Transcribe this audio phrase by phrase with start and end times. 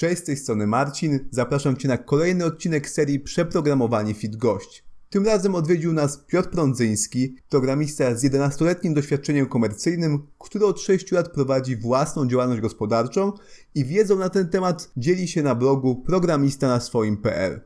[0.00, 1.28] Cześć, z tej strony Marcin.
[1.30, 4.84] Zapraszam Cię na kolejny odcinek serii Przeprogramowani Fit Gość.
[5.10, 11.28] Tym razem odwiedził nas Piotr Prądzyński, programista z 11-letnim doświadczeniem komercyjnym, który od 6 lat
[11.28, 13.32] prowadzi własną działalność gospodarczą
[13.74, 17.60] i wiedzą na ten temat dzieli się na blogu programista na swoim.pl.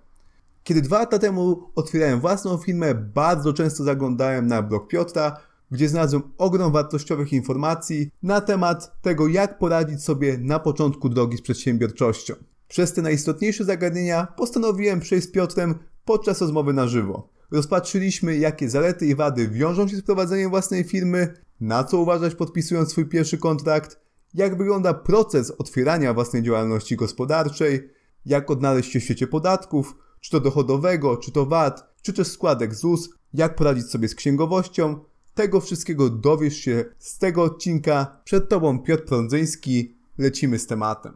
[0.64, 5.36] Kiedy dwa lata temu otwierałem własną firmę, bardzo często zaglądałem na blog Piotra,
[5.74, 11.42] gdzie znalazłem ogrom wartościowych informacji na temat tego, jak poradzić sobie na początku drogi z
[11.42, 12.34] przedsiębiorczością.
[12.68, 15.74] Przez te najistotniejsze zagadnienia postanowiłem przejść z Piotrem
[16.04, 17.28] podczas rozmowy na żywo.
[17.50, 22.90] Rozpatrzyliśmy, jakie zalety i wady wiążą się z prowadzeniem własnej firmy, na co uważać podpisując
[22.90, 24.00] swój pierwszy kontrakt,
[24.34, 27.90] jak wygląda proces otwierania własnej działalności gospodarczej,
[28.26, 32.74] jak odnaleźć się w świecie podatków, czy to dochodowego, czy to VAT, czy też składek
[32.74, 35.00] ZUS, jak poradzić sobie z księgowością.
[35.34, 38.20] Tego wszystkiego dowiesz się z tego odcinka.
[38.24, 39.96] Przed Tobą Piotr Prądzyński.
[40.18, 41.12] Lecimy z tematem.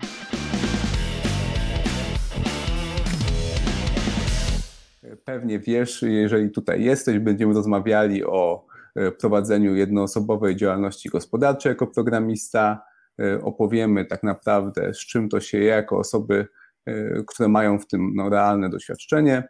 [5.24, 12.82] Pewnie wiesz, jeżeli tutaj jesteś, będziemy rozmawiali o e, prowadzeniu jednoosobowej działalności gospodarczej jako programista.
[13.20, 16.46] E, opowiemy tak naprawdę, z czym to się je jako osoby,
[16.86, 19.48] e, które mają w tym no, realne doświadczenie.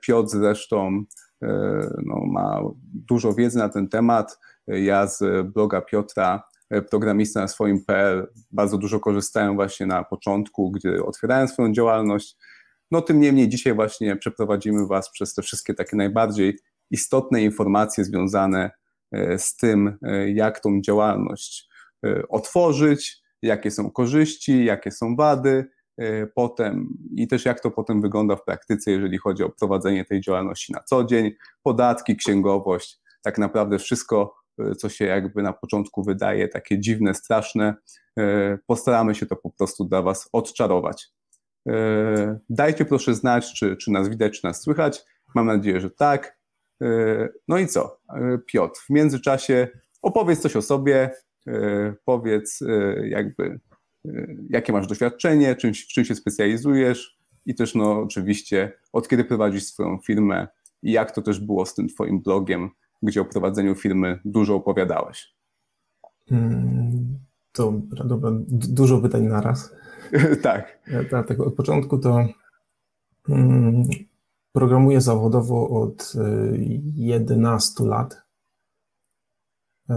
[0.00, 1.04] Piotr zresztą
[2.06, 2.60] no, ma
[2.94, 4.38] dużo wiedzy na ten temat.
[4.66, 6.42] Ja z bloga Piotra,
[6.90, 12.36] programista na swoim.pl, bardzo dużo korzystałem właśnie na początku, gdy otwierałem swoją działalność.
[12.90, 16.58] No tym niemniej dzisiaj właśnie przeprowadzimy Was przez te wszystkie takie najbardziej
[16.90, 18.70] istotne informacje związane
[19.12, 21.68] e, z tym, e, jak tą działalność
[22.06, 25.66] e, otworzyć, jakie są korzyści, jakie są wady
[26.34, 30.72] potem i też jak to potem wygląda w praktyce, jeżeli chodzi o prowadzenie tej działalności
[30.72, 34.34] na co dzień, podatki, księgowość, tak naprawdę wszystko,
[34.78, 37.74] co się jakby na początku wydaje takie dziwne, straszne,
[38.66, 41.08] postaramy się to po prostu dla Was odczarować.
[42.48, 45.02] Dajcie proszę znać, czy, czy nas widać, czy nas słychać.
[45.34, 46.38] Mam nadzieję, że tak.
[47.48, 48.00] No i co?
[48.46, 49.68] Piotr, w międzyczasie
[50.02, 51.10] opowiedz coś o sobie,
[52.04, 52.60] powiedz
[53.04, 53.60] jakby
[54.50, 59.64] jakie masz doświadczenie, czym, w czym się specjalizujesz i też no oczywiście od kiedy prowadzisz
[59.64, 60.48] swoją firmę
[60.82, 62.70] i jak to też było z tym twoim blogiem,
[63.02, 65.34] gdzie o prowadzeniu firmy dużo opowiadałeś.
[66.30, 67.18] Mm,
[67.56, 69.74] dobra, dobra, dużo pytań naraz.
[70.42, 70.78] tak.
[71.10, 71.40] tak.
[71.40, 72.28] Od początku to
[73.28, 73.82] mm,
[74.52, 76.12] programuję zawodowo od
[76.94, 78.22] 11 y, lat.
[79.90, 79.94] Y,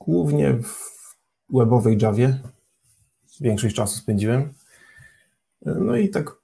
[0.00, 0.94] głównie w
[1.50, 2.40] webowej Javie.
[3.40, 4.42] Większość czasu spędziłem.
[4.42, 6.36] Y, no i tak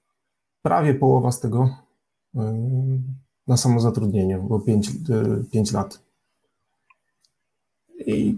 [0.61, 1.77] prawie połowa z tego
[3.47, 4.89] na samozatrudnieniu, bo 5,
[5.51, 5.99] 5 lat.
[8.05, 8.35] I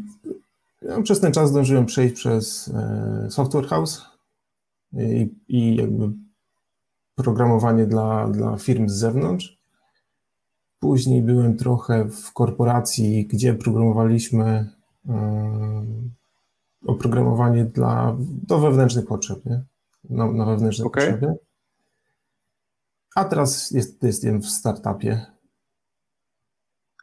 [1.03, 2.72] przez ten czas zdążyłem przejść przez
[3.30, 4.13] Software House,
[4.94, 6.09] i, i jakby
[7.16, 9.58] programowanie dla, dla firm z zewnątrz.
[10.80, 14.69] Później byłem trochę w korporacji, gdzie programowaliśmy
[16.88, 19.64] oprogramowanie dla, do wewnętrznych potrzeb, nie?
[20.10, 21.06] Na, na wewnętrzne okay.
[21.06, 21.36] potrzeby.
[23.16, 25.26] A teraz jest, jestem w startupie.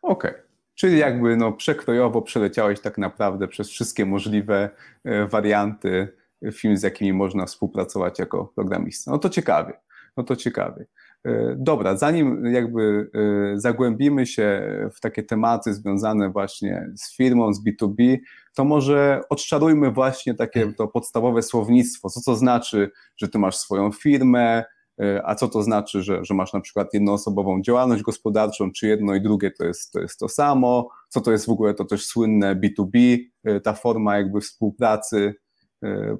[0.03, 0.31] Okej.
[0.31, 0.43] Okay.
[0.75, 4.71] Czyli jakby no, przekrojowo przeleciałeś tak naprawdę przez wszystkie możliwe
[5.05, 6.09] e, warianty
[6.53, 9.11] firm, z jakimi można współpracować jako programista.
[9.11, 9.81] No to ciekawie,
[10.17, 10.87] no to ciekawie.
[11.25, 13.11] E, dobra, zanim jakby
[13.55, 14.63] e, zagłębimy się
[14.95, 18.19] w takie tematy związane właśnie z firmą, z B2B,
[18.55, 22.11] to może odczarujmy właśnie takie to podstawowe słownictwo.
[22.11, 24.65] Co to znaczy, że ty masz swoją firmę,
[25.01, 29.15] e, a co to znaczy, że, że masz na przykład jednoosobową działalność gospodarczą, czy jedno
[29.15, 32.07] i drugie to jest, to jest to samo, co to jest w ogóle to też
[32.07, 33.19] słynne B2B,
[33.63, 35.35] ta forma jakby współpracy,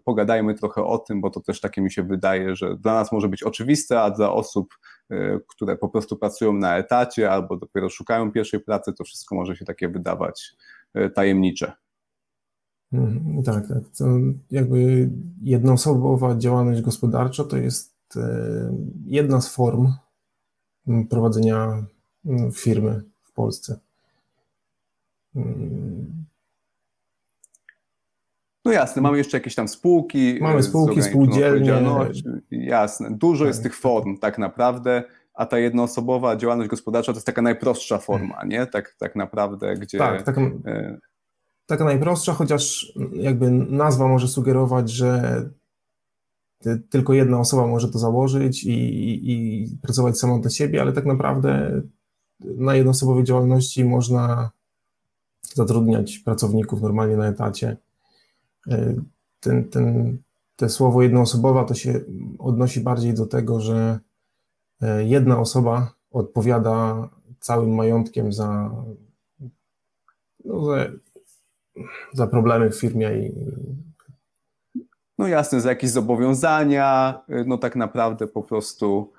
[0.05, 3.29] pogadajmy trochę o tym, bo to też takie mi się wydaje, że dla nas może
[3.29, 4.75] być oczywiste, a dla osób,
[5.11, 9.57] e, które po prostu pracują na etacie albo dopiero szukają pierwszej pracy, to wszystko może
[9.57, 10.57] się takie wydawać
[10.95, 11.73] e, tajemnicze.
[12.93, 13.83] Mhm, tak, tak.
[13.99, 14.05] To
[14.51, 15.11] jakby
[15.43, 17.91] jednoosobowa działalność gospodarcza to jest
[19.07, 19.93] jedna z form
[21.11, 21.85] prowadzenia
[22.53, 23.79] firmy w Polsce.
[28.65, 30.39] No jasne, mamy jeszcze jakieś tam spółki.
[30.41, 31.83] Mamy e, spółki, spółdzielnie.
[32.51, 33.49] Jasne, dużo tak.
[33.49, 35.03] jest tych form tak naprawdę,
[35.35, 38.67] a ta jednoosobowa działalność gospodarcza to jest taka najprostsza forma, nie?
[38.67, 39.99] Tak, tak naprawdę, gdzie...
[39.99, 40.99] Tak, taka, e...
[41.67, 45.43] taka najprostsza, chociaż jakby nazwa może sugerować, że
[46.91, 51.07] tylko jedna osoba może to założyć i, i, i pracować samą dla siebie, ale tak
[51.07, 51.83] naprawdę
[52.41, 54.51] na jednoosobowej działalności można
[55.55, 57.77] zatrudniać pracowników normalnie na etacie.
[58.69, 58.95] E,
[59.41, 60.19] ten, ten,
[60.57, 62.01] te słowo jednoosobowa to się
[62.39, 63.99] odnosi bardziej do tego, że
[64.83, 67.09] e, jedna osoba odpowiada
[67.41, 68.71] całym majątkiem za,
[70.45, 70.87] no, za,
[72.13, 73.33] za problemy w firmie i
[75.19, 79.13] no jasne, za jakieś zobowiązania, no tak naprawdę po prostu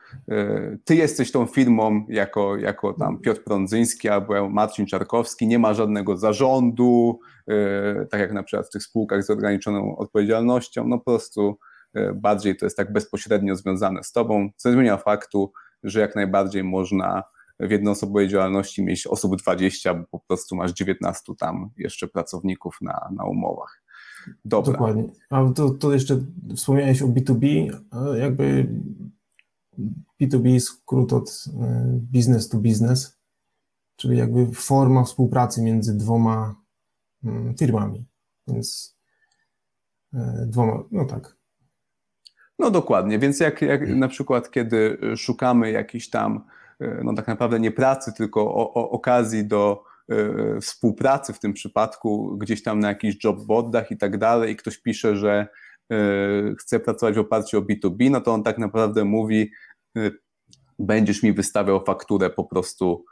[0.86, 6.18] ty jesteś tą firmą jako, jako tam Piotr Prądzyński albo Marcin Czarkowski, nie ma żadnego
[6.18, 7.20] zarządu,
[7.50, 11.58] y, tak jak na przykład w tych spółkach z ograniczoną odpowiedzialnością, no po prostu
[11.98, 15.52] y, bardziej to jest tak bezpośrednio związane z tobą, co zmienia faktu,
[15.84, 17.24] że jak najbardziej można
[17.60, 23.10] w jednoosobowej działalności mieć osób 20, bo po prostu masz 19 tam jeszcze pracowników na,
[23.16, 23.84] na umowach.
[24.46, 24.72] Dobra.
[24.74, 25.04] Dokładnie.
[25.30, 26.20] A to, to jeszcze
[26.56, 27.76] wspomniałeś o B2B,
[28.18, 28.68] jakby
[30.22, 31.84] B2B skrót od e,
[32.14, 33.20] business to business,
[33.96, 36.56] czyli jakby forma współpracy między dwoma
[37.24, 38.06] mm, firmami,
[38.48, 38.98] więc
[40.14, 41.36] e, dwoma, no tak.
[42.60, 46.46] No dokładnie, więc jak, jak na przykład kiedy szukamy jakiejś tam,
[46.80, 49.92] e, no tak naprawdę nie pracy, tylko o, o okazji do
[50.62, 55.18] współpracy w tym przypadku gdzieś tam na jakichś jobbordach i tak dalej i ktoś pisze,
[55.18, 55.48] że
[56.60, 59.52] chce pracować w oparciu o B2B, no to on tak naprawdę mówi
[59.98, 60.12] e,
[60.80, 63.06] będziesz mi wystawiał fakturę po prostu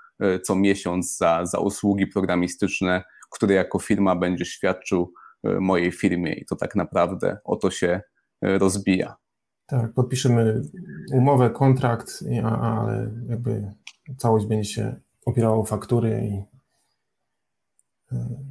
[0.43, 6.55] co miesiąc za, za usługi programistyczne, które jako firma będziesz świadczył mojej firmie i to
[6.55, 8.01] tak naprawdę o to się
[8.41, 9.15] rozbija.
[9.65, 10.61] Tak, podpiszemy
[11.13, 13.73] umowę, kontrakt, ale jakby
[14.17, 14.95] całość będzie się
[15.25, 16.59] opierała o faktury i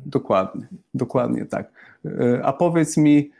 [0.06, 1.72] Dokładnie, dokładnie tak.
[2.04, 3.38] E, a powiedz mi, e,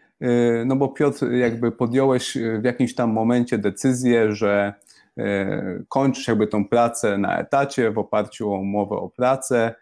[0.67, 4.75] no bo Piotr, jakby podjąłeś w jakimś tam momencie decyzję, że
[5.19, 9.75] e, kończysz jakby tą pracę na etacie w oparciu o umowę o pracę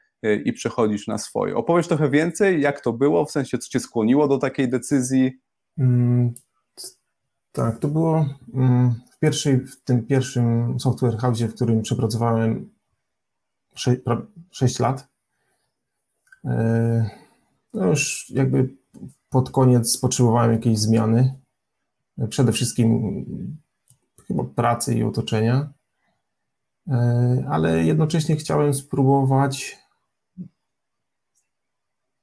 [0.44, 1.56] i przechodzisz na swoje.
[1.56, 5.40] Opowiesz trochę więcej, jak to było, w sensie co cię skłoniło do takiej decyzji?
[5.78, 6.34] Mm,
[7.52, 12.70] tak, to było mm, w, pierwszej, w tym pierwszym software house, w którym przepracowałem
[13.74, 14.00] 6,
[14.50, 15.08] 6 lat.
[17.74, 18.68] No już jakby
[19.31, 21.34] pod koniec potrzebowałem jakiejś zmiany.
[22.28, 23.17] Przede wszystkim
[24.26, 25.73] chyba pracy i otoczenia,
[26.88, 29.78] e, ale jednocześnie chciałem spróbować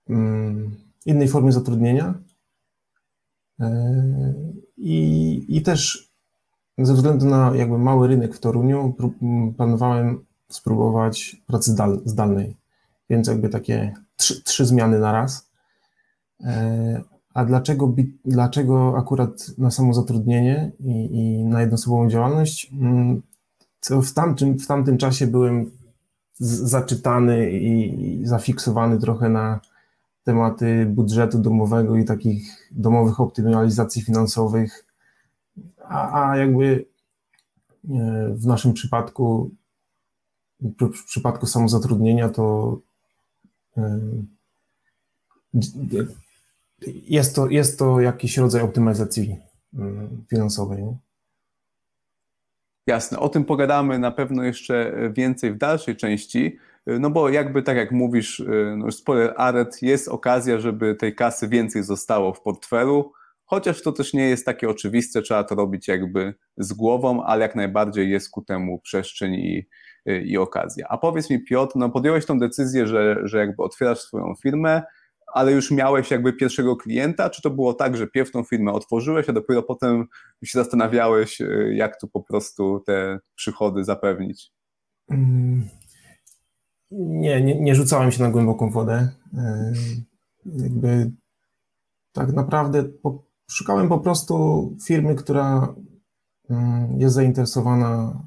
[0.09, 2.13] mm, innej formy zatrudnienia
[3.59, 3.93] e,
[4.77, 6.13] i, i też
[6.77, 8.95] ze względu na jakby mały rynek w Toruniu
[9.57, 12.57] planowałem spróbować pracy zdalnej,
[13.09, 15.52] więc jakby takie trzy, trzy zmiany na raz.
[16.43, 17.01] E,
[17.33, 17.95] a dlaczego,
[18.25, 22.71] dlaczego akurat na samozatrudnienie i, i na jednoosobową działalność?
[22.73, 23.21] Mm,
[23.87, 25.71] to w tamtym, w tamtym czasie byłem
[26.39, 29.59] zaczytany i, zafiksowany trochę na
[30.23, 34.85] tematy budżetu domowego i takich domowych optymalizacji finansowych,
[35.83, 36.85] a, a jakby
[37.89, 39.51] e, w naszym przypadku,
[40.79, 42.77] w przypadku samozatrudnienia, to
[46.87, 49.37] jest to, jest to jakiś rodzaj optymalizacji
[50.29, 50.83] finansowej.
[50.83, 50.97] Nie?
[52.87, 57.77] Jasne, o tym pogadamy na pewno jeszcze więcej w dalszej części, no bo jakby tak
[57.77, 58.43] jak mówisz,
[58.77, 63.11] no spoiler aret, jest okazja, żeby tej kasy więcej zostało w portfelu,
[63.45, 67.55] chociaż to też nie jest takie oczywiste, trzeba to robić jakby z głową, ale jak
[67.55, 69.67] najbardziej jest ku temu przestrzeń i,
[70.09, 70.87] Y, i okazja.
[70.89, 74.83] A powiedz mi, Piotr, no podjąłeś tą decyzję, że, że jakby otwierasz swoją firmę,
[75.33, 79.29] ale już miałeś jakby pierwszego klienta, czy to było tak, że pierw tą firmę otworzyłeś,
[79.29, 80.05] a dopiero potem
[80.43, 84.51] się zastanawiałeś, y, jak tu po prostu te przychody zapewnić?
[85.09, 85.69] Mm,
[86.91, 89.09] nie, nie, nie rzucałem się na głęboką wodę.
[89.33, 89.37] Y,
[90.45, 91.11] jakby
[92.11, 95.75] tak naprawdę po, szukałem po prostu firmy, która
[96.97, 98.21] jest zainteresowana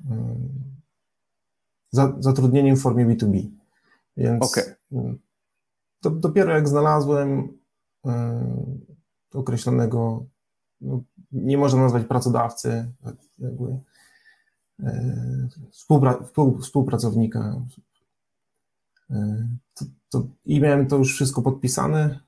[2.19, 3.49] zatrudnieniem w formie B2B.
[4.17, 4.75] Więc okay.
[6.11, 7.59] Do, dopiero jak znalazłem
[8.07, 8.11] y,
[9.35, 10.27] określonego,
[10.81, 13.65] no, nie można nazwać pracodawcy, tak jakby,
[14.81, 16.19] y, współpra,
[16.63, 17.63] współpracownika,
[19.11, 19.15] y,
[19.75, 22.21] to, to, i miałem to już wszystko podpisane,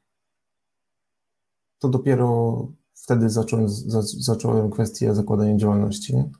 [1.78, 6.16] to dopiero wtedy zacząłem, za, zacząłem kwestię zakładania działalności.
[6.16, 6.30] Nie?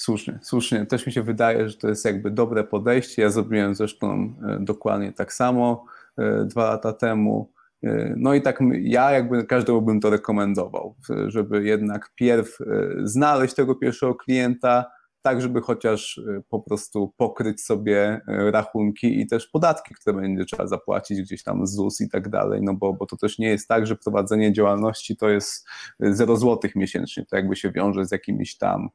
[0.00, 0.86] Słusznie, słusznie.
[0.86, 3.22] Też mi się wydaje, że to jest jakby dobre podejście.
[3.22, 5.99] Ja zrobiłem zresztą e, dokładnie tak samo e,
[6.44, 7.52] dwa lata temu.
[7.82, 10.94] E, no i tak ja jakby każdemu bym to rekomendował,
[11.26, 12.58] żeby jednak pierw
[13.04, 14.84] znaleźć tego pierwszego klienta,
[15.22, 21.22] tak żeby chociaż po prostu pokryć sobie rachunki i też podatki, które będzie trzeba zapłacić
[21.22, 23.96] gdzieś tam ZUS i tak dalej, no bo, bo to też nie jest tak, że
[23.96, 25.68] prowadzenie działalności to jest
[26.00, 28.88] 0 złotych miesięcznie, to jakby się wiąże z jakimiś tam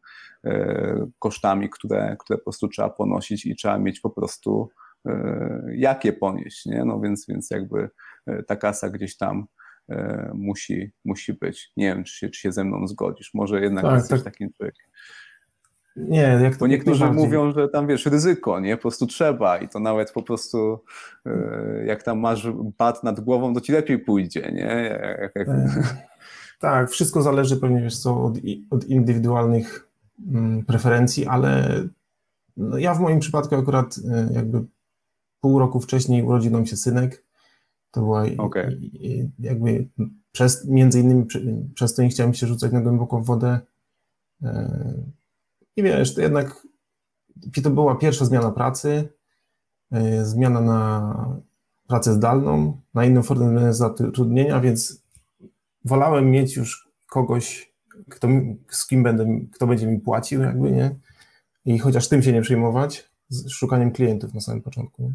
[1.20, 4.70] kosztami, które, które po prostu trzeba ponosić i trzeba mieć po prostu
[5.72, 6.86] jakie ponieść, nie?
[6.86, 7.90] No więc, więc jakby
[8.48, 9.48] ta kasa gdzieś tam
[9.90, 11.72] E, musi, musi być.
[11.78, 13.34] Nie wiem, czy się, czy się ze mną zgodzisz.
[13.34, 14.34] Może jednak tak, jesteś tak.
[14.34, 14.86] takim człowiekiem.
[15.96, 18.76] Nie, jak to Bo niektórzy mówią, że tam wiesz, ryzyko, nie?
[18.76, 20.80] Po prostu trzeba i to nawet po prostu
[21.26, 22.48] e, jak tam masz
[22.78, 25.00] bat nad głową, to ci lepiej pójdzie, nie?
[25.22, 25.48] Jak, jak...
[25.50, 25.84] E,
[26.60, 28.38] tak, wszystko zależy pewnie wiesz co, od,
[28.70, 29.88] od indywidualnych
[30.34, 31.82] mm, preferencji, ale
[32.58, 34.00] no ja w moim przypadku akurat
[34.32, 34.66] jakby
[35.46, 37.26] pół roku wcześniej urodził nam się synek
[37.96, 38.80] to była okay.
[39.40, 39.88] jakby
[40.32, 41.26] przez, między innymi
[41.76, 43.60] przez to nie chciałem się rzucać na głęboką wodę.
[44.44, 44.94] E,
[45.76, 46.68] I wiesz, to jednak
[47.64, 49.10] to była pierwsza zmiana pracy,
[49.92, 51.42] e, zmiana na
[51.88, 55.04] pracę zdalną, na inną formę zatrudnienia, więc
[55.86, 57.74] wolałem mieć już kogoś,
[58.10, 58.28] kto,
[58.70, 60.96] z kim będę, kto będzie mi płacił, jakby, nie?
[61.66, 65.04] I chociaż tym się nie przejmować, z szukaniem klientów na samym początku.
[65.04, 65.14] Nie?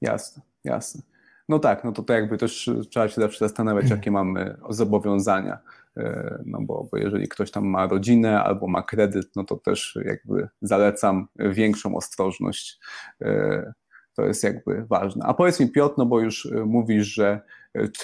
[0.00, 1.02] Jasne, jasne.
[1.48, 3.98] No tak, no to, to jakby też trzeba się zawsze zastanawiać, mhm.
[3.98, 5.58] jakie mamy zobowiązania.
[5.96, 9.98] E, no bo, bo jeżeli ktoś tam ma rodzinę albo ma kredyt, no to też
[10.04, 12.80] jakby zalecam większą ostrożność.
[13.22, 13.72] E,
[14.14, 15.24] to jest jakby ważne.
[15.26, 17.40] A powiedz mi Piotr, no bo już e, mówisz, że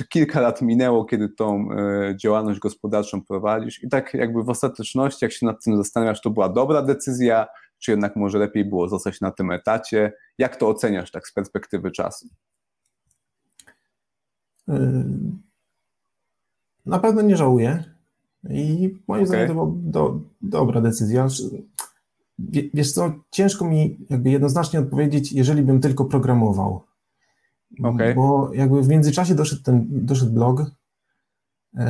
[0.08, 1.68] kilka lat minęło, kiedy tą
[2.16, 6.48] działalność gospodarczą prowadzisz i tak jakby w ostateczności, jak się nad tym zastanawiasz, to była
[6.48, 7.46] dobra decyzja,
[7.78, 10.12] czy jednak może lepiej było zostać na tym etacie?
[10.38, 12.28] Jak to oceniasz tak z perspektywy czasu?
[14.68, 15.04] Yy,
[16.86, 17.84] na pewno nie żałuję
[18.50, 19.26] i moim okay.
[19.26, 21.28] zdaniem to była do, dobra decyzja.
[22.74, 26.82] Wiesz co, ciężko mi jakby jednoznacznie odpowiedzieć, jeżeli bym tylko programował.
[27.82, 28.14] Okay.
[28.14, 30.62] Bo jakby w międzyczasie doszedł ten doszedł blog,
[31.74, 31.82] yy,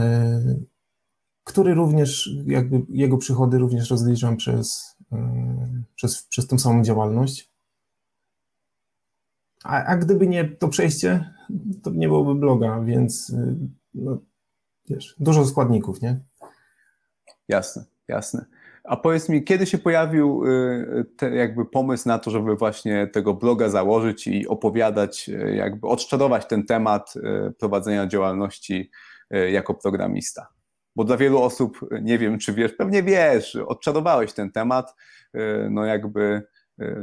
[1.47, 5.19] który również, jakby jego przychody również rozliczam przez, yy,
[5.95, 7.51] przez, przez samą działalność.
[9.65, 11.35] A, a gdyby nie to przejście,
[11.83, 13.57] to nie byłoby bloga, więc y,
[13.95, 14.19] no,
[14.89, 16.21] wiesz, dużo składników, nie?
[17.49, 18.45] Jasne, jasne.
[18.85, 23.35] A powiedz mi, kiedy się pojawił y, te, jakby pomysł na to, żeby właśnie tego
[23.35, 25.89] bloga założyć i opowiadać, jakby
[26.49, 27.15] ten temat
[27.59, 28.91] prowadzenia działalności
[29.31, 30.56] jako programista?
[30.97, 34.95] Bo dla wielu osób, nie wiem czy wiesz, pewnie wiesz, odczarowałeś ten temat,
[35.71, 36.43] no jakby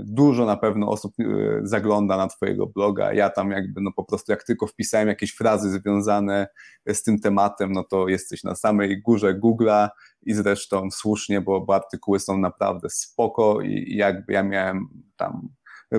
[0.03, 1.23] Dużo na pewno osób e,
[1.63, 3.13] zagląda na Twojego bloga.
[3.13, 6.47] Ja tam jakby, no po prostu jak tylko wpisałem jakieś frazy związane
[6.87, 9.89] z tym tematem, no to jesteś na samej górze Google'a
[10.21, 15.49] i zresztą słusznie, bo, bo artykuły są naprawdę spoko i jakby ja miałem tam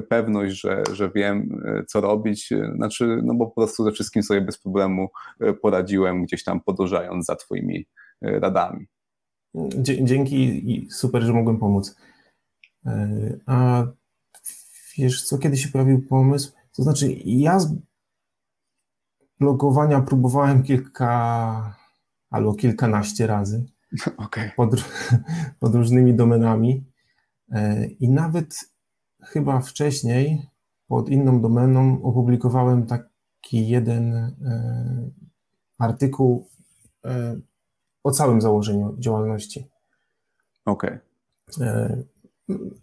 [0.03, 2.51] pewność, że, że wiem, e, co robić.
[2.77, 5.09] Znaczy, no bo po prostu ze wszystkim sobie bez problemu
[5.41, 7.87] e, poradziłem, gdzieś tam podążając za Twoimi
[8.23, 8.87] radami.
[9.81, 11.97] Dzięki i super, że mogłem pomóc.
[12.87, 13.09] E,
[13.47, 13.87] a
[14.99, 16.53] wiesz co, kiedy się pojawił pomysł?
[16.77, 17.75] To znaczy, ja z
[19.41, 21.77] blogowania próbowałem kilka
[22.31, 23.65] albo kilkanaście razy
[24.17, 24.51] okay.
[24.57, 24.71] pod,
[25.61, 26.85] pod różnymi domenami
[27.53, 28.74] e, i nawet
[29.27, 30.47] chyba wcześniej
[30.89, 34.31] pod inną domeną opublikowałem taki jeden e,
[35.79, 36.49] artykuł
[38.05, 39.69] o całym założeniu działalności.
[40.65, 40.99] Okej.
[41.57, 42.05] Okay.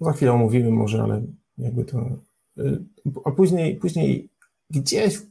[0.01, 1.21] Za chwilę omówimy może, ale
[1.57, 2.09] jakby to.
[3.25, 4.29] A później, później
[4.69, 5.21] gdzieś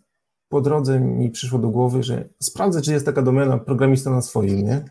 [0.49, 4.67] po drodze mi przyszło do głowy, że sprawdzę, czy jest taka domena programista na swoim,
[4.67, 4.85] nie?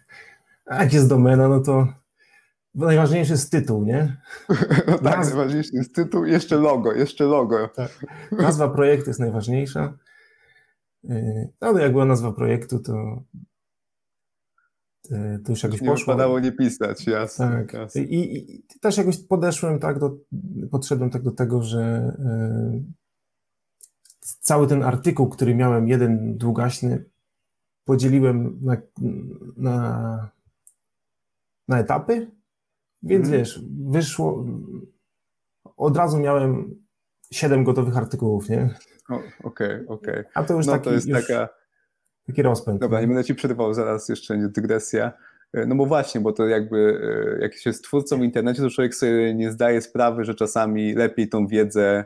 [0.66, 1.88] A jak jest domena, no to
[2.86, 4.16] najważniejszy jest tytuł, nie?
[4.86, 5.36] No tak, Nazwa...
[5.36, 7.68] najważniejszy jest tytuł jeszcze logo, jeszcze logo.
[7.68, 8.06] Tak.
[8.32, 9.98] Nazwa projektu jest najważniejsza.
[11.04, 13.22] Y, no, ale jak była nazwa projektu, to
[15.10, 16.14] E, to już jakoś nie poszło.
[16.14, 17.50] Nie nie pisać, jasne.
[17.50, 17.72] Tak.
[17.72, 18.02] Jasne.
[18.02, 20.16] I, I, też jakoś podeszłem tak do,
[20.70, 22.12] podszedłem tak do tego, że
[24.20, 27.04] y, cały ten artykuł, który miałem, jeden długaśny,
[27.84, 28.76] podzieliłem na,
[29.56, 30.30] na,
[31.68, 32.30] na etapy,
[33.02, 33.38] więc mm.
[33.38, 34.46] wiesz, wyszło,
[35.76, 36.74] od razu miałem
[37.32, 38.74] siedem gotowych artykułów, nie?
[39.08, 39.84] Okej, okej.
[39.84, 40.24] Okay, okay.
[40.34, 41.48] A to już no, taki, to jest już, taka
[42.28, 42.80] taki rozpęd.
[42.80, 45.12] Dobra, nie będę ci przerywał, zaraz jeszcze dygresja.
[45.52, 47.00] E, no bo właśnie, bo to jakby
[47.36, 50.94] e, jak się jest twórcą w internecie, to człowiek sobie nie zdaje sprawy, że czasami
[50.94, 52.04] lepiej tą wiedzę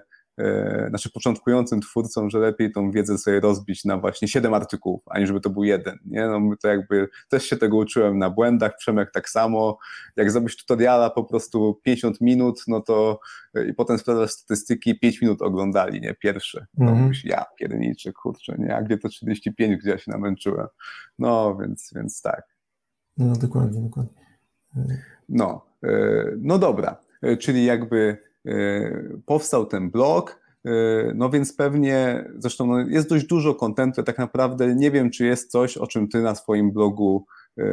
[0.88, 5.50] znaczy początkującym twórcom, że lepiej tą wiedzę sobie rozbić na właśnie siedem artykułów, aniżeli to
[5.50, 5.98] był jeden.
[6.04, 6.26] Nie?
[6.26, 9.78] No, to jakby też się tego uczyłem na błędach, Przemek tak samo.
[10.16, 13.20] Jak zrobisz tutoriala po prostu 50 minut, no to
[13.54, 16.14] e, i potem sprawdzasz statystyki, 5 minut oglądali, nie?
[16.14, 16.66] Pierwsze.
[16.78, 17.20] No mm -hmm.
[17.24, 18.76] ja pierniczy, kurczę, nie?
[18.76, 20.66] A gdzie to 35, gdzie ja się namęczyłem.
[21.18, 22.42] No, więc, więc tak.
[23.18, 24.22] No, dokładnie, dokładnie.
[25.28, 26.96] No, e, no dobra,
[27.38, 28.31] czyli jakby
[29.26, 30.40] powstał ten blog,
[31.14, 35.50] no więc pewnie, zresztą no jest dość dużo kontentu, tak naprawdę nie wiem, czy jest
[35.50, 37.26] coś, o czym ty na swoim blogu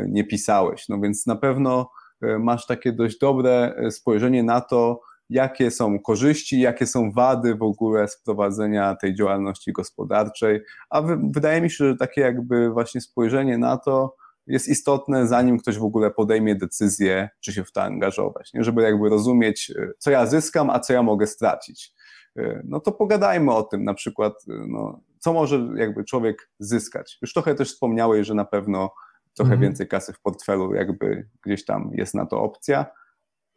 [0.08, 1.92] nie pisałeś, no więc na pewno
[2.40, 8.08] masz takie dość dobre spojrzenie na to, jakie są korzyści, jakie są wady w ogóle
[8.08, 11.02] z prowadzenia tej działalności gospodarczej, a
[11.34, 14.16] wydaje mi się, że takie jakby właśnie spojrzenie na to,
[14.50, 18.64] jest istotne, zanim ktoś w ogóle podejmie decyzję, czy się w to angażować, nie?
[18.64, 21.94] żeby jakby rozumieć, e, co ja zyskam, a co ja mogę stracić.
[22.38, 27.18] E, no to pogadajmy o tym, na przykład, e, no, co może jakby człowiek zyskać.
[27.22, 28.94] Już trochę też wspomniałeś, że na pewno
[29.34, 29.62] trochę mhm.
[29.62, 32.86] więcej kasy w portfelu, jakby gdzieś tam jest na to opcja.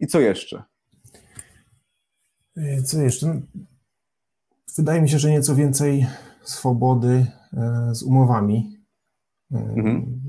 [0.00, 0.62] I co jeszcze?
[2.84, 3.26] Co jeszcze?
[3.26, 3.34] No,
[4.76, 6.06] wydaje mi się, że nieco więcej
[6.42, 7.26] swobody
[7.92, 8.78] z umowami.
[9.52, 10.22] Mhm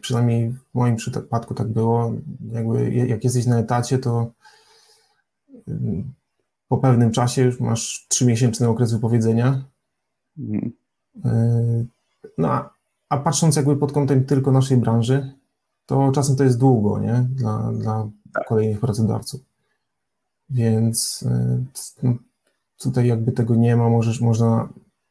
[0.00, 2.12] przynajmniej w moim przypadku tak było,
[2.52, 4.32] jakby jak jesteś na etacie, to
[6.68, 9.64] po pewnym czasie już masz trzymiesięczny okres wypowiedzenia.
[10.38, 10.72] Mhm.
[11.24, 11.84] E,
[12.38, 12.74] no, a,
[13.08, 15.32] a patrząc jakby pod kątem tylko naszej branży,
[15.86, 17.26] to czasem to jest długo, nie?
[17.30, 18.46] Dla, dla tak.
[18.46, 19.40] kolejnych pracodawców.
[20.50, 21.64] Więc e,
[22.02, 22.14] no,
[22.78, 24.68] tutaj jakby tego nie ma, możesz, można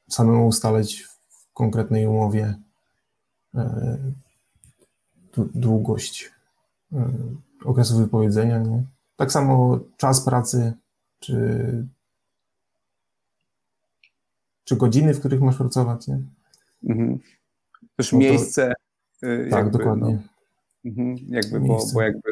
[0.10, 0.96] samemu ustalać
[1.30, 2.56] w konkretnej umowie
[3.56, 3.98] e,
[5.38, 6.32] długość
[6.94, 7.12] e,
[7.66, 8.60] okresu wypowiedzenia.
[8.60, 8.84] Nie?
[9.16, 10.74] Tak samo czas pracy,
[11.20, 11.88] czy,
[14.63, 16.08] czy godziny, w których masz pracować.
[16.08, 16.20] Nie?
[16.90, 17.20] Mhm.
[17.96, 18.74] Też no miejsce.
[19.22, 20.20] To, e, tak, jakby, dokładnie.
[20.84, 22.32] No, mhm, jakby, bo, bo jakby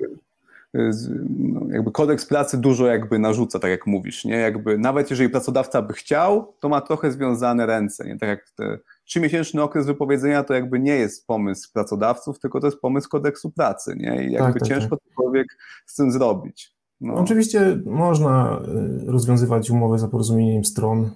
[0.76, 0.92] e,
[1.30, 4.36] no, jakby kodeks pracy dużo jakby narzuca, tak jak mówisz, nie?
[4.36, 8.18] Jakby nawet jeżeli pracodawca by chciał, to ma trochę związane ręce, nie?
[8.18, 12.80] Tak jak te trzymiesięczny okres wypowiedzenia to jakby nie jest pomysł pracodawców, tylko to jest
[12.80, 14.28] pomysł kodeksu pracy, nie?
[14.28, 15.10] I jakby tak, tak, ciężko tak.
[15.10, 16.76] cokolwiek z tym zrobić.
[17.02, 17.14] No.
[17.14, 18.62] Oczywiście można
[19.08, 21.12] y, rozwiązywać umowę za porozumieniem stron.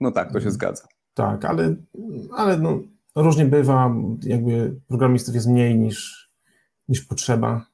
[0.00, 0.88] No tak, to się zgadza.
[1.14, 1.74] Tak, ale,
[2.36, 2.80] ale no,
[3.16, 6.30] różnie bywa, jakby programistów jest mniej niż,
[6.88, 7.66] niż potrzeba.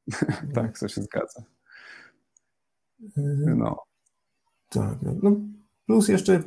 [0.54, 1.42] tak, to się zgadza.
[3.18, 3.82] Y, no.
[4.68, 5.36] Tak, no
[5.86, 6.42] plus jeszcze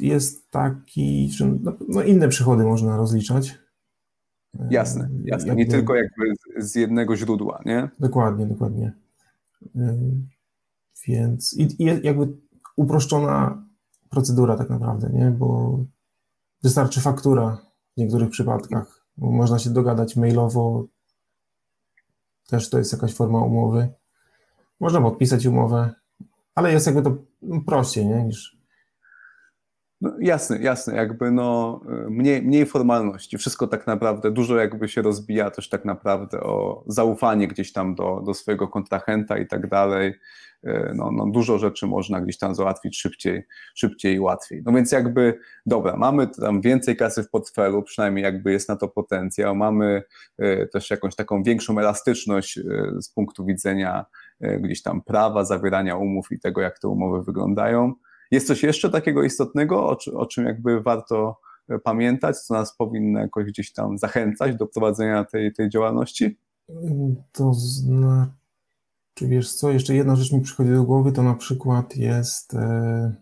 [0.00, 3.58] jest taki, że no, no, inne przychody można rozliczać.
[4.70, 5.48] Jasne, jasne.
[5.48, 7.88] Jakby, nie tylko jakby z jednego źródła, nie?
[7.98, 8.92] Dokładnie, dokładnie.
[11.06, 12.28] Więc i, i jakby
[12.76, 13.64] uproszczona
[14.10, 15.30] procedura tak naprawdę, nie?
[15.30, 15.78] Bo
[16.62, 17.58] wystarczy faktura
[17.96, 19.06] w niektórych przypadkach.
[19.16, 20.86] Można się dogadać mailowo,
[22.48, 23.88] też to jest jakaś forma umowy.
[24.80, 25.94] Można podpisać umowę,
[26.54, 27.16] ale jest jakby to
[27.66, 28.24] prościej, nie?
[28.24, 28.57] Niż,
[30.00, 31.80] no, jasne, jasne, jakby no
[32.10, 37.48] mniej, mniej formalności, wszystko tak naprawdę, dużo jakby się rozbija też tak naprawdę o zaufanie
[37.48, 40.14] gdzieś tam do, do swojego kontrahenta i tak dalej,
[40.64, 44.62] e, no, no dużo rzeczy można gdzieś tam załatwić szybciej, szybciej i łatwiej.
[44.66, 48.88] No więc jakby, dobra, mamy tam więcej kasy w portfelu, przynajmniej jakby jest na to
[48.88, 50.02] potencjał, mamy
[50.38, 52.60] e, też jakąś taką większą elastyczność
[53.00, 54.04] z punktu widzenia
[54.40, 57.94] gdzieś tam prawa, zawierania umów i tego, jak te umowy wyglądają,
[58.30, 63.20] jest coś jeszcze takiego istotnego, o, o czym jakby warto e, pamiętać, co nas powinno
[63.20, 66.38] jakoś gdzieś tam zachęcać do prowadzenia tej, tej działalności?
[67.32, 68.34] To znaczy,
[69.22, 73.14] wiesz co, jeszcze jedna rzecz mi przychodzi do głowy, to na przykład jest e,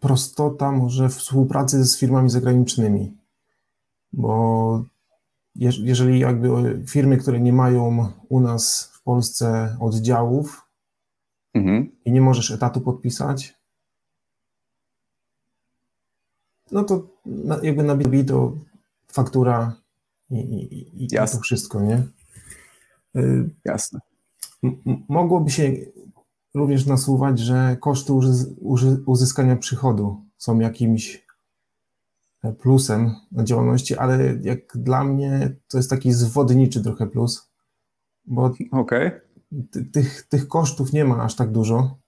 [0.00, 3.16] prostota może współpracy z firmami zagranicznymi,
[4.12, 4.82] bo
[5.54, 6.48] jeżeli jakby
[6.86, 10.67] firmy, które nie mają u nas w Polsce oddziałów,
[11.54, 11.90] mhm.
[12.04, 13.58] i nie możesz etatu podpisać,
[16.72, 17.08] no to
[17.62, 18.56] jakby na B2B to
[19.12, 19.76] faktura
[20.30, 22.02] i, i, i to wszystko, nie?
[23.16, 24.00] Y, Jasne.
[25.08, 25.72] Mogłoby się
[26.54, 28.12] również nasuwać, że koszty
[29.06, 31.26] uzyskania przychodu są jakimś
[32.42, 37.50] e, plusem na działalności, ale jak dla mnie to jest taki zwodniczy trochę plus,
[38.24, 39.20] bo okay
[39.92, 41.98] tych, tych kosztów nie ma aż tak dużo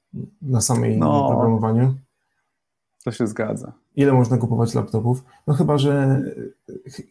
[0.42, 1.94] na samej no, programowaniu.
[3.05, 3.72] To się zgadza.
[3.96, 5.24] Ile można kupować laptopów?
[5.46, 6.22] No chyba, że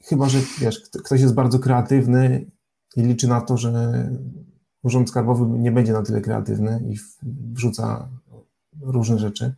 [0.02, 2.46] chyba, że wiesz, ktoś jest bardzo kreatywny
[2.96, 4.04] i liczy na to, że
[4.84, 6.98] Urząd Skarbowy nie będzie na tyle kreatywny i
[7.54, 8.10] wrzuca
[8.82, 9.56] różne rzeczy.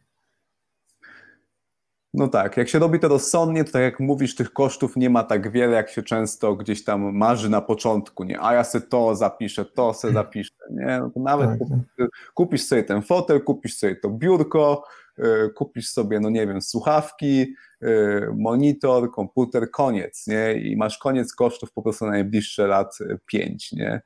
[2.14, 5.24] No tak, jak się robi to rozsądnie, to tak jak mówisz, tych kosztów nie ma
[5.24, 8.42] tak wiele, jak się często gdzieś tam marzy na początku, nie?
[8.42, 11.00] A ja sobie to zapiszę, to sobie zapiszę, nie?
[11.00, 12.08] No to nawet tak, tak.
[12.34, 14.84] kupisz sobie ten fotel, kupisz sobie to biurko,
[15.18, 20.54] yy, kupisz sobie, no nie wiem, słuchawki, yy, monitor, komputer, koniec, nie?
[20.54, 24.02] I masz koniec kosztów po prostu na najbliższe lat y, pięć, nie?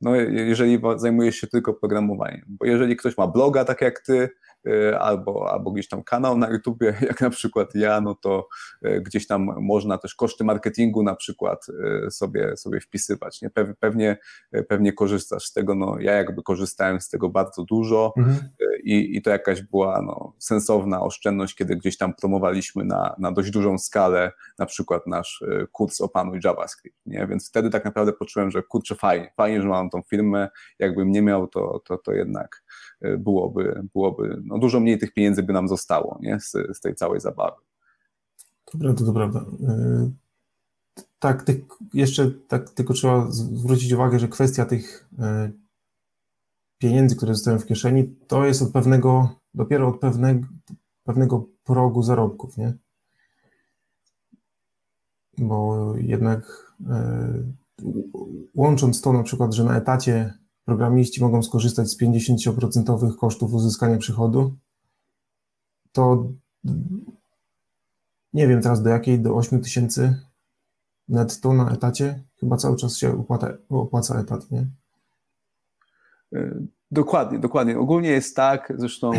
[0.00, 4.49] No jeżeli zajmujesz się tylko programowaniem, bo jeżeli ktoś ma bloga tak jak ty, Y,
[4.98, 8.48] albo, albo gdzieś tam kanał na YouTubie, jak na przykład ja, no to
[8.86, 11.66] y, gdzieś tam można też koszty marketingu na przykład
[12.06, 13.42] y, sobie, sobie wpisywać.
[13.42, 13.50] Nie?
[13.80, 14.16] Pewnie,
[14.68, 18.38] pewnie korzystasz z tego, no ja jakby korzystałem z tego bardzo dużo mhm.
[18.82, 23.50] i, i to jakaś była no, sensowna oszczędność, kiedy gdzieś tam promowaliśmy na, na dość
[23.50, 27.26] dużą skalę na przykład nasz kurs Opanuj JavaScript, nie?
[27.26, 31.22] więc wtedy tak naprawdę poczułem, że kurczę fajnie, fajnie, że mam tą firmę, jakbym nie
[31.22, 32.62] miał, to, to, to jednak
[33.18, 36.40] byłoby, byłoby no dużo mniej tych pieniędzy by nam zostało nie?
[36.40, 37.56] Z, z tej całej zabawy.
[38.64, 39.40] To prawda, to prawda.
[39.40, 40.10] Y,
[41.18, 41.44] tak,
[41.94, 45.52] jeszcze tak tylko trzeba zwrócić uwagę, że kwestia tych y,
[46.78, 50.46] pieniędzy, które zostają w kieszeni, to jest od pewnego, dopiero od pewnego,
[51.04, 52.72] pewnego progu zarobków, nie?
[55.38, 56.72] Bo jednak
[58.54, 60.34] łącząc to na przykład, że na etacie
[60.70, 64.56] programiści mogą skorzystać z 50% kosztów uzyskania przychodu,
[65.92, 66.32] to
[68.32, 70.16] nie wiem teraz do jakiej, do 8 tysięcy
[71.08, 74.66] netto na etacie, chyba cały czas się opłaca, opłaca etat, nie?
[76.34, 77.78] E, dokładnie, dokładnie.
[77.78, 79.12] Ogólnie jest tak, zresztą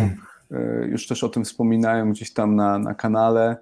[0.51, 3.57] e, już też o tym wspominałem gdzieś tam na, na kanale,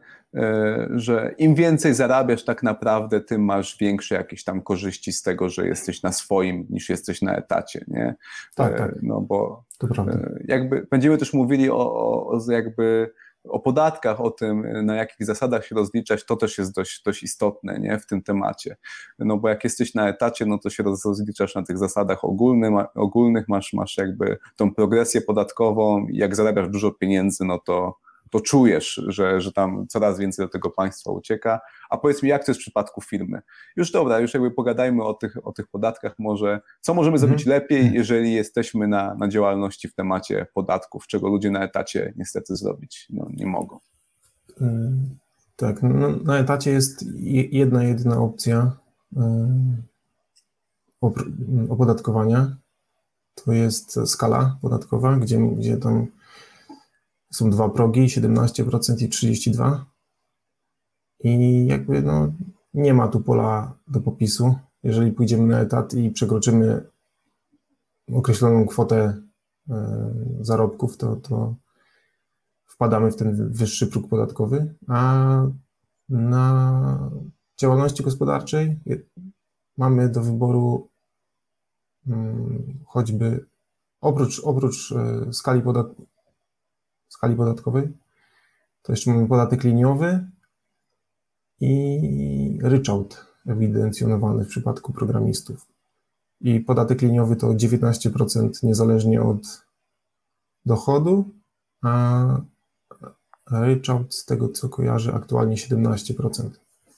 [0.95, 5.67] że im więcej zarabiasz tak naprawdę, tym masz większe jakieś tam korzyści z tego, że
[5.67, 8.15] jesteś na swoim niż jesteś na etacie, nie?
[8.55, 8.95] Tak, tak.
[9.01, 9.63] No bo
[9.97, 11.75] e, jakby będziemy też mówili o,
[12.27, 13.11] o jakby
[13.43, 17.79] o podatkach, o tym, na jakich zasadach się rozliczać, to też jest dość, dość istotne
[17.79, 17.99] nie?
[17.99, 18.77] w tym temacie.
[19.19, 23.47] No bo jak jesteś na etacie, no to się rozliczasz na tych zasadach ogólnym, ogólnych,
[23.47, 27.95] masz, masz jakby tą progresję podatkową, jak zarabiasz dużo pieniędzy, no to
[28.29, 31.59] to czujesz, że, że tam coraz więcej do tego państwa ucieka.
[31.89, 33.41] A powiedz mi, jak to jest w przypadku firmy?
[33.75, 36.61] Już dobra, już jakby pogadajmy o tych, o tych podatkach może.
[36.81, 37.27] Co możemy mhm.
[37.29, 42.55] zrobić lepiej, jeżeli jesteśmy na, na działalności w temacie podatków, czego ludzie na etacie niestety
[42.55, 43.79] zrobić no, nie mogą?
[44.61, 45.17] Mm,
[45.55, 47.05] tak, no, na etacie jest
[47.51, 48.71] jedna, jedyna opcja
[51.69, 52.55] opodatkowania.
[53.35, 56.07] To jest skala podatkowa, gdzie, gdzie tam
[57.31, 59.79] są dwa progi, 17% i 32%.
[61.19, 62.33] I jakby no,
[62.73, 64.55] nie ma tu pola do popisu.
[64.83, 66.89] Jeżeli pójdziemy na etat i przekroczymy
[68.13, 69.21] określoną kwotę
[69.69, 71.55] e, zarobków, to, to
[72.65, 75.41] wpadamy w ten wyższy próg podatkowy, a
[76.09, 77.11] na
[77.59, 78.79] działalności gospodarczej
[79.77, 80.89] mamy do wyboru
[82.07, 83.45] mm, choćby
[84.01, 86.18] oprócz, oprócz e, skali podatkowej,
[87.19, 87.97] skali podatkowej.
[88.81, 90.27] To jeszcze mamy podatek liniowy
[91.59, 95.65] i ryczałt ewidencjonowany w przypadku programistów.
[96.41, 99.65] I podatek liniowy to 19% niezależnie od
[100.65, 101.29] dochodu,
[101.81, 102.41] a
[103.51, 106.49] ryczałt z tego co kojarzę aktualnie 17%.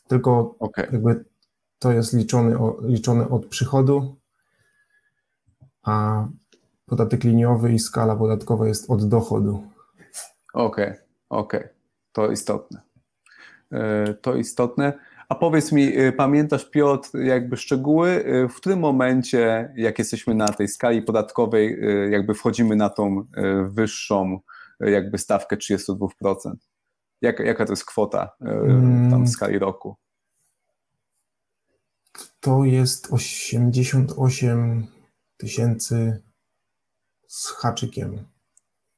[0.08, 0.88] Tylko okay.
[0.92, 1.26] jakby
[1.80, 4.16] to jest liczone, liczone od przychodu,
[5.84, 6.28] a
[6.86, 9.71] podatek liniowy i skala podatkowa jest od dochodu.
[10.54, 11.74] Okej, okay, okej, okay.
[12.12, 12.92] to istotne.
[13.72, 14.94] E, to istotne.
[15.30, 20.48] A powiedz mi, e, pamiętasz Piotr jakby szczegóły, e, w którym momencie, jak jesteśmy na
[20.48, 21.80] tej skali podatkowej,
[22.12, 23.28] jakby wchodzimy na tą
[23.70, 24.40] wyższą
[24.80, 26.54] jakby stawkę 32%?
[27.22, 28.30] Jak, jaka to jest kwota
[29.10, 29.96] tam w skali roku?
[32.40, 34.88] To jest 88
[35.38, 36.22] tysięcy
[37.28, 38.31] z haczykiem.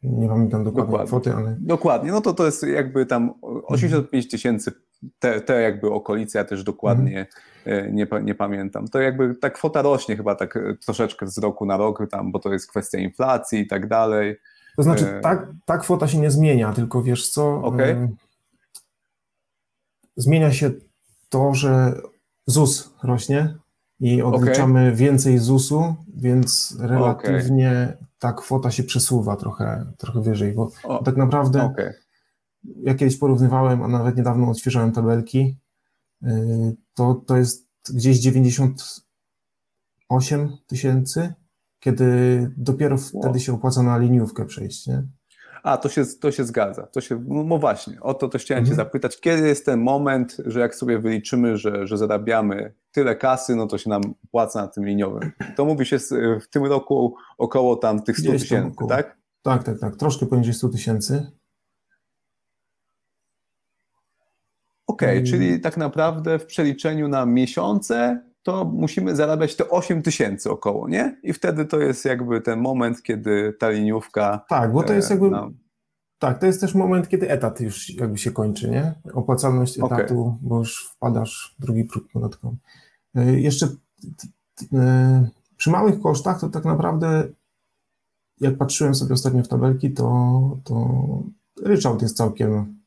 [0.03, 1.07] Nie pamiętam dokładnie, dokładnie.
[1.07, 1.57] kwoty, ale...
[1.59, 4.71] Dokładnie, no to to jest jakby tam 85 tysięcy,
[5.19, 7.27] te, te jakby okolice, ja też dokładnie
[7.65, 7.95] mhm.
[7.95, 8.87] nie, nie pamiętam.
[8.87, 12.39] To jakby ta kwota rośnie chyba tak e, troszeczkę z roku na rok, tam, bo
[12.39, 14.35] to jest kwestia inflacji i tak dalej.
[14.75, 18.09] To znaczy, e, ta, ta kwota się nie zmienia, tylko wiesz co, okay.
[20.17, 20.71] zmienia się
[21.29, 22.01] to, że
[22.45, 23.55] ZUS rośnie
[23.99, 24.95] i odliczamy okay.
[24.95, 31.17] więcej ZUS-u, więc relatywnie okay ta kwota się przesuwa trochę, trochę wyżej, bo o, tak
[31.17, 31.93] naprawdę okay.
[32.83, 35.57] ja kiedyś porównywałem, a nawet niedawno odświeżałem tabelki,
[36.23, 36.27] y,
[36.93, 39.03] to, to jest gdzieś 90
[40.09, 41.33] 8 tysięcy,
[41.79, 42.07] kiedy
[42.57, 45.03] dopiero wtedy się opłaca na liniówkę przejść, nie?
[45.63, 46.87] A, to się, to się zgadza.
[46.87, 48.71] To się, no, no właśnie, o to, to chciałem mhm.
[48.71, 49.19] Cię zapytać.
[49.19, 53.77] Kiedy jest ten moment, że jak sobie wyliczymy, że, że zarabiamy tyle kasy, no to
[53.77, 55.31] się nam płaca na tym liniowym.
[55.55, 55.97] To mówi się
[56.41, 59.17] w tym roku około tam tych 100 tysięcy, tak?
[59.41, 59.95] Tak, tak, tak.
[59.95, 61.31] Troszkę poniżej 100 tysięcy.
[64.87, 70.51] Okej, okay, czyli tak naprawdę w przeliczeniu na miesiące to musimy zarabiać te 8 tysięcy
[70.51, 71.19] około, nie?
[71.23, 74.45] I wtedy to jest jakby ten moment, kiedy ta liniówka.
[74.49, 75.29] Tak, bo to jest e, jakby.
[75.29, 75.51] No...
[76.19, 78.93] Tak, to jest też moment, kiedy etat już jakby się kończy, nie?
[79.13, 80.37] Opłacalność etatu, okay.
[80.41, 82.57] bo już wpadasz w drugi próg podatkowy.
[83.15, 83.67] E, jeszcze
[84.73, 87.27] e, przy małych kosztach to tak naprawdę,
[88.39, 90.97] jak patrzyłem sobie ostatnio w tabelki, to, to
[91.61, 92.81] ryczałt jest całkiem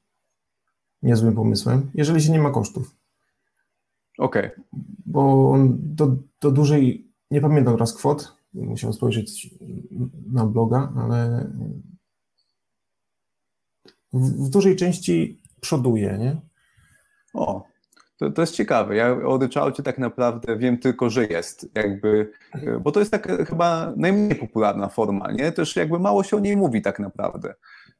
[1.02, 2.96] niezłym pomysłem, jeżeli się nie ma kosztów.
[4.18, 4.46] Okej.
[4.46, 4.64] Okay.
[5.06, 9.50] Bo do, do dużej, nie pamiętam teraz kwot, musiałem spojrzeć
[10.32, 11.50] na bloga, ale
[14.12, 16.40] w, w dużej części przoduje, nie?
[17.34, 17.64] O,
[18.18, 18.96] to, to jest ciekawe.
[18.96, 21.70] Ja o ryczałcie tak naprawdę wiem tylko, że jest.
[21.74, 22.32] Jakby,
[22.80, 25.52] bo to jest taka chyba najmniej popularna forma, nie?
[25.52, 27.54] Też jakby mało się o niej mówi tak naprawdę.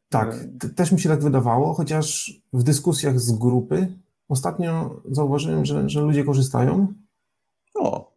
[0.09, 0.35] Tak,
[0.77, 3.99] też mi się tak wydawało, chociaż w dyskusjach z grupy
[4.29, 6.95] ostatnio zauważyłem, że, że ludzie korzystają.
[7.75, 8.17] O.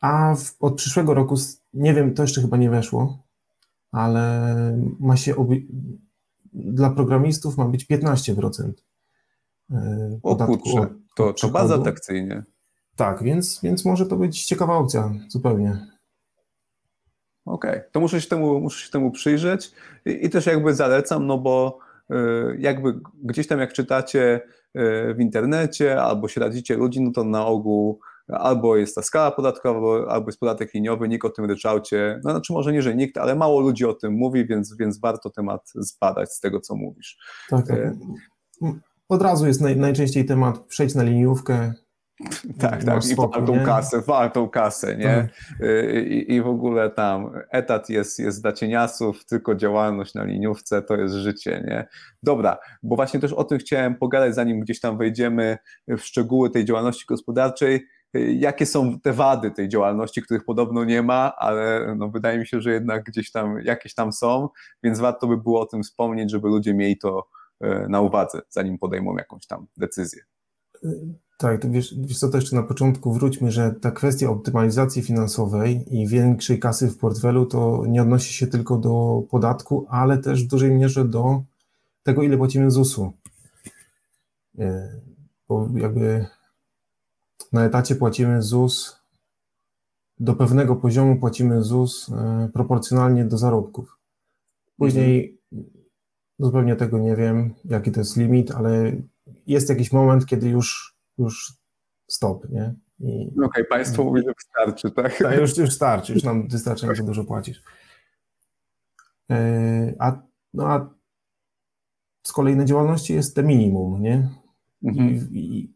[0.00, 1.34] A w, od przyszłego roku,
[1.74, 3.26] nie wiem, to jeszcze chyba nie weszło,
[3.92, 4.42] ale
[5.00, 5.66] ma się obi-
[6.52, 8.72] dla programistów ma być 15%
[9.70, 10.54] e, podatku.
[10.54, 12.44] O kurczę, to, to bardzo atrakcyjnie.
[12.96, 15.86] Tak, więc, więc może to być ciekawa opcja zupełnie.
[17.44, 17.90] Okej, okay.
[17.92, 19.72] to muszę się, temu, muszę się temu przyjrzeć
[20.06, 21.78] I, i też jakby zalecam, no bo
[22.10, 22.14] y,
[22.58, 24.40] jakby gdzieś tam jak czytacie
[25.14, 30.28] w internecie albo śledzicie ludzi, no to na ogół albo jest ta skala podatkowa, albo
[30.28, 33.60] jest podatek liniowy, nikt o tym ryczałcie, no znaczy może nie, że nikt, ale mało
[33.60, 37.18] ludzi o tym mówi, więc, więc warto temat zbadać z tego, co mówisz.
[37.50, 37.78] Tak, tak.
[37.78, 37.96] Y,
[39.08, 41.72] Od razu jest naj, najczęściej temat przejść na liniówkę,
[42.60, 43.64] tak, tak, i wartą nie?
[43.64, 45.04] kasę, wartą kasę, nie?
[45.04, 45.60] Tak.
[45.60, 50.82] Y, I, I, w ogóle tam etat jest, jest dla cieniasów, tylko działalność na liniówce
[50.82, 51.88] to jest życie, nie?
[52.22, 56.64] Dobra, bo właśnie też o tym chciałem pogadać, zanim gdzieś tam wejdziemy w szczegóły tej
[56.64, 62.08] działalności gospodarczej, y, jakie są te wady tej działalności, których podobno nie ma, ale no
[62.08, 64.48] wydaje mi się, że jednak gdzieś tam jakieś tam są,
[64.82, 67.28] więc warto by było o tym wspomnieć, żeby ludzie mieli to
[67.64, 70.22] y, na uwadze, zanim podejmą jakąś tam decyzję.
[71.36, 75.98] Tak, to wiesz, wiesz co, to jeszcze na początku wróćmy, że ta kwestia optymalizacji finansowej
[75.98, 80.48] i większej kasy w portfelu to nie odnosi się tylko do podatku, ale też w
[80.48, 81.42] dużej mierze do
[82.02, 83.12] tego, ile płacimy ZUS-u.
[84.58, 85.00] E,
[85.48, 86.26] bo jakby
[87.52, 88.96] na etacie płacimy ZUS,
[90.20, 93.98] do pewnego poziomu płacimy ZUS e, proporcjonalnie do zarobków.
[94.76, 95.70] Później mhm.
[96.38, 98.92] zupełnie tego nie wiem, jaki to jest limit, ale
[99.46, 101.52] jest jakiś moment, kiedy już już
[102.08, 102.74] stop, nie?
[103.00, 105.18] I, Okej, okay, państwo mówi, że wystarczy, tak?
[105.18, 107.62] Tak, już, już starczy, już nam wystarczająco dużo płacisz.
[109.30, 110.22] E, a,
[110.54, 110.94] no a
[112.26, 114.28] z kolei na działalności jest te minimum, nie?
[114.84, 115.08] Mhm.
[115.08, 115.74] I, I,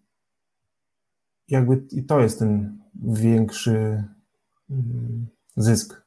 [1.48, 4.04] jakby i to jest ten większy
[4.70, 5.26] mm,
[5.56, 6.02] zysk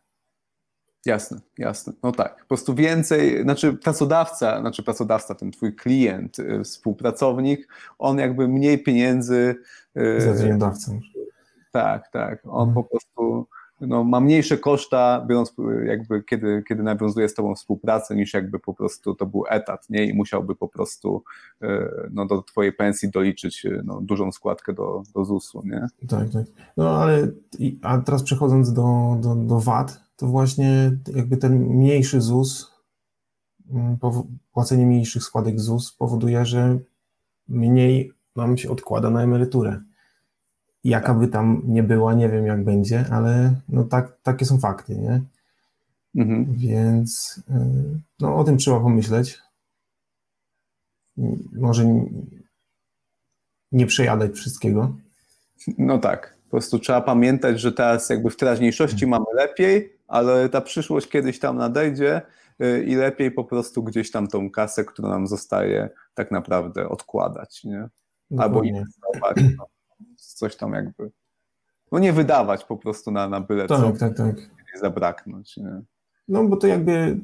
[1.05, 1.93] Jasne, jasne.
[2.03, 2.39] No tak.
[2.41, 7.67] Po prostu więcej, znaczy pracodawca, znaczy pracodawca, ten twój klient, y, współpracownik,
[7.99, 9.55] on jakby mniej pieniędzy.
[9.97, 10.99] Y, Zleceniodawcą.
[11.71, 12.39] Tak, tak.
[12.45, 12.73] On mhm.
[12.73, 13.47] po prostu
[13.81, 18.73] no, ma mniejsze koszta, biorąc jakby kiedy, kiedy nawiązuje z tobą współpracę, niż jakby po
[18.73, 20.05] prostu to był etat, nie?
[20.05, 21.23] I musiałby po prostu
[21.63, 21.67] y,
[22.11, 25.87] no, do twojej pensji doliczyć no, dużą składkę do, do ZUS-u, nie?
[26.07, 26.45] Tak, tak.
[26.77, 27.27] No ale
[27.81, 32.71] a teraz przechodząc do, do, do VAT, to właśnie jakby ten mniejszy ZUS,
[33.71, 33.97] mm,
[34.51, 36.79] płacenie mniejszych składek ZUS powoduje, że
[37.47, 39.81] mniej nam się odkłada na emeryturę.
[40.83, 44.97] Jaka by tam nie była, nie wiem jak będzie, ale no tak, takie są fakty,
[44.97, 45.21] nie?
[46.15, 46.53] Mhm.
[46.53, 49.39] Więc y, no, o tym trzeba pomyśleć.
[51.53, 51.85] Może
[53.71, 54.95] nie przejadać wszystkiego.
[55.77, 60.61] No tak, po prostu trzeba pamiętać, że teraz jakby w teraźniejszości mamy lepiej, ale ta
[60.61, 62.21] przyszłość kiedyś tam nadejdzie
[62.63, 67.63] y, i lepiej po prostu gdzieś tam tą kasę, która nam zostaje, tak naprawdę odkładać,
[67.63, 67.89] nie?
[68.37, 69.65] Albo inwestować, no,
[70.15, 71.11] coś tam jakby.
[71.91, 74.35] No nie wydawać po prostu na, na byle tak, co, tak, tak.
[74.81, 75.57] zabraknąć.
[75.57, 75.81] Nie?
[76.27, 77.19] No bo to jakby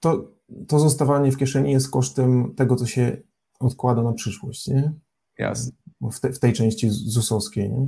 [0.00, 0.30] to,
[0.68, 3.16] to zostawanie w kieszeni jest kosztem tego, co się
[3.60, 4.92] odkłada na przyszłość, nie?
[5.38, 5.72] Jasne.
[6.12, 7.86] W, te, w tej części ZUS-owskiej, nie?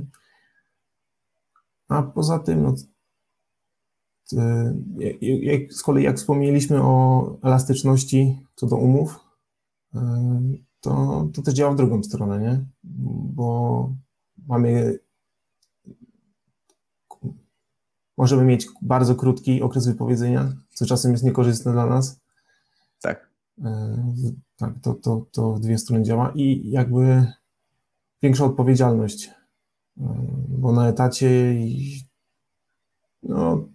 [1.89, 2.75] A poza tym, no,
[5.21, 9.19] jak, z kolei jak wspomnieliśmy o elastyczności co do umów,
[10.81, 12.65] to, to też działa w drugą stronę, nie?
[13.33, 13.89] Bo
[14.47, 14.99] mamy
[18.17, 22.19] możemy mieć bardzo krótki okres wypowiedzenia, co czasem jest niekorzystne dla nas.
[23.01, 23.29] Tak.
[24.57, 27.25] Tak, to, to, to w dwie strony działa i jakby
[28.21, 29.31] większa odpowiedzialność,
[30.47, 31.55] bo na etacie
[33.23, 33.67] no,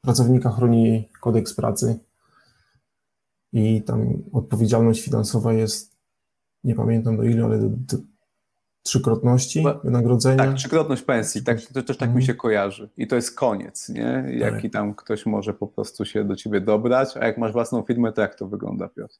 [0.00, 1.98] pracownika chroni kodeks pracy
[3.52, 5.96] i tam odpowiedzialność finansowa jest,
[6.64, 8.02] nie pamiętam do ilu, ale do, do
[8.82, 10.36] trzykrotności wynagrodzenia.
[10.36, 12.26] Tak, trzykrotność pensji, tak, to też tak mi mhm.
[12.26, 12.88] się kojarzy.
[12.96, 14.24] I to jest koniec, nie?
[14.38, 14.72] Jaki tak.
[14.72, 18.22] tam ktoś może po prostu się do ciebie dobrać, a jak masz własną firmę, to
[18.22, 19.14] jak to wygląda, Piotr?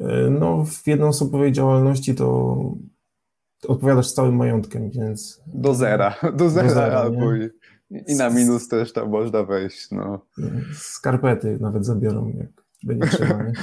[0.00, 2.56] E, no, w jednoosobowej działalności to
[3.68, 5.42] odpowiadasz całym majątkiem, więc...
[5.46, 7.50] Do zera, do zera, do zera albo i,
[7.90, 10.20] i, na minus też tam można wejść, no.
[10.74, 12.48] Skarpety nawet zabiorą, jak
[12.84, 13.52] będzie trzeba, nie?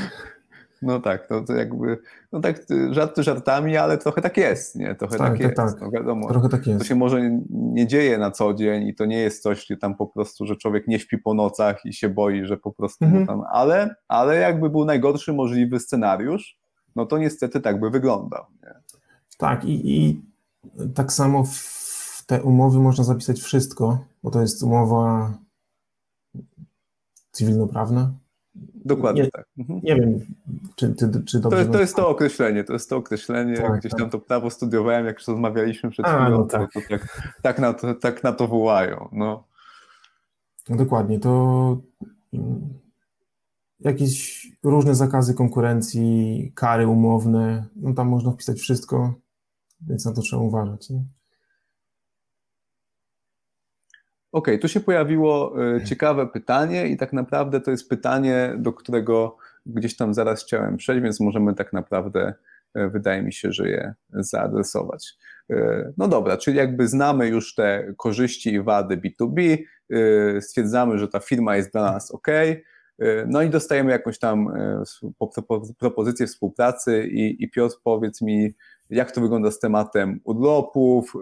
[0.84, 1.98] No tak, no to jakby,
[2.32, 4.96] no tak żarty żartami, ale trochę tak jest, nie?
[4.96, 5.82] Trochę tak, tak, tak jest, tak.
[5.82, 6.30] No wiadomo.
[6.30, 6.80] Trochę tak jest.
[6.80, 10.08] To się może nie dzieje na co dzień i to nie jest coś tam po
[10.08, 13.28] prostu, że człowiek nie śpi po nocach i się boi, że po prostu mhm.
[13.28, 16.60] tam, ale, ale jakby był najgorszy możliwy scenariusz,
[16.96, 18.74] no to niestety tak by wyglądał, nie?
[19.44, 20.22] Tak i, i
[20.96, 25.34] tak samo w te umowy można zapisać wszystko, bo to jest umowa
[27.32, 28.14] cywilnoprawna,
[28.86, 29.46] Dokładnie nie, tak.
[29.58, 29.80] Mhm.
[29.84, 30.20] Nie wiem,
[30.76, 31.66] czy, czy, czy dobrze...
[31.66, 34.12] To, to jest to określenie, to jest to określenie, tak, gdzieś tam tak.
[34.12, 36.74] to prawo studiowałem, jak już rozmawialiśmy przed chwilą, no tak.
[36.74, 39.10] to, to tak, tak, na to, tak na to wołają.
[39.12, 39.44] No
[40.70, 41.78] dokładnie, to
[43.80, 49.14] jakieś różne zakazy konkurencji, kary umowne, no tam można wpisać wszystko,
[49.88, 50.90] więc na to trzeba uważać.
[50.90, 51.04] Nie?
[54.34, 59.38] OK, tu się pojawiło e, ciekawe pytanie i tak naprawdę to jest pytanie, do którego
[59.66, 62.34] gdzieś tam zaraz chciałem przejść, więc możemy tak naprawdę,
[62.74, 65.18] e, wydaje mi się, że je zaadresować.
[65.50, 69.58] E, no dobra, czyli jakby znamy już te korzyści i wady B2B,
[70.42, 72.28] stwierdzamy, że ta firma jest dla nas OK,
[73.28, 74.54] no i dostajemy jakąś tam
[75.80, 78.54] propozycję współpracy i, i Piotr powiedz mi,
[78.90, 81.14] jak to wygląda z tematem urlopów,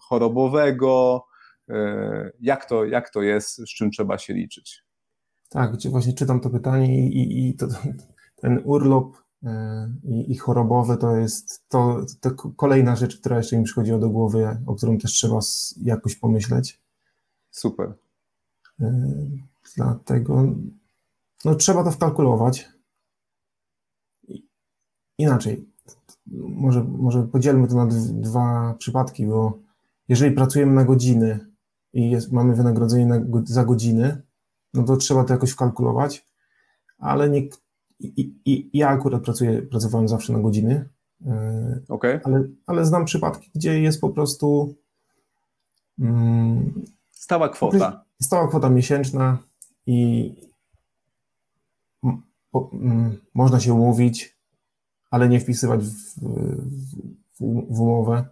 [0.00, 1.24] chorobowego,
[1.68, 4.84] E, jak to, jak to jest, z czym trzeba się liczyć.
[5.48, 7.66] Tak, właśnie czytam to pytanie i, i to,
[8.36, 13.64] ten urlop e, i, i chorobowy to jest to, to kolejna rzecz, która jeszcze mi
[13.64, 15.38] przychodziła do głowy, o którą też trzeba
[15.82, 16.80] jakoś pomyśleć.
[17.50, 17.94] Super.
[19.76, 20.54] Dlatego
[21.44, 22.68] no, trzeba to wkalkulować.
[25.18, 25.71] Inaczej,
[26.26, 29.58] może, może podzielmy to na dwa przypadki, bo
[30.08, 31.40] jeżeli pracujemy na godziny
[31.92, 34.22] i jest, mamy wynagrodzenie na, za godziny,
[34.74, 36.26] no to trzeba to jakoś wkalkulować,
[36.98, 37.48] ale nie,
[38.00, 40.88] i, i, ja akurat pracuję, pracowałem zawsze na godziny,
[41.26, 42.20] e, okay.
[42.24, 44.74] ale, ale znam przypadki, gdzie jest po prostu
[45.98, 48.04] mm, stała kwota.
[48.22, 49.38] Stała kwota miesięczna
[49.86, 50.32] i
[52.50, 54.36] po, mm, można się umówić,
[55.12, 56.20] ale nie wpisywać w,
[57.40, 58.24] w, w umowę.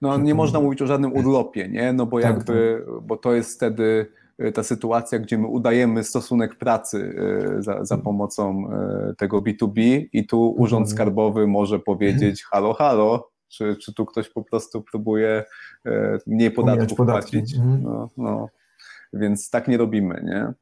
[0.00, 1.92] No nie można mówić o żadnym urlopie, nie?
[1.92, 3.00] No bo tak, jakby, tak.
[3.02, 4.06] bo to jest wtedy
[4.44, 7.14] y, ta sytuacja, gdzie my udajemy stosunek pracy
[7.58, 8.70] y, za, za pomocą
[9.10, 10.96] y, tego B2B i tu Urząd mhm.
[10.96, 15.44] Skarbowy może powiedzieć halo, halo, czy, czy tu ktoś po prostu próbuje
[16.26, 17.54] mniej podatków płacić.
[17.54, 17.82] Mhm.
[17.82, 18.48] No, no.
[19.12, 20.52] Więc tak nie robimy, nie?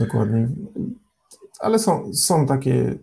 [0.00, 0.48] Dokładnie.
[1.60, 2.94] Ale są, są takie,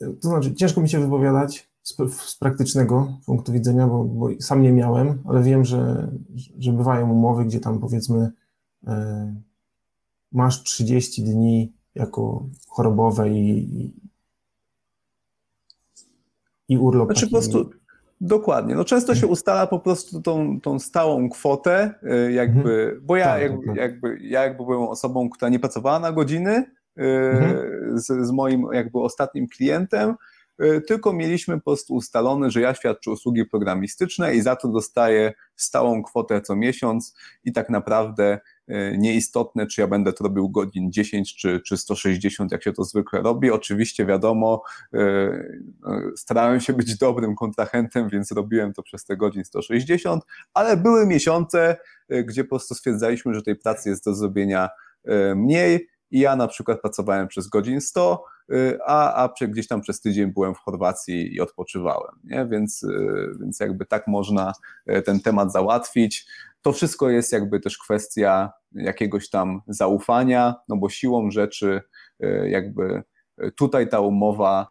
[0.00, 4.72] to znaczy ciężko mi się wypowiadać, z, z praktycznego punktu widzenia, bo, bo, sam nie
[4.72, 6.10] miałem, ale wiem, że,
[6.58, 8.30] że bywają umowy, gdzie tam powiedzmy
[8.86, 9.34] e,
[10.32, 13.94] masz 30 dni jako chorobowe i,
[16.68, 17.08] i urlop.
[17.08, 17.70] Znaczy po prostu
[18.22, 18.74] Dokładnie.
[18.74, 23.00] No często się ustala po prostu tą, tą stałą kwotę, e, jakby, mhm.
[23.06, 23.76] bo ja, tak, jakby, tak.
[23.76, 26.64] jakby, ja jakby byłem osobą, która nie pracowała na godziny
[26.96, 27.98] mhm.
[27.98, 30.14] z, z moim jakby ostatnim klientem,
[30.60, 35.32] E, tylko mieliśmy po prostu ustalone, że ja świadczę usługi programistyczne i za to dostaję
[35.56, 40.92] stałą kwotę co miesiąc i tak naprawdę e, nieistotne, czy ja będę to robił godzin
[40.92, 43.50] 10 czy, czy 160, jak się to zwykle robi.
[43.50, 44.62] Oczywiście wiadomo,
[46.16, 51.76] starałem się być dobrym kontrahentem, więc robiłem to przez te godzin 160, ale były miesiące,
[52.24, 54.68] gdzie po prostu stwierdzaliśmy, że tej pracy jest do zrobienia
[55.36, 58.24] mniej i ja na przykład pracowałem przez godzin 100,
[58.86, 62.46] a, a gdzieś tam przez tydzień byłem w Chorwacji i odpoczywałem, nie?
[62.46, 62.86] Więc,
[63.40, 64.52] więc jakby tak można
[65.04, 66.26] ten temat załatwić.
[66.62, 71.80] To wszystko jest jakby też kwestia jakiegoś tam zaufania, no bo siłą rzeczy
[72.46, 73.02] jakby
[73.56, 74.68] tutaj ta umowa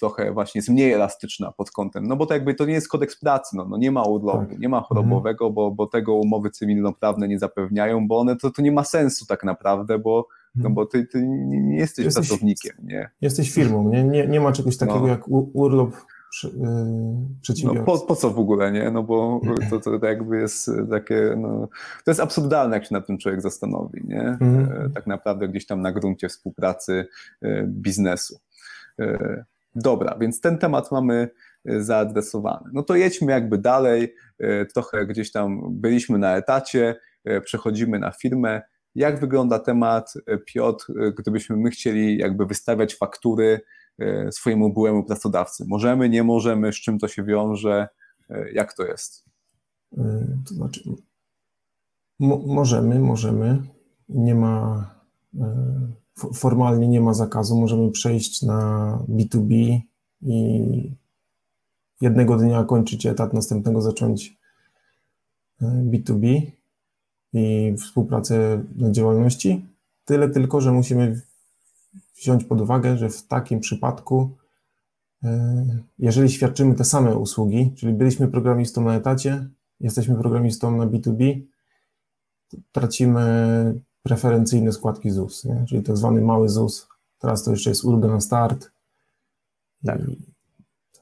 [0.00, 3.20] trochę właśnie jest mniej elastyczna pod kątem, no bo to jakby to nie jest kodeks
[3.20, 4.58] pracy, no, no nie ma urlopu, tak.
[4.58, 8.72] nie ma chorobowego, bo, bo tego umowy cywilnoprawne nie zapewniają, bo one to, to nie
[8.72, 13.10] ma sensu tak naprawdę, bo, no bo ty, ty nie jesteś, jesteś pracownikiem, nie?
[13.20, 15.08] Jesteś firmą, nie, nie, nie ma czegoś takiego no.
[15.08, 15.92] jak urlop
[16.30, 17.74] przy, yy.
[17.74, 18.90] No po, po co w ogóle, nie?
[18.90, 19.40] No bo
[19.70, 21.68] to, to, to jakby jest takie, no,
[22.04, 24.22] to jest absurdalne, jak się nad tym człowiek zastanowi, nie?
[24.22, 24.92] Mhm.
[24.92, 27.06] Tak naprawdę gdzieś tam na gruncie współpracy
[27.64, 28.38] biznesu.
[29.00, 29.44] E,
[29.74, 31.28] dobra, więc ten temat mamy
[31.64, 32.70] e, zaadresowany.
[32.72, 36.96] No to jedźmy jakby dalej, e, trochę gdzieś tam byliśmy na etacie,
[37.44, 38.62] przechodzimy na firmę.
[38.96, 40.14] Jak wygląda temat,
[40.46, 40.86] Piotr,
[41.18, 43.60] gdybyśmy my chcieli jakby wystawiać faktury
[44.30, 45.64] swojemu byłemu pracodawcy?
[45.68, 47.88] Możemy, nie możemy, z czym to się wiąże,
[48.52, 49.24] jak to jest?
[50.48, 50.90] To znaczy,
[52.20, 53.62] możemy, możemy.
[54.08, 54.90] Nie ma
[56.34, 59.80] formalnie nie ma zakazu, możemy przejść na B2B
[60.22, 60.60] i
[62.00, 64.38] jednego dnia kończyć etat, następnego zacząć
[65.62, 66.52] B2B e,
[67.32, 69.64] i współpracę na działalności.
[70.04, 71.20] Tyle tylko, że musimy
[72.16, 74.30] wziąć pod uwagę, że w takim przypadku,
[75.24, 75.64] e,
[75.98, 79.48] jeżeli świadczymy te same usługi, czyli byliśmy programistą na etacie,
[79.80, 81.40] jesteśmy programistą na B2B,
[82.72, 85.64] tracimy preferencyjne składki ZUS, nie?
[85.68, 86.88] czyli tak zwany mały ZUS.
[87.18, 88.70] Teraz to jeszcze jest ulga na start.
[89.86, 90.00] Tak.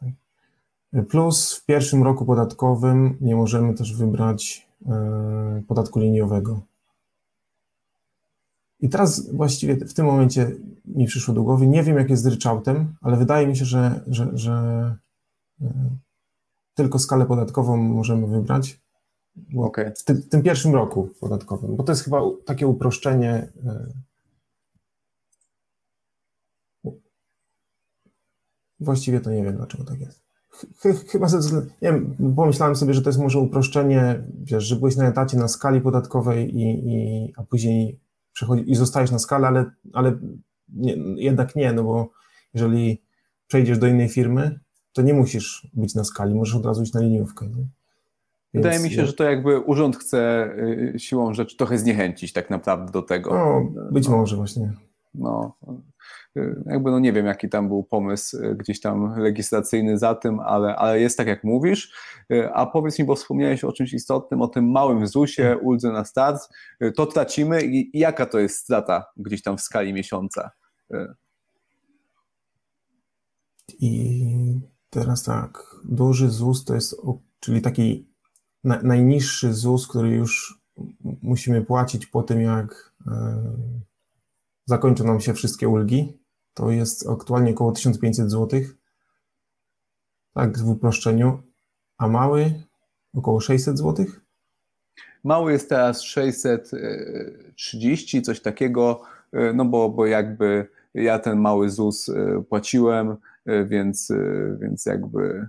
[0.01, 1.07] Tak.
[1.09, 4.69] Plus w pierwszym roku podatkowym nie możemy też wybrać
[5.69, 6.61] podatku liniowego.
[8.81, 12.27] I teraz właściwie w tym momencie mi przyszło do głowy, nie wiem jak jest z
[12.27, 14.53] ryczałtem, ale wydaje mi się, że, że, że
[15.63, 15.97] e,
[16.75, 18.81] tylko skalę podatkową możemy wybrać.
[19.57, 19.95] Okay.
[19.95, 23.53] W, tym, w, tym, pierwszym roku podatkowym, bo to jest chyba takie uproszczenie.
[23.67, 23.87] E,
[28.81, 30.24] właściwie to nie wiem, dlaczego tak jest.
[31.09, 34.97] Chyba ze względu, nie wiem, pomyślałem sobie, że to jest może uproszczenie, wiesz, że byłeś
[34.97, 38.01] na etacie na skali podatkowej i, i a później
[38.33, 40.19] przechodzi, i zostajesz na skalę, ale, ale
[40.69, 42.11] nie, jednak nie, no bo
[42.55, 43.03] jeżeli
[43.47, 44.61] przejdziesz do innej firmy,
[44.93, 47.47] to nie musisz być na skali, możesz od razu iść na liniówkę.
[47.47, 47.67] Nie?
[48.55, 50.51] Wydaje mi się, że to jakby urząd chce
[50.95, 53.35] y, siłą rzeczy trochę zniechęcić tak naprawdę do tego.
[53.35, 54.73] No, być no, może właśnie.
[55.15, 55.67] No, y,
[56.67, 60.77] jakby no nie wiem, jaki tam był pomysł y, gdzieś tam legislacyjny za tym, ale,
[60.77, 61.93] ale jest tak, jak mówisz.
[62.53, 66.49] A powiedz mi, bo wspomniałeś o czymś istotnym, o tym małym ZUS-ie, uldze na start.
[66.97, 70.51] To tracimy i, i jaka to jest strata gdzieś tam w skali miesiąca?
[73.79, 74.61] I
[74.91, 76.97] teraz tak, duży ZUS to jest,
[77.41, 78.09] czyli taki
[78.65, 80.61] na, najniższy ZUS, który już
[81.23, 83.43] musimy płacić po tym, jak e,
[84.67, 86.24] zakończą nam się wszystkie ulgi,
[86.55, 88.61] to jest aktualnie około 1500 zł.
[90.35, 91.43] Tak, w uproszczeniu.
[91.99, 92.55] A mały
[93.15, 94.07] około 600 zł.
[95.25, 99.03] Mały jest teraz 630, coś takiego,
[99.33, 104.13] e, no bo, bo jakby ja ten mały ZUS e, płaciłem, E, więc,
[104.61, 105.49] więc jakby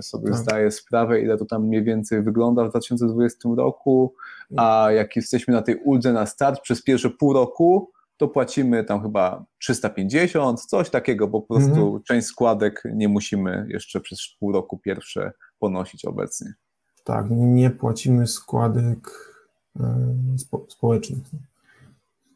[0.00, 0.40] sobie tak.
[0.40, 4.14] zdaję sprawę, ile to tam mniej więcej wygląda w 2020 roku,
[4.56, 9.02] a jak jesteśmy na tej uldze na start przez pierwsze pół roku, to płacimy tam
[9.02, 12.02] chyba 350, coś takiego, bo po prostu mhm.
[12.02, 16.54] część składek nie musimy jeszcze przez pół roku pierwsze ponosić obecnie.
[17.04, 19.10] Tak, nie płacimy składek
[20.36, 21.22] spo, społecznych.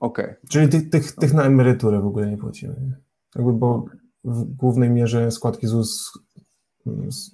[0.01, 0.25] Okej.
[0.25, 0.37] Okay.
[0.49, 2.97] Czyli tych, tych, tych na emeryturę w ogóle nie płacimy.
[3.35, 3.85] Jakby, bo
[4.25, 6.19] w głównej mierze składki ZUS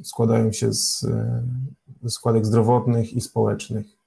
[0.03, 1.07] składają się z,
[2.03, 3.98] ze składek zdrowotnych i społecznych.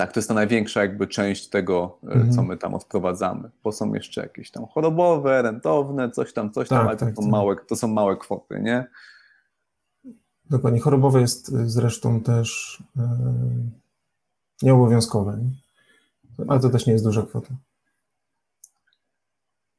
[0.00, 2.32] Tak, to jest ta największa jakby część tego, mhm.
[2.32, 6.78] co my tam odprowadzamy, bo są jeszcze jakieś tam chorobowe, rentowne, coś tam, coś tam,
[6.78, 7.30] tak, ale tak, to, są tak.
[7.30, 8.86] małe, to są małe kwoty, nie?
[10.50, 10.80] Dokładnie.
[10.80, 13.02] Chorobowe jest zresztą też yy,
[14.62, 15.50] nieobowiązkowe, nie?
[16.48, 17.54] ale to też nie jest duża kwota.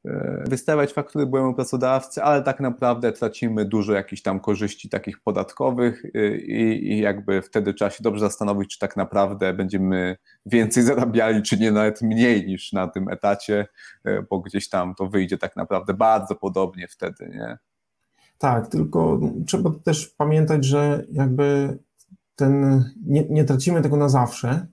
[0.06, 6.04] E, wystawiać faktury byłemu pracodawcy, ale tak naprawdę tracimy dużo jakichś tam korzyści takich podatkowych
[6.14, 11.42] e, i, i, jakby wtedy trzeba się dobrze zastanowić, czy tak naprawdę będziemy więcej zarabiali,
[11.42, 13.66] czy nie nawet mniej niż na tym etacie,
[14.04, 17.58] e, bo gdzieś tam to wyjdzie tak naprawdę bardzo podobnie wtedy, nie?
[18.38, 21.78] Tak, tylko trzeba też pamiętać, że jakby
[22.36, 24.66] ten, nie, nie tracimy tego na zawsze,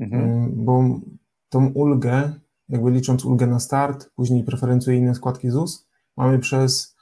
[0.00, 0.50] mhm.
[0.52, 1.00] bo
[1.48, 2.32] tą ulgę
[2.72, 6.96] jakby licząc ulgę na start, później preferencyjne składki ZUS, mamy przez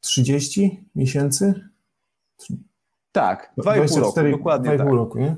[0.00, 1.68] 30 miesięcy.
[3.12, 4.88] Tak, 2,5 roku, dokładnie 2,5 tak.
[4.88, 5.36] roku, nie?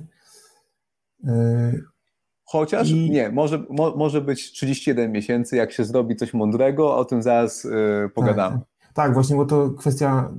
[2.44, 3.10] Chociaż I...
[3.10, 7.64] nie, może, mo, może być 31 miesięcy, jak się zrobi coś mądrego, o tym zaraz
[7.64, 8.58] yy, pogadamy.
[8.58, 10.32] Tak, tak, właśnie, bo to kwestia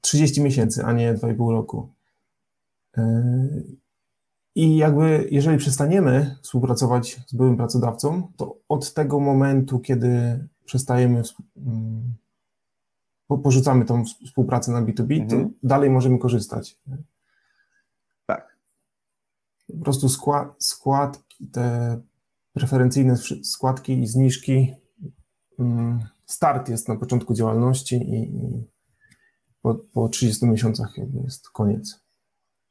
[0.00, 1.94] 30 miesięcy, a nie 2,5 roku.
[2.96, 3.02] Yy,
[4.58, 11.22] I jakby, jeżeli przestaniemy współpracować z byłym pracodawcą, to od tego momentu, kiedy przestajemy,
[11.56, 12.14] mm,
[13.42, 15.28] porzucamy tą współpracę na B2B, mhm.
[15.28, 16.78] to dalej możemy korzystać.
[18.26, 18.56] Tak.
[19.78, 22.00] Po prostu skład, składki, te
[22.52, 24.74] preferencyjne składki i zniżki,
[25.58, 28.32] mm, start jest na początku działalności i
[29.62, 32.07] po, po 30 miesiącach jakby jest koniec.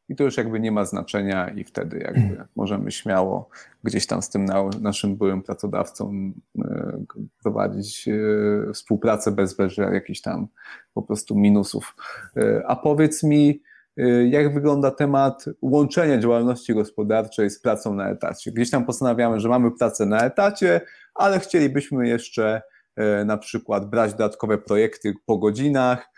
[0.09, 2.47] I to już jakby nie ma znaczenia i wtedy jakby mm.
[2.55, 3.49] możemy śmiało
[3.83, 4.45] gdzieś tam z tym
[4.81, 6.31] naszym byłym pracodawcą
[6.65, 7.03] e,
[7.43, 10.47] prowadzić e, współpracę bez, bez jakichś tam
[10.93, 11.95] po prostu minusów.
[12.37, 13.61] E, a powiedz mi,
[14.29, 18.51] jak wygląda temat łączenia działalności gospodarczej z pracą na etacie?
[18.51, 20.81] Gdzieś tam postanawiamy, że mamy pracę na etacie,
[21.15, 22.61] ale chcielibyśmy jeszcze
[23.25, 26.09] na przykład brać dodatkowe projekty po godzinach,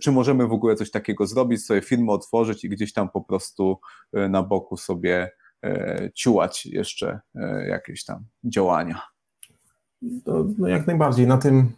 [0.00, 3.78] czy możemy w ogóle coś takiego zrobić, sobie firmę otworzyć i gdzieś tam po prostu
[4.12, 5.30] e, na boku sobie
[5.64, 7.20] e, ciułać jeszcze
[7.66, 9.02] jakieś tam działania?
[10.24, 11.26] To, no jak najbardziej.
[11.26, 11.72] Na tym,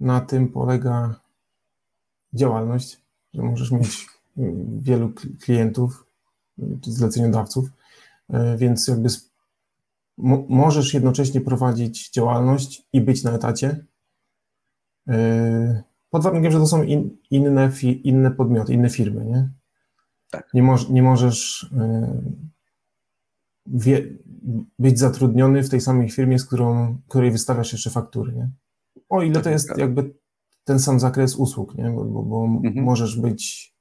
[0.00, 1.20] na tym polega
[2.34, 3.00] działalność,
[3.34, 4.06] że możesz mieć
[4.78, 6.06] wielu klientów
[6.82, 7.68] zleceniodawców,
[8.56, 9.08] więc jakby
[10.48, 13.84] możesz jednocześnie prowadzić działalność i być na etacie.
[16.10, 19.50] Pod warunkiem, że to są in, inne, fi, inne podmioty, inne firmy, nie?
[20.30, 20.54] Tak.
[20.54, 21.68] Nie, moż, nie możesz y,
[23.66, 24.08] wie,
[24.78, 28.50] być zatrudniony w tej samej firmie, z którą, której wystawiasz jeszcze faktury, nie?
[29.08, 29.78] O ile tak, to jest tak.
[29.78, 30.14] jakby
[30.64, 31.90] ten sam zakres usług, nie?
[31.90, 32.84] Bo, bo, bo mhm.
[32.84, 33.74] możesz być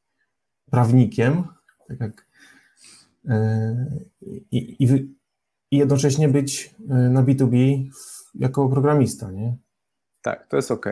[0.71, 1.43] prawnikiem,
[1.87, 2.27] tak jak
[3.25, 4.07] y,
[4.51, 5.15] i, i,
[5.71, 7.87] i jednocześnie być y, na B2B
[8.35, 9.57] jako programista, nie?
[10.21, 10.85] Tak, to jest ok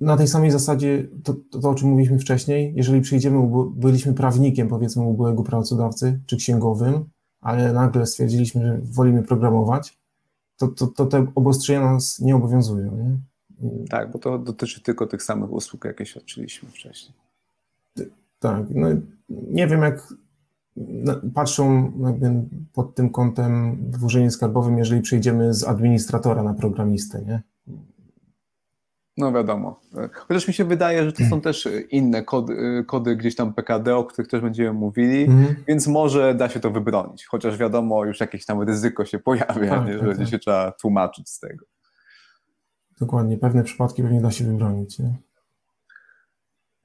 [0.00, 4.68] na tej samej zasadzie, to, to, to, o czym mówiliśmy wcześniej, jeżeli przyjdziemy, byliśmy prawnikiem,
[4.68, 7.04] powiedzmy, u byłego pracodawcy, czy księgowym,
[7.40, 9.98] ale nagle stwierdziliśmy, że wolimy programować,
[10.56, 12.96] to, to, to te obostrzenia nas nie obowiązują.
[12.96, 13.18] Nie?
[13.90, 17.14] Tak, bo to dotyczy tylko tych samych usług, jakie świadczyliśmy wcześniej.
[18.38, 18.88] Tak, no
[19.28, 20.14] nie wiem, jak
[21.34, 21.92] patrzą
[22.72, 27.42] pod tym kątem w urzędzie skarbowym, jeżeli przejdziemy z administratora na programistę, nie?
[29.16, 29.80] No wiadomo.
[30.12, 34.04] Chociaż mi się wydaje, że to są też inne kody, kody gdzieś tam PKD, o
[34.04, 35.56] których też będziemy mówili, mhm.
[35.68, 37.26] więc może da się to wybronić.
[37.26, 40.28] Chociaż wiadomo, już jakieś tam ryzyko się pojawia, tak, nie, że tak, tak.
[40.28, 41.66] się trzeba tłumaczyć z tego.
[43.00, 44.98] Dokładnie, pewne przypadki pewnie da się wybronić.
[44.98, 45.14] Nie?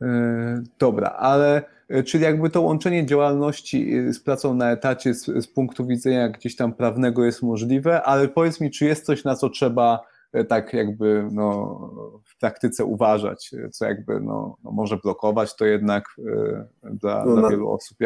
[0.02, 5.26] E, dobra, ale e, czyli jakby to łączenie działalności e, z pracą na etacie z,
[5.26, 9.36] z punktu widzenia gdzieś tam prawnego jest możliwe, ale powiedz mi, czy jest coś, na
[9.36, 11.80] co trzeba tak jakby no,
[12.26, 17.50] w praktyce uważać, co jakby no, no może blokować to jednak e, dla, no, dla
[17.50, 17.98] wielu osób.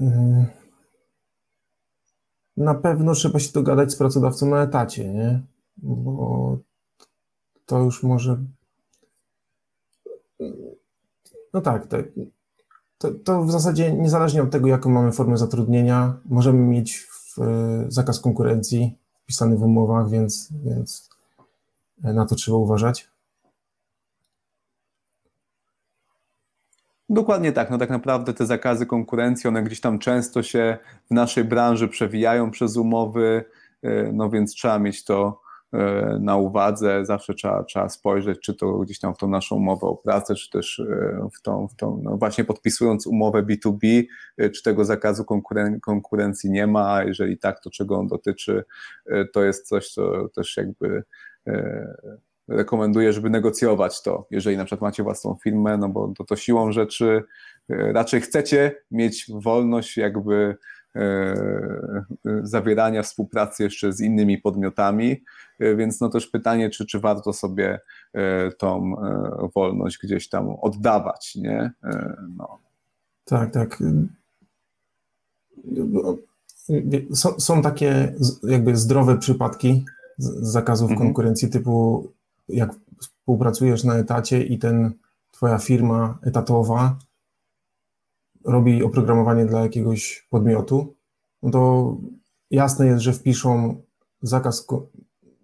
[0.00, 0.46] Mm.
[2.56, 5.40] Na pewno trzeba się dogadać z pracodawcą na etacie, nie?
[5.76, 6.58] Bo
[7.66, 8.44] to już może.
[11.52, 12.04] No tak, tak.
[12.98, 17.36] To, to, w zasadzie niezależnie od tego, jaką mamy formę zatrudnienia, możemy mieć w,
[17.88, 21.11] zakaz konkurencji wpisany w umowach, więc, więc
[22.02, 23.12] na to trzeba uważać?
[27.12, 27.70] Dokładnie tak.
[27.70, 30.78] No tak naprawdę te zakazy konkurencji, one gdzieś tam często się
[31.10, 33.44] w naszej branży przewijają przez umowy,
[33.82, 35.40] e, no więc trzeba mieć to
[35.72, 39.86] e, na uwadze, zawsze trzeba, trzeba spojrzeć, czy to gdzieś tam w tą naszą umowę
[39.86, 44.04] o pracę, czy też e, w tą, w tą no właśnie podpisując umowę B2B,
[44.54, 48.64] czy tego zakazu konkuren konkurencji nie ma, a jeżeli tak, to czego on dotyczy,
[49.32, 51.02] to jest coś, co też jakby
[52.48, 56.72] rekomenduję, żeby negocjować to, jeżeli na przykład macie własną firmę, no bo to, to siłą
[56.72, 57.22] rzeczy
[57.70, 60.56] e, raczej chcecie mieć wolność jakby
[60.96, 62.04] e,
[62.42, 65.22] zawierania współpracy jeszcze z innymi podmiotami,
[65.60, 67.80] więc no też pytanie, czy, czy warto sobie
[68.58, 68.94] tą
[69.54, 71.70] wolność gdzieś tam oddawać, nie?
[72.36, 72.58] No.
[73.24, 73.82] Tak, tak.
[77.38, 79.84] Są takie jakby zdrowe przypadki,
[80.18, 81.06] zakazów mhm.
[81.06, 82.06] konkurencji typu
[82.48, 84.92] jak współpracujesz na etacie i ten
[85.30, 86.98] twoja firma etatowa
[88.44, 90.94] robi oprogramowanie dla jakiegoś podmiotu
[91.42, 91.96] no to
[92.50, 93.82] jasne jest, że wpiszą
[94.22, 94.66] zakaz,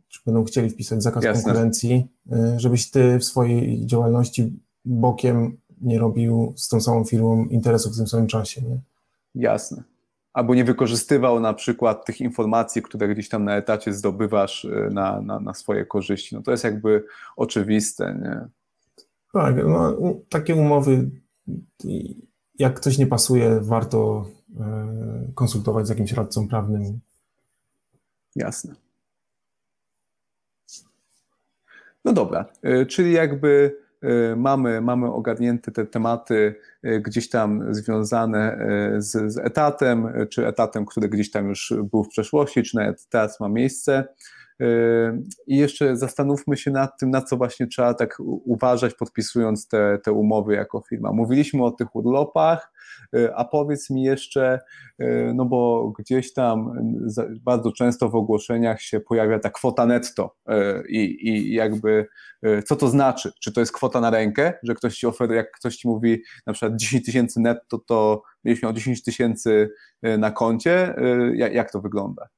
[0.09, 1.43] czy będą chcieli wpisać zakaz jasne.
[1.43, 7.93] konkurencji, y, żebyś ty w swojej działalności bokiem nie robił z tą samą firmą interesów
[7.93, 8.63] w tym samym czasie.
[8.63, 8.81] Nie?
[9.35, 9.83] Jasne.
[10.33, 15.21] Albo nie wykorzystywał na przykład tych informacji, które gdzieś tam na etacie zdobywasz y, na,
[15.21, 16.35] na, na swoje korzyści.
[16.35, 17.05] No to jest jakby
[17.37, 18.19] oczywiste.
[18.23, 18.49] Nie?
[19.33, 19.97] Tak, no,
[20.29, 21.11] takie umowy,
[22.59, 27.01] jak coś nie pasuje, warto y, konsultować z jakimś radcą prawnym.
[28.37, 28.75] Jasne.
[32.05, 33.77] No dobra, y, czyli jakby
[34.37, 38.59] mamy, mamy ogarnięte te tematy y, gdzieś tam związane
[38.99, 43.41] z, z etatem, czy etatem, który gdzieś tam już był w przeszłości, czy nawet teraz
[43.41, 44.05] ma miejsce.
[45.47, 50.13] I jeszcze zastanówmy się nad tym, na co właśnie trzeba tak uważać, podpisując te, te
[50.13, 51.13] umowy jako firma.
[51.13, 52.73] Mówiliśmy o tych urlopach,
[53.35, 54.59] a powiedz mi jeszcze,
[55.35, 56.73] no bo gdzieś tam
[57.41, 60.37] bardzo często w ogłoszeniach się pojawia ta kwota netto
[60.89, 62.07] i, i jakby
[62.67, 63.33] co to znaczy?
[63.41, 66.53] Czy to jest kwota na rękę, że ktoś ci oferuje, jak ktoś ci mówi na
[66.53, 69.71] przykład 10 tysięcy netto, to będziesz miał 10 tysięcy
[70.03, 70.95] na koncie,
[71.35, 72.29] jak, to wygląda?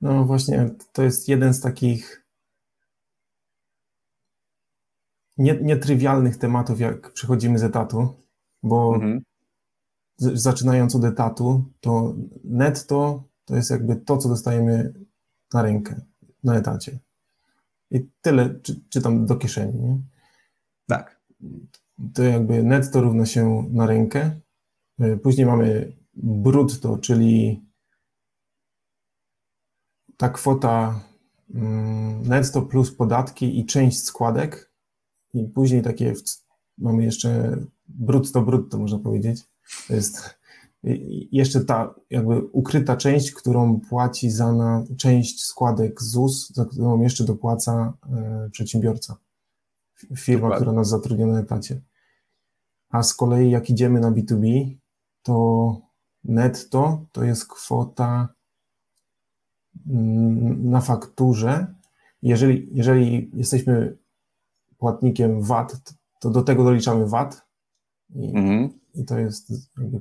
[0.00, 2.26] No właśnie, to jest jeden z takich
[5.38, 8.08] nietrywialnych tematów, jak przychodzimy z etatu,
[8.62, 9.22] bo mhm.
[10.20, 12.14] Zaczynając od etatu, to
[12.44, 14.94] netto to jest jakby to, co dostajemy
[15.54, 16.00] na rękę,
[16.44, 16.98] na etacie.
[17.90, 19.80] I tyle, czy, czy tam do kieszeni.
[19.80, 19.98] Nie?
[20.86, 21.20] Tak.
[22.14, 24.40] To jakby netto równa się na rękę.
[25.22, 27.62] Później mamy brutto, czyli
[30.16, 31.00] ta kwota
[31.54, 34.72] mm, netto plus podatki i część składek
[35.34, 36.14] i później takie
[36.78, 37.56] mamy jeszcze
[37.88, 39.49] brutto brutto można powiedzieć.
[39.88, 40.40] To jest
[41.32, 47.24] jeszcze ta jakby ukryta część, którą płaci za na część składek ZUS, za którą jeszcze
[47.24, 49.16] dopłaca e, przedsiębiorca,
[50.16, 50.56] firma, Dokładnie.
[50.56, 51.80] która nas zatrudnia na etacie.
[52.90, 54.76] A z kolei jak idziemy na B2B,
[55.22, 55.76] to
[56.24, 58.28] netto to jest kwota
[60.56, 61.74] na fakturze,
[62.22, 63.96] jeżeli, jeżeli jesteśmy
[64.78, 65.82] płatnikiem VAT,
[66.20, 67.49] to do tego doliczamy VAT
[68.14, 68.70] i, mhm.
[68.94, 69.52] i to jest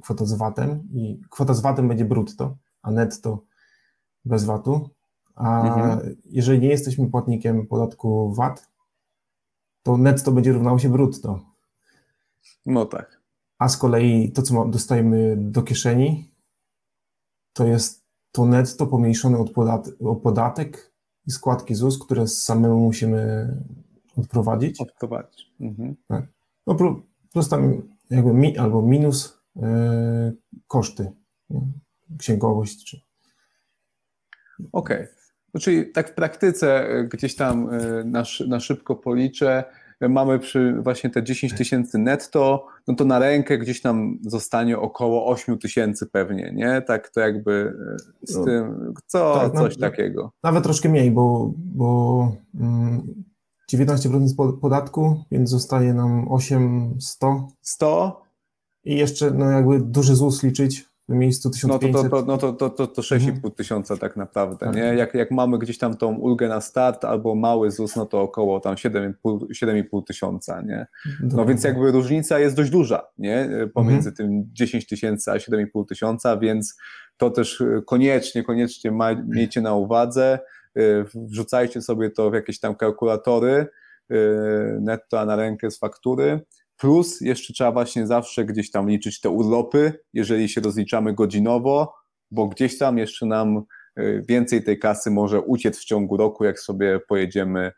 [0.01, 3.43] kwota z VAT-em i kwota z VAT-em będzie brutto, a netto
[4.25, 4.89] bez VAT-u,
[5.35, 6.15] a mhm.
[6.25, 8.69] jeżeli nie jesteśmy płatnikiem podatku VAT,
[9.83, 11.39] to netto będzie równało się brutto.
[12.65, 13.21] No tak.
[13.57, 16.31] A z kolei to, co dostajemy do kieszeni,
[17.53, 20.93] to jest to netto pomniejszone od podat o podatek
[21.27, 23.53] i składki ZUS, które samemu musimy
[24.17, 24.81] odprowadzić.
[24.81, 25.51] Odprowadzić.
[25.59, 25.95] Mhm.
[26.07, 26.27] Tak.
[26.67, 26.75] No
[27.31, 29.63] plus tam jakby mi, albo minus yy,
[30.67, 31.11] koszty,
[31.49, 31.61] nie?
[32.17, 32.85] księgowość.
[32.85, 33.01] Czy...
[34.71, 34.97] Okej.
[34.97, 35.19] Okay.
[35.53, 39.63] No, czyli tak w praktyce e, gdzieś tam e, na, na szybko policzę,
[40.01, 45.27] mamy przy właśnie te 10 tysięcy netto, no to na rękę gdzieś tam zostanie około
[45.27, 46.81] 8 tysięcy pewnie, nie?
[46.81, 47.73] Tak to jakby
[48.23, 50.31] e, z no, tym, co, tak, coś no, takiego.
[50.43, 52.31] Nawet troszkę mniej, bo, bo
[53.73, 57.47] 19% mm, podatku, więc zostaje nam 8, 100.
[57.61, 58.21] 100?
[58.83, 62.03] I jeszcze no jakby duży ZUS liczyć, w miejscu 1500.
[62.03, 63.53] No to, to, no to, to, to, to 6,5 mhm.
[63.53, 64.75] tysiąca tak naprawdę, tak.
[64.75, 64.81] nie?
[64.81, 68.59] Jak, jak mamy gdzieś tam tą ulgę na start albo mały ZUS, no to około
[68.59, 70.87] tam 7,5 tysiąca, nie?
[71.23, 73.49] No więc jakby różnica jest dość duża, nie?
[73.73, 74.15] Pomiędzy mhm.
[74.15, 76.77] tym 10 tysięcy a 7,5 tysiąca, więc
[77.17, 80.39] to też koniecznie, koniecznie ma, miejcie na uwadze,
[81.15, 83.67] wrzucajcie sobie to w jakieś tam kalkulatory,
[84.11, 84.15] y,
[84.81, 86.41] netto na rękę z faktury,
[86.79, 91.93] Plus jeszcze trzeba właśnie zawsze gdzieś tam liczyć te urlopy, jeżeli się rozliczamy godzinowo,
[92.31, 93.57] bo gdzieś tam jeszcze nam
[93.95, 97.71] e, więcej tej kasy może uciec w ciągu roku, jak sobie pojedziemy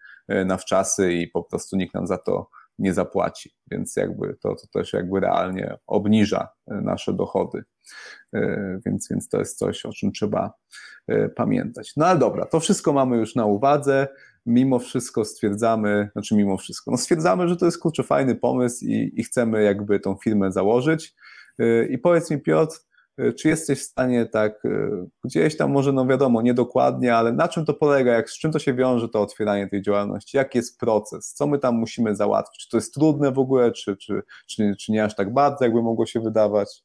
[0.46, 3.56] na wczasy i po prostu nikt nam za to nie zapłaci.
[3.72, 7.64] Więc jakby to, to też jakby realnie obniża nasze dochody.
[8.86, 10.54] Więc, więc to jest coś, o czym trzeba
[11.36, 11.94] pamiętać.
[11.98, 14.08] No ale dobra, to wszystko mamy już na uwadze
[14.46, 19.14] mimo wszystko stwierdzamy, znaczy mimo wszystko, no stwierdzamy, że to jest kurczę fajny pomysł i,
[19.16, 21.16] i chcemy jakby tą firmę założyć.
[21.62, 22.80] Y, I powiedz mi Piotr,
[23.40, 24.64] czy jesteś w stanie tak
[25.24, 28.60] gdzieś tam może, no wiadomo, niedokładnie, ale na czym to polega, jak, z czym to
[28.60, 32.70] się wiąże to otwieranie tej działalności, jaki jest proces, co my tam musimy załatwić, czy
[32.70, 36.06] to jest trudne w ogóle, czy, czy, czy, czy nie aż tak bardzo, jakby mogło
[36.06, 36.84] się wydawać?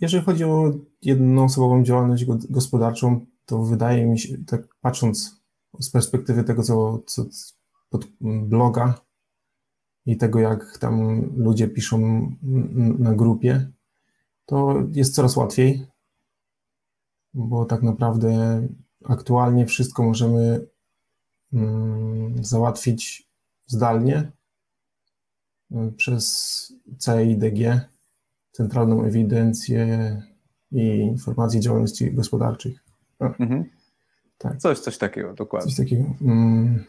[0.00, 5.42] Jeżeli chodzi o jednoosobową działalność gospodarczą, to wydaje mi się, tak patrząc
[5.80, 7.24] z perspektywy tego, co, co
[8.20, 9.00] bloga
[10.06, 12.30] i tego, jak tam ludzie piszą
[12.98, 13.70] na grupie,
[14.46, 15.86] to jest coraz łatwiej,
[17.34, 18.62] bo tak naprawdę
[19.04, 20.66] aktualnie wszystko możemy
[21.52, 23.28] mm, załatwić
[23.66, 24.32] zdalnie
[25.72, 27.88] y, przez CIDG,
[28.56, 30.22] Centralną Ewidencję
[30.72, 32.84] i Informacji Działalności Gospodarczych.
[33.20, 33.64] Mhm.
[34.38, 34.56] Tak.
[34.58, 35.66] Coś, coś takiego, dokładnie.
[35.66, 36.04] Coś takiego.
[36.20, 36.84] Mm.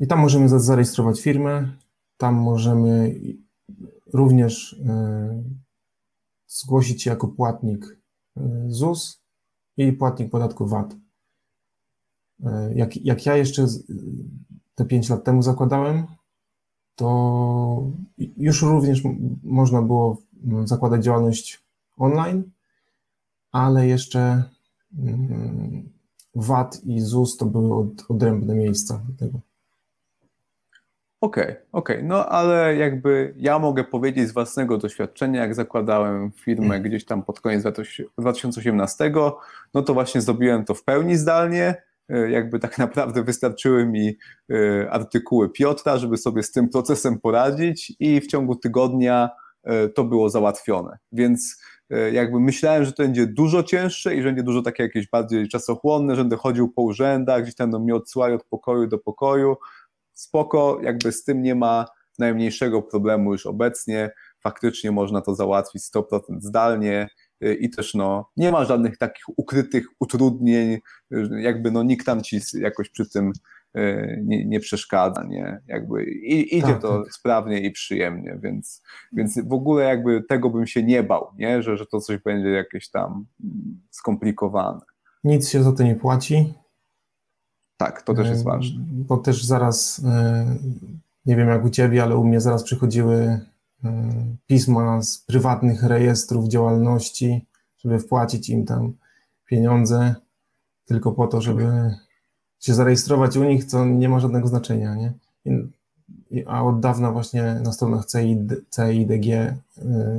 [0.00, 1.68] I tam możemy zarejestrować firmę,
[2.16, 3.14] tam możemy
[4.12, 4.86] również y,
[6.46, 7.84] zgłosić się jako płatnik
[8.36, 9.22] y, ZUS
[9.76, 10.96] i płatnik podatku VAT.
[12.74, 13.66] Jak, jak ja jeszcze
[14.74, 16.06] te 5 lat temu zakładałem,
[16.94, 17.90] to
[18.36, 19.02] już również
[19.42, 21.62] można było mm, zakładać działalność
[21.96, 22.50] online,
[23.52, 24.42] ale jeszcze
[24.98, 25.88] mm,
[26.34, 29.38] VAT i ZUS to były od, odrębne miejsca do tego.
[31.20, 32.08] Okej, okay, okej, okay.
[32.08, 37.40] no ale jakby ja mogę powiedzieć z własnego doświadczenia, jak zakładałem firmę gdzieś tam pod
[37.40, 37.62] koniec
[38.18, 39.12] 2018,
[39.74, 44.16] no to właśnie zrobiłem to w pełni zdalnie, E, jakby tak naprawdę wystarczyły mi
[44.50, 49.30] e, artykuły Piotra, żeby sobie z tym procesem poradzić i w ciągu tygodnia
[49.94, 50.98] to było załatwione.
[51.12, 51.62] Więc
[52.12, 56.16] jakby myślałem, że to będzie dużo cięższe i że będzie dużo takie jakieś bardziej czasochłonne,
[56.16, 59.56] że będę chodził po urzędach, gdzieś tam mnie odsyłają od pokoju do pokoju.
[60.12, 61.86] Spoko, jakby z tym nie ma
[62.18, 64.10] najmniejszego problemu już obecnie.
[64.40, 67.08] Faktycznie można to załatwić 100% zdalnie
[67.44, 70.78] Y, i też no, nie ma żadnych takich ukrytych utrudnień,
[71.40, 73.32] jakby no, nikt tam ci jakoś przy tym
[74.22, 75.60] nie, nie przeszkadza, nie?
[75.66, 77.12] Jakby i, idzie tak, to tak.
[77.12, 81.62] sprawnie i przyjemnie, więc, więc w ogóle jakby tego bym się nie bał, nie?
[81.62, 83.26] Że, że to coś będzie jakieś tam
[83.90, 84.80] skomplikowane.
[85.24, 86.54] Nic się za to nie płaci.
[87.76, 88.84] Tak, to też jest y, ważne.
[88.88, 90.04] Bo też zaraz,
[91.26, 93.40] nie wiem jak u Ciebie, ale u mnie zaraz przychodziły
[94.46, 97.46] pisma z prywatnych rejestrów działalności,
[97.78, 98.92] żeby wpłacić im tam
[99.46, 100.14] pieniądze,
[100.84, 101.94] tylko po to, żeby
[102.64, 105.12] się zarejestrować u nich, co nie ma żadnego znaczenia, nie?
[106.46, 109.56] A od dawna właśnie na stronach CID, CIDG e,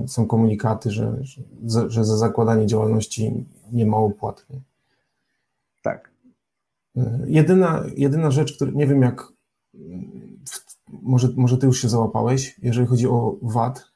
[0.08, 1.18] są komunikaty, że,
[1.66, 4.46] że, że za zakładanie działalności nie ma opłat.
[4.50, 4.60] Nie?
[5.82, 6.10] Tak.
[6.98, 9.28] E, jedyna, jedyna rzecz, która nie wiem jak
[11.02, 13.92] może, może ty już się załapałeś, jeżeli chodzi o VAT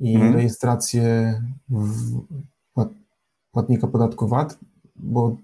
[0.00, 0.34] i mhm.
[0.34, 1.34] rejestrację
[3.52, 4.58] płatnika podatku VAT,
[4.96, 5.36] bo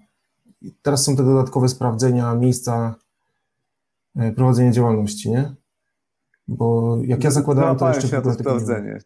[0.83, 2.95] teraz są te dodatkowe sprawdzenia miejsca
[4.17, 5.55] e, prowadzenia działalności, nie?
[6.49, 8.99] Bo jak ja zakładałem, to jeszcze się na to sprawdzenie.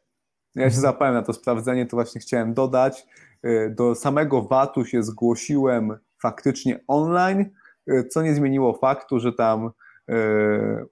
[0.54, 3.06] Ja się zapałem na to sprawdzenie, to właśnie chciałem dodać.
[3.42, 7.44] E, do samego VAT-u się zgłosiłem faktycznie online,
[7.86, 9.70] e, co nie zmieniło faktu, że tam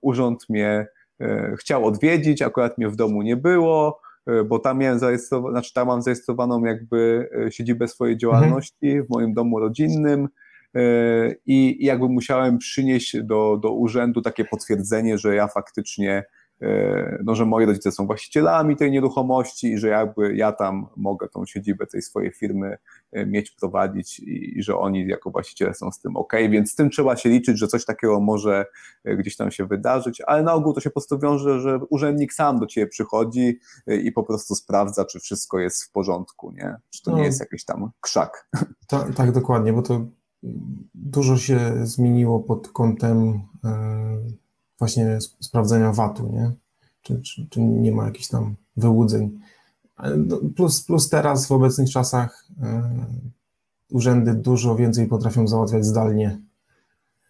[0.01, 0.87] urząd mnie
[1.59, 4.01] chciał odwiedzić, akurat mnie w domu nie było,
[4.47, 9.07] bo tam miałem zarejestrowaną, znaczy tam mam zarejestrowaną jakby siedzibę swojej działalności mhm.
[9.07, 10.29] w moim domu rodzinnym
[11.47, 16.25] i jakby musiałem przynieść do, do urzędu takie potwierdzenie, że ja faktycznie
[16.63, 21.29] E, no, że moi rodzice są właścicielami tej nieruchomości i że jakby ja tam mogę
[21.29, 22.79] tą siedzibę tej swojej firmy
[23.13, 26.75] e, mieć, prowadzić i, i że oni jako właściciele są z tym ok, więc z
[26.75, 28.67] tym trzeba się liczyć, że coś takiego może
[29.05, 32.33] e, gdzieś tam się wydarzyć, ale na ogół to się po prostu wiąże, że urzędnik
[32.33, 36.77] sam do ciebie przychodzi i po prostu sprawdza, czy wszystko jest w porządku, nie?
[36.91, 38.49] Czy to no, nie jest jakiś tam krzak.
[38.87, 40.07] Tak, tak, dokładnie, bo to
[40.95, 43.41] dużo się zmieniło pod kątem
[44.79, 46.53] właśnie sprawdzenia VAT-u, nie?
[47.03, 49.41] Czy, czy, czy, nie ma jakichś tam wyłudzeń.
[50.17, 52.91] No, plus, plus teraz w obecnych czasach e,
[53.91, 56.39] urzędy dużo więcej potrafią załatwiać zdalnie.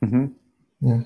[0.02, 0.34] Mhm.
[0.82, 1.02] Nie?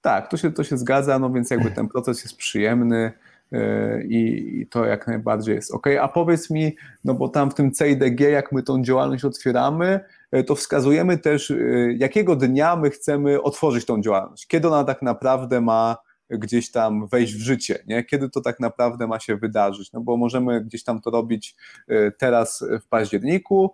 [0.00, 3.12] Tak, to się, to się zgadza, no więc jakby ten proces jest przyjemny
[3.52, 5.86] e, i, to jak najbardziej jest ok.
[6.00, 10.00] A powiedz mi, no bo tam w tym CIDG, jak my tą działalność otwieramy, E,
[10.46, 11.56] to wskazujemy też, e,
[11.98, 15.96] jakiego dnia my chcemy otworzyć tą działalność, kiedy ona tak naprawdę ma
[16.30, 18.04] gdzieś tam wejść w życie, nie?
[18.04, 21.56] kiedy to tak naprawdę ma się wydarzyć, no bo możemy gdzieś tam to robić
[21.88, 23.72] e, teraz w październiku,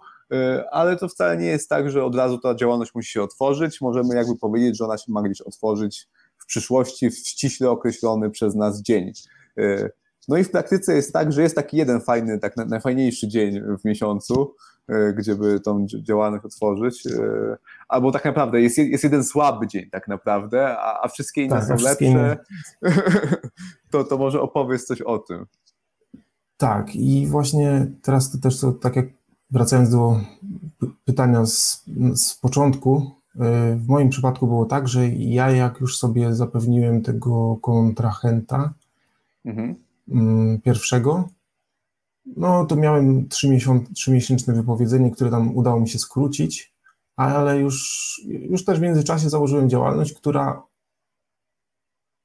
[0.71, 4.15] ale to wcale nie jest tak, że od razu ta działalność musi się otworzyć, możemy
[4.15, 8.83] jakby powiedzieć, że ona się ma gdzieś otworzyć w przyszłości w ściśle określony przez nas
[8.83, 9.13] dzień.
[10.29, 13.85] No i w praktyce jest tak, że jest taki jeden fajny, tak najfajniejszy dzień w
[13.85, 14.72] miesiącu, E,
[15.19, 17.07] gdzie by tą działalność otworzyć.
[17.07, 17.57] E,
[17.89, 21.65] albo tak naprawdę jest, jest jeden słaby dzień tak naprawdę, a, a wszystkie inne tak,
[21.65, 22.05] są lepsze.
[22.05, 22.37] Inne.
[23.91, 25.47] to, to może opowiedz coś o tym.
[26.57, 29.07] Tak, i właśnie teraz to też to, tak jak
[29.51, 30.21] wracając do
[31.05, 33.11] pytania z, z początku,
[33.41, 38.73] e, w moim przypadku było tak, że ja jak już sobie zapewniłem tego kontrahenta
[39.45, 39.75] mhm.
[40.09, 41.29] Mm, pierwszego,
[42.27, 43.29] No, to miałem
[43.95, 46.75] trzymiesięczne wypowiedzenie, które tam udało mi się skrócić,
[47.17, 50.63] ale już, już też w międzyczasie założyłem działalność, która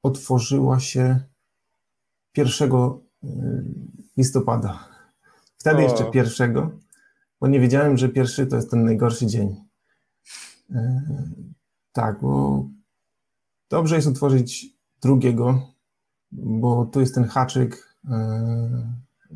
[0.02, 1.20] otworzyła się
[2.36, 3.28] 1 y,
[4.16, 4.88] listopada.
[5.58, 5.80] Wtedy o.
[5.80, 6.70] jeszcze pierwszego,
[7.40, 9.56] bo nie wiedziałem, że pierwszy to jest ten najgorszy dzień.
[10.70, 10.76] Y,
[11.92, 12.64] tak, bo
[13.70, 14.66] dobrze jest otworzyć
[15.00, 15.72] drugiego,
[16.32, 18.08] bo tu jest ten haczyk, y,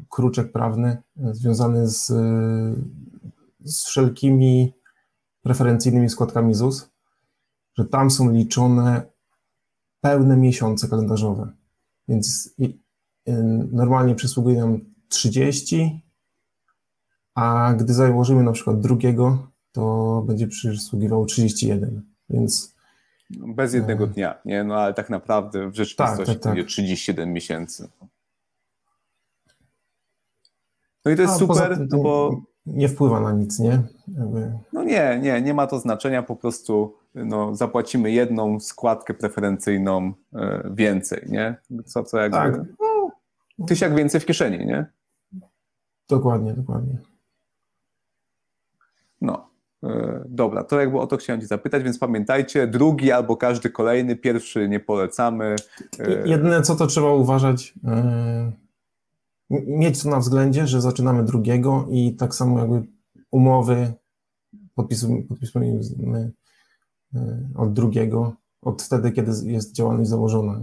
[0.08, 2.06] kruczek prawny związany z,
[3.60, 4.72] z wszelkimi
[5.42, 6.90] preferencyjnymi składkami ZUS,
[7.78, 9.02] że tam są liczone
[10.00, 11.52] pełne miesiące kalendarzowe.
[12.08, 12.54] Więc
[13.72, 16.02] normalnie przysługuje nam 30,
[17.34, 22.02] a gdy założymy na przykład drugiego, to będzie przysługiwało 31.
[22.30, 22.74] Więc
[23.30, 24.64] bez jednego dnia, nie?
[24.64, 26.54] No ale tak naprawdę w rzeczywistości tak, tak, tak.
[26.54, 27.88] będzie 31 miesięcy.
[31.04, 33.82] No i to jest a, super, tym, no bo nie wpływa na nic, nie?
[34.18, 34.52] Jakby...
[34.72, 40.70] No nie, nie, nie ma to znaczenia, po prostu no, zapłacimy jedną składkę preferencyjną e,
[40.74, 41.56] więcej, nie?
[41.84, 42.60] Co, co jakby, tak.
[43.58, 44.86] no, jak więcej w kieszeni, nie?
[46.08, 46.98] Dokładnie, dokładnie.
[49.20, 49.48] No,
[49.84, 54.16] e, dobra, to jakby o to chciałem Cię zapytać, więc pamiętajcie, drugi albo każdy kolejny,
[54.16, 55.56] pierwszy nie polecamy.
[55.98, 57.74] E, jedyne co to trzeba uważać,
[59.50, 62.82] mieć to na względzie, że zaczynamy drugiego i tak samo jakby
[63.30, 63.92] umowy
[64.74, 66.32] podpisujemy, podpisujemy
[67.54, 70.60] od drugiego, od wtedy, kiedy jest działalność założona.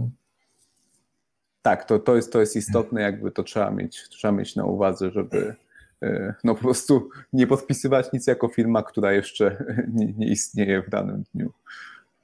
[1.62, 5.10] Tak, to, to, jest, to jest istotne, jakby to trzeba mieć, trzeba mieć na uwadze,
[5.10, 5.54] żeby
[6.02, 9.64] e, no po prostu nie podpisywać nic jako firma, która jeszcze
[9.94, 11.52] nie, nie istnieje w danym dniu,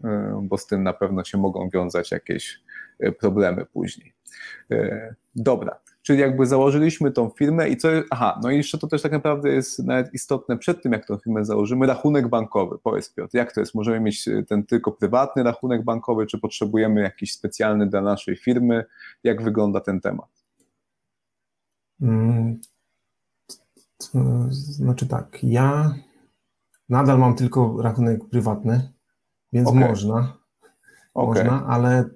[0.05, 2.61] e, bo z tym na pewno się mogą wiązać jakieś
[2.99, 4.13] e, problemy później.
[5.37, 7.89] Dobra, Czyli jakby założyliśmy tą firmę i co.
[8.11, 11.19] Aha, no i jeszcze to też tak naprawdę jest nawet istotne przed tym, jak tą
[11.19, 12.79] firmę założymy, rachunek bankowy.
[12.83, 13.75] Powiedz Piotr, jak to jest?
[13.75, 18.85] Możemy mieć e, ten tylko prywatny rachunek bankowy, czy potrzebujemy jakiś specjalny dla naszej firmy?
[19.25, 20.29] Jak wygląda ten temat?
[22.01, 22.61] Hmm,
[23.99, 24.19] to
[24.51, 25.95] znaczy tak, ja
[26.89, 28.93] nadal mam tylko rachunek prywatny,
[29.53, 29.89] więc okay.
[29.89, 30.37] można.
[31.15, 31.45] Okay.
[31.45, 32.11] Można, ale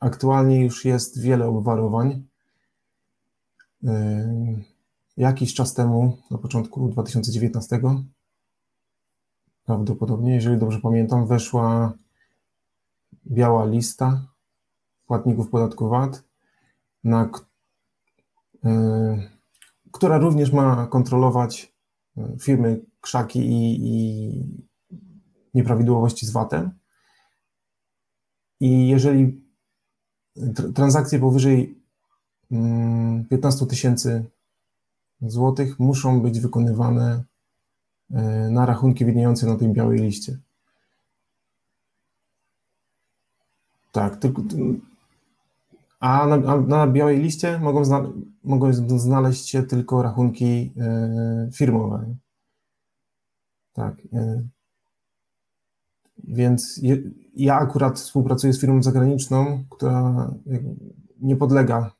[0.00, 2.31] aktualnie już jest wiele obwarowań
[5.16, 7.80] Jakiś czas temu, na początku 2019,
[9.64, 11.92] prawdopodobnie, jeżeli dobrze pamiętam, weszła
[13.26, 14.26] biała lista
[15.06, 16.24] płatników podatku VAT,
[17.04, 17.30] na,
[19.92, 21.74] która również ma kontrolować
[22.40, 24.62] firmy krzaki i, i
[25.54, 26.70] nieprawidłowości z VAT-em.
[28.60, 29.42] I jeżeli
[30.74, 31.81] transakcje powyżej
[33.28, 34.24] 15 tysięcy
[35.22, 37.24] złotych muszą być wykonywane
[38.10, 40.38] e, na rachunki widniejące na tej białej liście.
[43.92, 44.42] Tak, tylko,
[46.00, 48.12] a na, a na białej liście mogą, zna,
[48.44, 52.14] mogą znaleźć się tylko rachunki e, firmowe.
[53.72, 53.96] Tak.
[54.12, 54.42] E,
[56.24, 57.02] więc je,
[57.36, 60.30] ja akurat współpracuję z firmą zagraniczną, która
[61.20, 61.90] nie podlega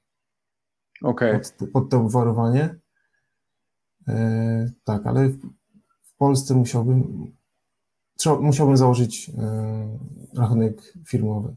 [1.03, 1.41] okay.
[1.59, 2.75] pod, pod to obwarowanie.
[4.09, 5.29] E, tak, ale
[6.03, 7.27] w Polsce musiałbym,
[8.17, 9.99] trzeba, musiałbym założyć e,
[10.37, 11.55] rachunek firmowy.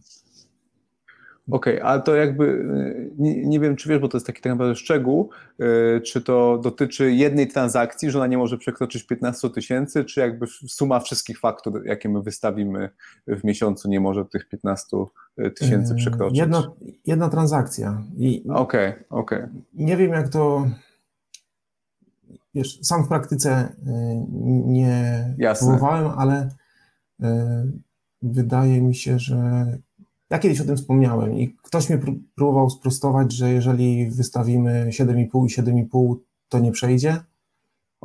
[1.52, 4.42] Okej, okay, ale to jakby e, nie, nie, wiem, czy wiesz, bo to jest taki
[4.42, 5.30] tak naprawdę szczegół,
[5.60, 10.48] yy, czy to dotyczy jednej transakcji, że ona nie może przekroczyć 15 tysięcy, czy jakby
[10.68, 12.90] suma wszystkich faktur, jakie my wystawimy
[13.28, 14.98] w miesiącu, nie może tych 15
[15.56, 16.38] tysięcy yy, przekroczyć?
[16.38, 16.72] Jedna,
[17.06, 18.04] jedna transakcja.
[18.16, 18.94] Okej, okej.
[18.94, 19.50] Okay, okay.
[19.74, 20.68] Nie wiem, jak to.
[22.56, 23.76] Wiesz, sam w praktyce
[24.66, 26.50] nie próbowałem, ale
[28.22, 29.66] wydaje mi się, że
[30.30, 32.00] ja kiedyś o tym wspomniałem i ktoś mnie
[32.36, 36.16] próbował sprostować, że jeżeli wystawimy 7,5 i 7,5,
[36.50, 37.18] to nie przejdzie.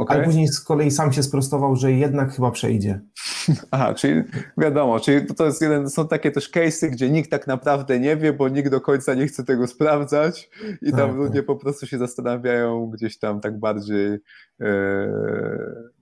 [0.00, 0.16] Okay.
[0.16, 3.00] Ale później z kolei sam się sprostował, że jednak chyba przejdzie.
[3.70, 4.22] Aha, czyli
[4.58, 8.32] wiadomo, czyli to, jest jeden, są takie też case'y, gdzie nikt tak naprawdę nie wie,
[8.32, 10.50] bo nikt do końca nie chce tego sprawdzać
[10.82, 11.46] i tam tak, ludzie tak.
[11.46, 14.18] po prostu się zastanawiają gdzieś tam tak bardziej
[14.60, 14.68] e,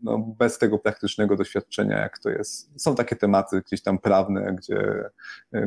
[0.02, 2.82] no, bez tego praktycznego doświadczenia, jak to jest.
[2.82, 5.04] Są takie tematy gdzieś tam prawne, gdzie,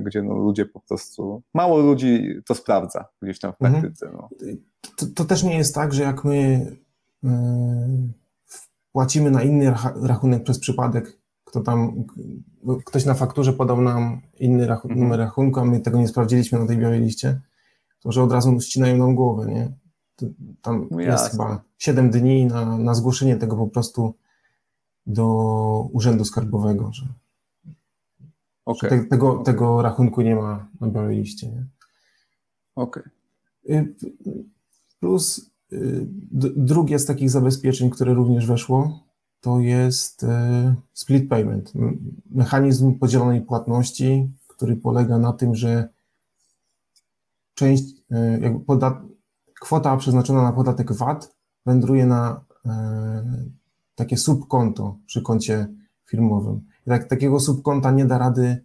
[0.01, 3.81] gdzie no, ludzie po prostu, mało ludzi to sprawdza gdzieś tam w mhm.
[3.81, 4.05] praktyce.
[4.05, 4.29] Mhm.
[4.31, 4.57] No.
[4.97, 6.65] To, to, też nie jest tak, że jak my
[7.23, 7.31] yy
[8.91, 12.03] płacimy na inny rachunek przez przypadek, kto tam,
[12.85, 14.99] ktoś na fakturze podał nam inny mhm.
[14.99, 17.41] numer rachunku, a my tego nie sprawdziliśmy na tej białej liście,
[17.99, 19.71] to że od razu ścinają nam głowę, nie?
[20.61, 24.13] Tam no jest chyba 7 dni na, na zgłoszenie tego po prostu
[25.07, 25.25] do
[25.93, 27.05] Urzędu Skarbowego, że,
[28.65, 28.89] okay.
[28.89, 29.45] że te, tego, okay.
[29.45, 31.47] tego rachunku nie ma na białej liście.
[31.47, 31.65] Nie?
[32.75, 33.03] Okay.
[34.99, 35.50] Plus
[36.55, 39.03] drugie z takich zabezpieczeń, które również weszło,
[39.41, 40.27] to jest y,
[40.93, 41.73] split payment,
[42.31, 45.89] mechanizm podzielonej płatności, który polega na tym, że
[47.53, 49.01] część, y, jakby podat,
[49.61, 52.43] kwota przeznaczona na podatek VAT wędruje na
[53.95, 55.67] takie subkonto przy koncie
[56.05, 56.61] firmowym.
[56.85, 58.63] tak, takiego subkonta nie da rady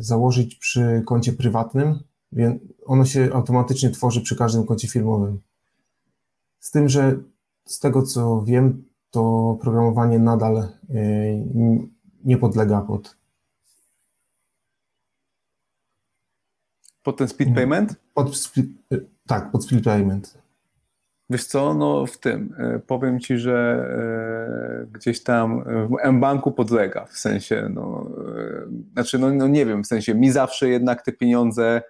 [0.00, 1.98] założyć przy koncie prywatnym,
[2.32, 5.40] więc ono się automatycznie tworzy przy każdym koncie firmowym.
[6.60, 7.16] Z tym, że
[7.64, 10.68] z tego co wiem, to programowanie nadal e,
[12.24, 13.16] nie podlega pod.
[17.02, 17.96] Pod ten split payment?
[18.14, 20.38] Pod split, e, tak, pod split payment.
[21.30, 23.88] Wiesz co, no w tym, e, powiem Ci, że
[24.92, 28.10] gdzieś tam w M-Banku podlega, w sensie, no,
[28.92, 31.82] znaczy, no, no nie wiem, w sensie mi zawsze jednak te pieniądze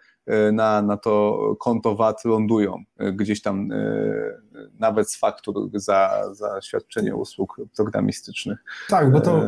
[0.52, 3.76] na, na to konto VAT lądują e, gdzieś tam e,
[4.78, 8.64] nawet z faktur za, za świadczenie usług programistycznych.
[8.88, 9.42] Tak, bo to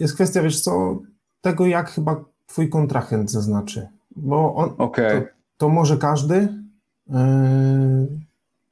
[0.00, 0.98] jest kwestia, wiesz co,
[1.40, 5.20] tego jak chyba twój kontrahent zaznaczy, bo on, okay.
[5.20, 5.26] to,
[5.56, 6.48] to może każdy,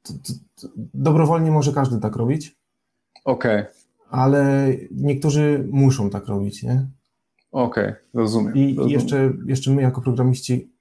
[0.03, 0.13] to,
[0.55, 2.55] to, dobrowolnie może każdy tak robić.
[3.25, 3.61] Okej.
[3.61, 3.73] Okay.
[4.09, 6.87] Ale niektórzy muszą tak robić, nie?
[7.51, 8.55] Okej, okay, rozumiem.
[8.55, 8.89] I rozumiem.
[8.89, 10.72] Jeszcze, jeszcze my jako programiści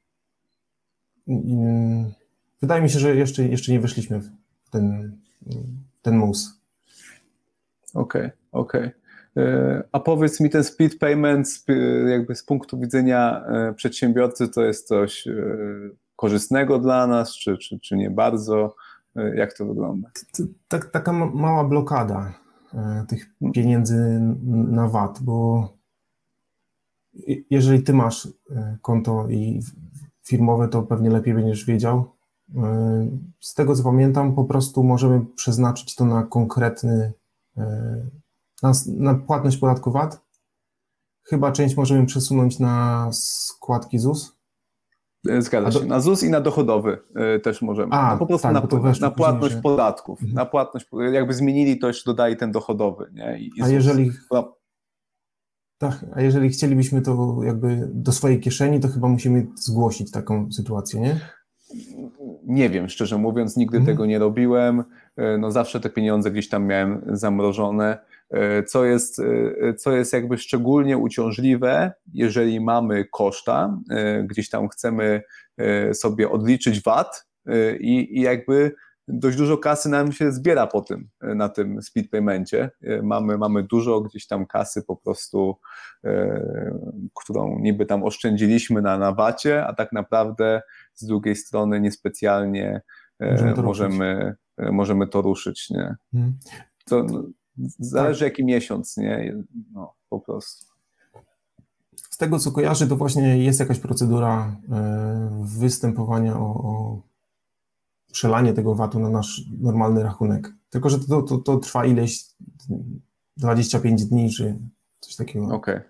[2.60, 5.16] Wydaje mi się, że jeszcze, jeszcze nie weszliśmy w ten,
[6.02, 6.60] ten mus.
[7.94, 8.80] Okej, okay, okej.
[8.80, 9.02] Okay.
[9.36, 11.64] E, a powiedz mi, ten split payment
[12.08, 15.32] jakby z punktu widzenia e, przedsiębiorcy to jest coś e,
[16.16, 18.74] korzystnego dla nas, czy, czy, czy nie bardzo?
[19.34, 20.10] Jak to wygląda?
[20.68, 22.34] Tak, taka mała blokada
[23.08, 23.52] tych hmm.
[23.52, 25.68] pieniędzy na VAT, bo
[27.50, 28.28] jeżeli ty masz
[28.82, 29.60] konto i
[30.24, 32.12] firmowe, to pewnie lepiej będziesz wiedział.
[32.56, 33.06] E,
[33.40, 37.12] z tego co pamiętam, po prostu możemy przeznaczyć to na konkretny,
[37.56, 38.06] e,
[38.62, 40.20] na, na płatność podatku VAT.
[41.22, 44.36] Chyba część możemy przesunąć na składki ZUS.
[45.28, 45.86] E, zgadza się.
[45.86, 46.98] Na ZUS i na dochodowy
[47.42, 47.92] też możemy.
[47.92, 49.60] A, no po prostu tak, na, na, płatność że...
[49.60, 50.20] podatków.
[50.20, 50.34] Mhm.
[50.34, 53.10] Na płatność, jakby zmienili to, jeszcze dodali ten dochodowy.
[53.12, 53.38] Nie?
[53.38, 54.10] I, i A jeżeli.
[54.30, 54.61] No,
[55.82, 61.00] tak, a jeżeli chcielibyśmy to jakby do swojej kieszeni, to chyba musimy zgłosić taką sytuację,
[61.00, 61.20] nie?
[62.46, 63.96] Nie wiem, szczerze mówiąc, nigdy mhm.
[63.96, 64.84] tego nie robiłem.
[65.16, 67.98] E, no zawsze te pieniądze gdzieś tam miałem zamrożone,
[68.30, 73.78] e, co jest, e, co jest jakby szczególnie uciążliwe, jeżeli mamy koszta,
[74.24, 75.22] gdzieś tam chcemy
[75.92, 77.26] sobie odliczyć VAT
[77.80, 78.74] i, i jakby
[79.08, 82.70] dość dużo kasy nam się zbiera po tym, e, na tym speed paymencie.
[82.82, 85.56] E, mamy, mamy dużo gdzieś tam kasy po prostu,
[86.04, 86.78] e,
[87.14, 90.62] którą niby tam oszczędziliśmy na, na wacie, a tak naprawdę
[90.94, 92.80] z drugiej strony niespecjalnie
[93.20, 95.70] możemy to, możemy, możemy to ruszyć.
[95.70, 95.96] Nie?
[96.12, 96.38] Hmm.
[96.84, 97.22] To no,
[97.78, 98.28] zależy tak.
[98.28, 99.34] jaki miesiąc, nie?
[99.72, 100.66] No, po prostu.
[101.96, 104.56] Z tego co kojarzę, to właśnie jest jakaś procedura
[105.42, 107.02] występowania o, o
[108.12, 110.52] przelanie tego VAT-u na nasz normalny rachunek.
[110.70, 112.24] Tylko, że to, to, to trwa ileś
[113.36, 114.58] 25 dni, czy
[115.00, 115.46] coś takiego.
[115.46, 115.88] Okej, okay.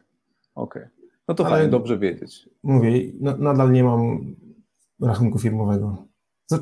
[0.55, 0.83] okej.
[0.83, 1.03] Okay.
[1.29, 2.49] No to Ale fajnie, dobrze wiedzieć.
[2.63, 4.35] Mówię, nadal nie mam
[5.01, 6.07] rachunku firmowego.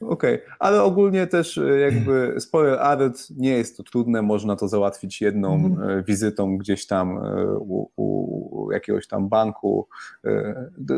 [0.00, 0.54] Okej, okay.
[0.58, 5.54] ale ogólnie też e, jakby spoiler alert, nie jest to trudne, można to załatwić jedną
[5.54, 6.04] mm.
[6.04, 9.88] wizytą gdzieś tam e, u, u, jakiegoś tam banku.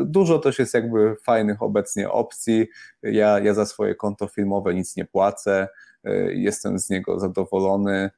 [0.05, 2.67] Dużo też jest jakby fajnych obecnie opcji.
[3.03, 5.67] Ja, ja za swoje konto filmowe nic nie płacę,
[6.29, 8.09] jestem z niego zadowolony.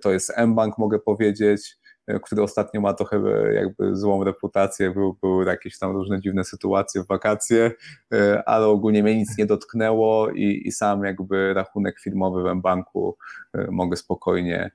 [0.00, 1.78] To jest mBank, mogę powiedzieć.
[2.08, 6.44] E, który ostatnio ma trochę e, jakby złą reputację, były, były jakieś tam różne dziwne
[6.44, 7.70] sytuacje w wakacje,
[8.12, 13.16] e, ale ogólnie mnie nic nie dotknęło i, i sam jakby rachunek firmowy w banku
[13.70, 14.70] mogę spokojnie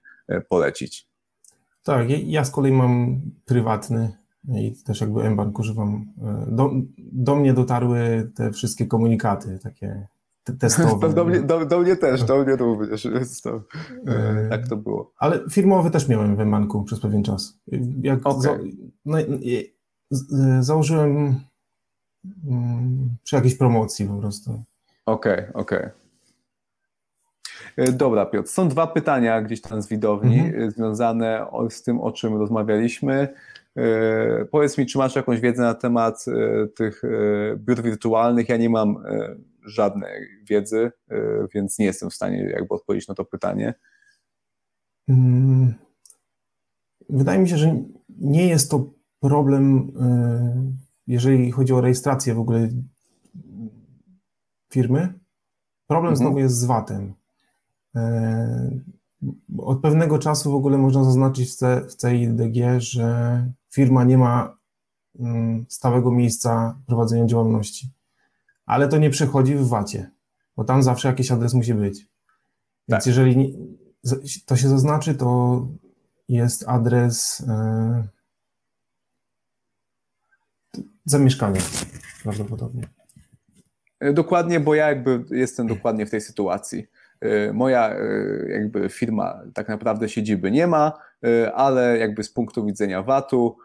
[0.49, 1.07] polecić.
[1.83, 4.17] Tak, ja z kolei mam prywatny
[4.55, 6.05] i też jakby mBank używam.
[6.47, 10.07] Do, do mnie dotarły te wszystkie komunikaty takie
[10.59, 11.09] testowe.
[11.13, 13.07] Do mnie, do, do mnie też, do mnie również.
[13.43, 13.63] To,
[14.07, 15.13] e, tak to było.
[15.17, 17.59] Ale firmowy też miałem w banku przez pewien czas.
[18.01, 18.41] Jak okay.
[18.41, 18.57] za,
[19.05, 19.17] no,
[20.59, 21.39] założyłem
[22.47, 24.63] mm, przy jakiejś promocji po prostu.
[25.05, 25.79] Okej, okay, okej.
[25.79, 25.91] Okay.
[27.77, 28.49] E, dobra, Piotr.
[28.49, 30.63] Są dwa pytania gdzieś tam z widowni mhm.
[30.63, 33.27] E, związane z tym, o czym rozmawialiśmy.
[34.51, 36.25] Powiedz mi, czy masz jakąś wiedzę na temat
[36.75, 37.01] tych
[37.57, 38.49] biur wirtualnych?
[38.49, 39.03] Ja nie mam
[39.65, 40.91] żadnej wiedzy,
[41.53, 43.73] więc nie jestem w stanie jakby odpowiedzieć na to pytanie.
[45.07, 45.73] Mm,
[47.09, 49.91] wydaje mi się, że nie jest to problem,
[51.07, 52.69] jeżeli chodzi o rejestrację w ogóle
[54.71, 55.13] firmy.
[55.87, 56.15] Problem mhm.
[56.15, 57.13] znowu jest z VAT-em.
[59.57, 61.51] Od pewnego czasu w ogóle można zaznaczyć
[61.89, 64.57] w CIDG, że firma nie ma
[65.19, 67.89] mm, stałego miejsca prowadzenia działalności.
[68.65, 70.11] Ale to nie przechodzi w VAT-ie,
[70.57, 72.07] bo tam zawsze jakiś adres musi być.
[72.87, 73.07] Więc tak.
[73.07, 73.49] jeżeli nie,
[74.45, 75.67] to się zaznaczy, to
[76.29, 78.07] jest adres e,
[81.05, 81.61] zamieszkania
[82.23, 82.87] prawdopodobnie.
[84.13, 86.87] Dokładnie, bo ja jakby jestem dokładnie w tej sytuacji.
[87.25, 87.95] Y, moja
[88.49, 90.93] jakby firma tak naprawdę siedziby nie ma,
[91.53, 93.57] ale jakby z punktu widzenia VAT-u,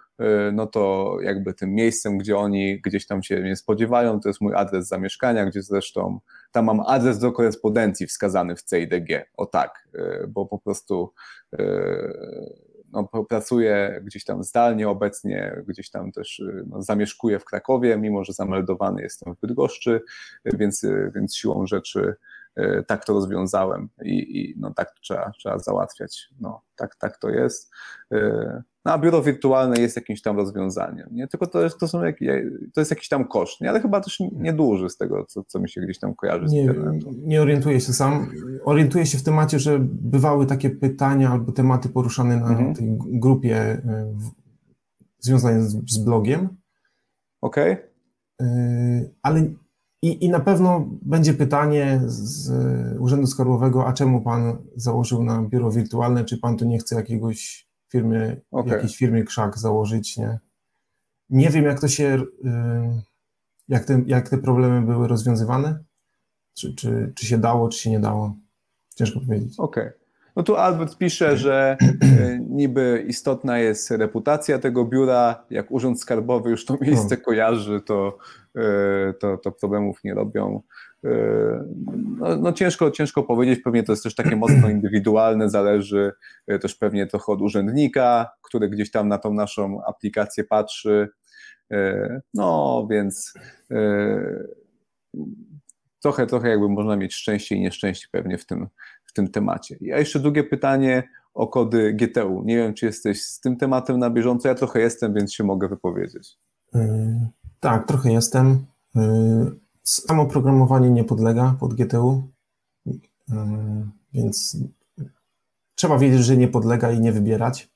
[0.53, 4.55] no to jakby tym miejscem, gdzie oni gdzieś tam się nie spodziewają, to jest mój
[4.55, 6.21] adres zamieszkania, gdzie zresztą
[6.53, 9.89] tam mam adres do korespondencji wskazany w CIDG, o tak,
[10.29, 11.13] bo po prostu
[12.93, 18.33] no, pracuję gdzieś tam zdalnie obecnie, gdzieś tam też no, zamieszkuję w Krakowie, mimo że
[18.33, 20.01] zameldowany jestem w Bydgoszczy,
[20.45, 22.17] więc, więc siłą rzeczy
[22.59, 26.29] E, tak to rozwiązałem i, i no, tak trzeba, trzeba załatwiać.
[26.41, 27.71] No, tak, tak to jest.
[28.79, 31.09] E, no, a biuro wirtualne jest jakimś tam rozwiązaniem.
[31.13, 31.29] Nie?
[31.29, 32.01] Tylko to jest, to, są
[32.75, 33.71] to jest jakiś tam koszt, nie?
[33.71, 36.61] ale chyba też nieduży z tego, co, co mi się gdzieś tam kojarzy z nie,
[36.61, 37.15] internetu.
[37.17, 38.31] Nie orientuję się sam.
[38.65, 42.75] Orientuję się w temacie, że bywały takie pytania albo tematy poruszane na mhm.
[42.75, 43.81] tej grupie e,
[44.15, 44.31] w,
[45.21, 46.49] związane z, z blogiem.
[47.41, 47.73] Okej.
[47.73, 47.89] Okay.
[49.23, 49.51] Ale
[50.03, 52.51] i, I na pewno będzie pytanie z
[53.01, 57.68] Urzędu Skarbowego, a czemu pan założył na biuro wirtualne, czy pan tu nie chce jakiegoś
[57.89, 58.73] firmy, okay.
[58.73, 60.39] jakiejś firmy krzak założyć, nie?
[61.31, 63.03] Nie wiem, jak to się, y,
[63.69, 65.85] jak te, jak te problemy były rozwiązywane,
[66.55, 68.37] czy, czy, czy się dało, czy się nie dało.
[68.95, 69.55] Ciężko powiedzieć.
[69.59, 69.85] Okej.
[69.85, 69.99] Okay.
[70.37, 76.51] No tu Albert pisze, że y, niby istotna jest reputacja tego biura, jak Urząd Skarbowy
[76.51, 77.25] już to miejsce no.
[77.25, 78.19] kojarzy, to
[78.59, 80.63] E, to, to problemów nie robią.
[81.05, 81.11] E,
[82.19, 86.13] no, no, ciężko, ciężko powiedzieć, pewnie to jest też takie mocno indywidualne, zależy
[86.47, 91.09] e, też pewnie trochę od urzędnika, który gdzieś tam na tą naszą aplikację patrzy.
[92.35, 93.35] No więc
[96.03, 98.69] trochę, trochę jakby można mieć szczęście i nieszczęście pewnie w tym,
[99.05, 99.77] w tym temacie.
[99.95, 101.03] A jeszcze drugie pytanie
[101.35, 102.43] o kody GTU.
[102.45, 104.49] Nie wiem, czy jesteś z tym tematem na bieżąco.
[104.49, 106.39] Ja trochę jestem, więc się mogę wypowiedzieć.
[107.61, 108.67] Tak, trochę jestem.
[109.89, 112.29] Samo programowanie nie podlega pod GTU,
[112.87, 112.93] y,
[114.13, 114.57] więc
[115.75, 117.71] trzeba wiedzieć, że nie podlega i nie wybierać.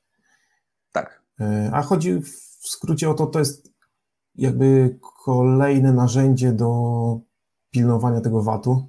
[0.93, 1.23] Tak.
[1.41, 2.29] Y, a chodzi w
[2.69, 3.71] skrócie o to, to jest
[4.35, 7.21] jakby kolejne narzędzie do
[7.71, 8.87] pilnowania tego VAT-u.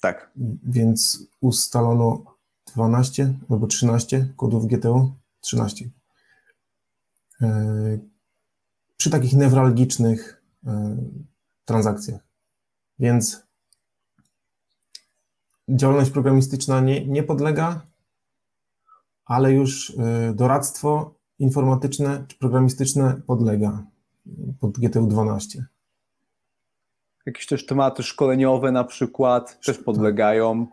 [0.00, 0.30] Tak.
[0.62, 2.24] Więc ustalono
[2.74, 5.12] 12 albo 13 kodów GTU.
[5.40, 5.90] 13
[8.96, 10.42] przy takich newralgicznych
[11.64, 12.27] transakcjach.
[12.98, 13.48] Więc
[15.68, 17.80] działalność programistyczna nie, nie podlega,
[19.24, 23.84] ale już e, doradztwo informatyczne czy programistyczne podlega
[24.60, 25.64] pod GTU 12.
[27.26, 30.66] Jakieś też tematy szkoleniowe na przykład też podlegają.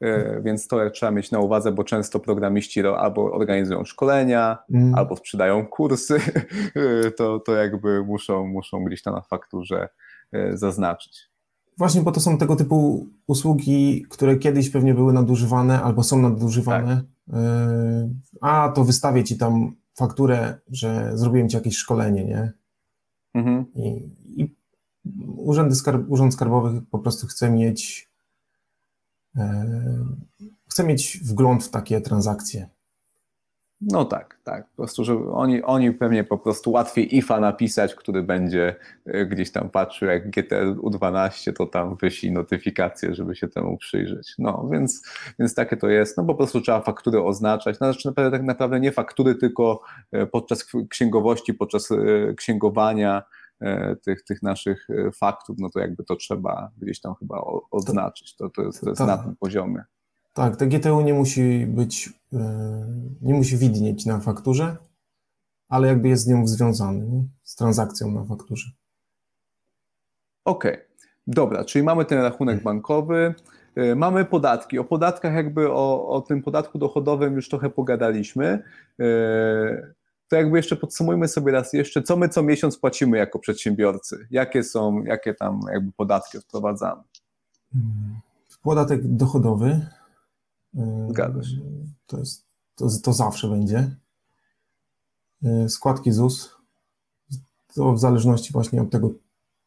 [0.00, 4.94] E, więc to trzeba mieć na uwadze, bo często programiści albo organizują szkolenia, mm.
[4.94, 6.20] albo sprzedają kursy,
[6.74, 9.88] e, to, to jakby muszą, muszą gdzieś tam na fakturze
[10.54, 11.28] zaznaczyć.
[11.78, 16.96] Właśnie, bo to są tego typu usługi, które kiedyś pewnie były nadużywane albo są nadużywane.
[16.96, 17.06] Tak.
[18.40, 22.52] A to wystawię ci tam fakturę, że zrobiłem ci jakieś szkolenie, nie?
[23.34, 23.66] Mhm.
[23.74, 24.10] I,
[24.42, 24.56] i
[25.36, 28.08] urzędy skarb, Urząd Skarbowy po prostu chce mieć
[29.36, 29.64] E,
[30.68, 32.68] chcę mieć wgląd w takie transakcje.
[33.80, 34.68] No tak, tak.
[34.68, 38.76] Po prostu, że oni, oni pewnie po prostu łatwiej IFA napisać, który będzie
[39.06, 44.34] e, gdzieś tam patrzył, jak GTL U12, to tam wyślij notyfikację, żeby się temu przyjrzeć.
[44.38, 45.02] No, więc,
[45.38, 46.16] więc takie to jest.
[46.16, 47.80] No po prostu trzeba faktury oznaczać.
[47.80, 49.80] No, znaczy naprawdę, tak naprawdę nie faktury, tylko
[50.12, 51.88] e, podczas księgowości, podczas
[52.36, 53.22] księgowania
[53.60, 57.40] E, tych, tych naszych faktów, no to jakby to trzeba gdzieś tam chyba
[57.70, 58.36] odznaczyć.
[58.36, 59.08] To, to jest, to jest tak.
[59.08, 59.84] na tym poziomie.
[60.38, 62.38] Tak, te GTU nie musi być, e,
[63.22, 64.76] nie musi widnieć na fakturze,
[65.68, 67.24] ale jakby jest z nią związany, nie?
[67.42, 68.70] z transakcją na fakturze.
[70.44, 70.86] Okej, okay.
[71.26, 73.34] dobra, czyli mamy ten rachunek bankowy,
[73.96, 74.78] mamy podatki.
[74.78, 78.62] O podatkach, jakby o, o tym podatku dochodowym już trochę pogadaliśmy.
[80.28, 84.26] to jakby jeszcze podsumujmy sobie raz jeszcze, co my co miesiąc płacimy jako przedsiębiorcy?
[84.30, 87.02] Jakie są, jakie tam jakby podatki odprowadzamy?
[88.62, 89.97] Podatek dochodowy.
[91.08, 91.56] Zgadza się.
[92.06, 92.44] To, jest,
[92.76, 93.96] to, to zawsze będzie.
[95.68, 96.50] Składki ZUS.
[97.74, 99.10] To w zależności właśnie od tego,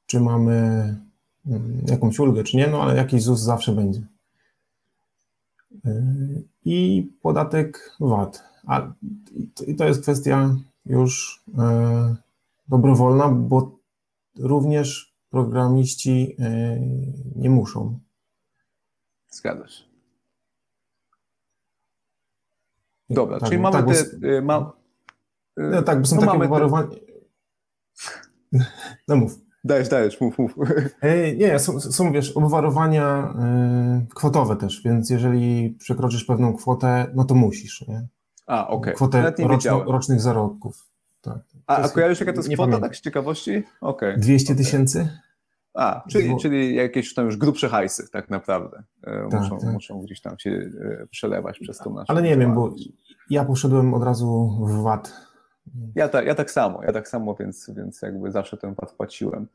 [0.05, 0.55] czy mamy
[1.45, 4.01] mm, jakąś ulgę, czy nie, no ale jakiś ZUS zawsze będzie.
[6.65, 8.43] I podatek VAT.
[8.67, 8.93] A,
[9.67, 10.55] I to jest kwestia
[10.85, 11.43] już
[12.67, 13.79] dobrowolna, bo
[14.39, 16.37] również programiści
[17.35, 17.99] nie muszą.
[19.29, 19.90] Zgadza się.
[23.13, 24.17] Dobra, tak, czyli mamy tak, te.
[24.17, 24.73] Bo, y, ma,
[25.59, 26.87] y, no tak, bo są no takie obwarowania.
[26.87, 26.95] Te...
[29.07, 29.39] No mów.
[29.63, 30.55] Dajesz, dajesz, mów, mów.
[31.01, 33.33] E, nie, są, są wiesz, obwarowania
[34.15, 38.07] kwotowe też, więc jeżeli przekroczysz pewną kwotę, no to musisz, nie?
[38.47, 38.77] A, okej.
[38.77, 38.93] Okay.
[38.93, 40.87] Kwotę roczno, rocznych zarobków.
[41.21, 41.39] Tak.
[41.67, 42.81] A, a kojarzysz jaka to jest kwota, pamiętam.
[42.81, 43.63] tak z ciekawości?
[43.81, 44.17] Okay.
[44.17, 44.99] 200 tysięcy?
[45.01, 45.30] Okay.
[45.73, 49.73] A, czyli, czyli jakieś tam już grubsze hajsy tak naprawdę e, tak, muszą, tak.
[49.73, 52.75] muszą gdzieś tam się e, przelewać przez tą naszą Ale nie wiem, bo
[53.29, 55.30] ja poszedłem od razu w VAT
[55.95, 59.47] ja, ta, ja tak samo, ja tak samo, więc, więc jakby zawsze ten VAT płaciłem.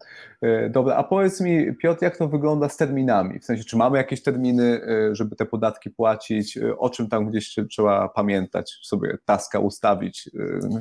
[0.42, 3.40] E, dobra, a powiedz mi, Piotr, jak to wygląda z terminami?
[3.40, 6.56] W sensie, czy mamy jakieś terminy, e, żeby te podatki płacić?
[6.56, 10.30] E, o czym tam gdzieś trzeba pamiętać, sobie taska ustawić,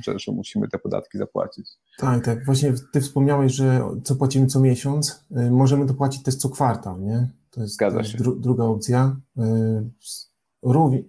[0.05, 1.69] że, że musimy te podatki zapłacić?
[1.97, 2.45] Tak, tak.
[2.45, 7.27] Właśnie ty wspomniałeś, że co płacimy co miesiąc, możemy to płacić też co kwartał, nie?
[7.51, 8.17] To jest, Zgadza się.
[8.17, 9.15] Dru druga opcja.
[10.63, 11.03] Równie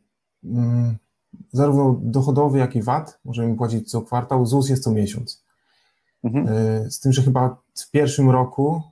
[1.53, 5.45] zarówno dochodowy, jak i VAT możemy płacić co kwartał, ZUS jest co miesiąc.
[6.25, 6.49] Mhm.
[6.49, 8.83] E, z tym, że chyba w pierwszym roku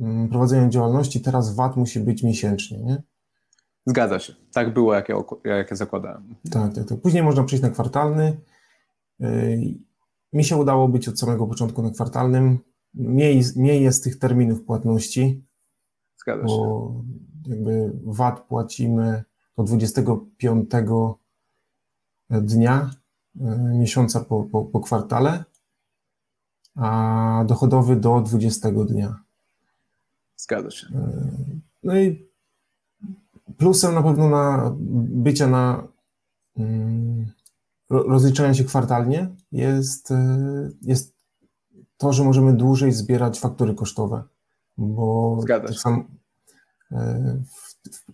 [0.00, 3.02] mm, prowadzenia działalności teraz VAT musi być miesięcznie, nie?
[3.86, 4.34] Zgadza się.
[4.52, 6.34] Tak było, jak ja, jak ja zakładałem.
[6.50, 7.00] Tak, tak, tak.
[7.00, 8.40] Później można przejść na kwartalny.
[9.20, 9.56] E,
[10.32, 12.58] mi się udało być od samego początku na kwartalnym.
[12.94, 15.44] Mniej, mniej jest tych terminów płatności.
[16.16, 16.54] Zgadza się.
[16.54, 17.04] Bo
[17.46, 19.24] jakby VAT płacimy
[19.56, 20.70] do 25
[22.40, 22.90] dnia,
[23.40, 25.44] e, miesiąca po, po, po kwartale,
[26.76, 29.18] a dochodowy do 20 dnia.
[30.36, 30.86] Zgadza się.
[30.86, 31.30] E,
[31.84, 32.28] no i
[33.58, 34.74] plusem na pewno na
[35.08, 35.88] bycia na
[36.56, 37.32] mm,
[37.90, 41.14] rozliczania się kwartalnie jest, e, jest
[41.96, 44.22] to, że możemy dłużej zbierać faktury kosztowe,
[44.78, 45.78] bo Zgadza się.
[45.78, 46.04] Sam,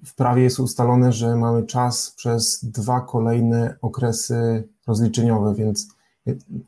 [0.05, 5.89] w prawie jest ustalone, że mamy czas przez dwa kolejne okresy rozliczeniowe, więc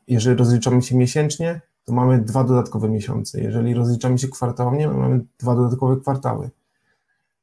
[0.07, 3.41] jeżeli rozliczamy się miesięcznie, to mamy dwa dodatkowe miesiące.
[3.41, 6.49] Jeżeli rozliczamy się kwartałownie, mamy dwa dodatkowe kwartały.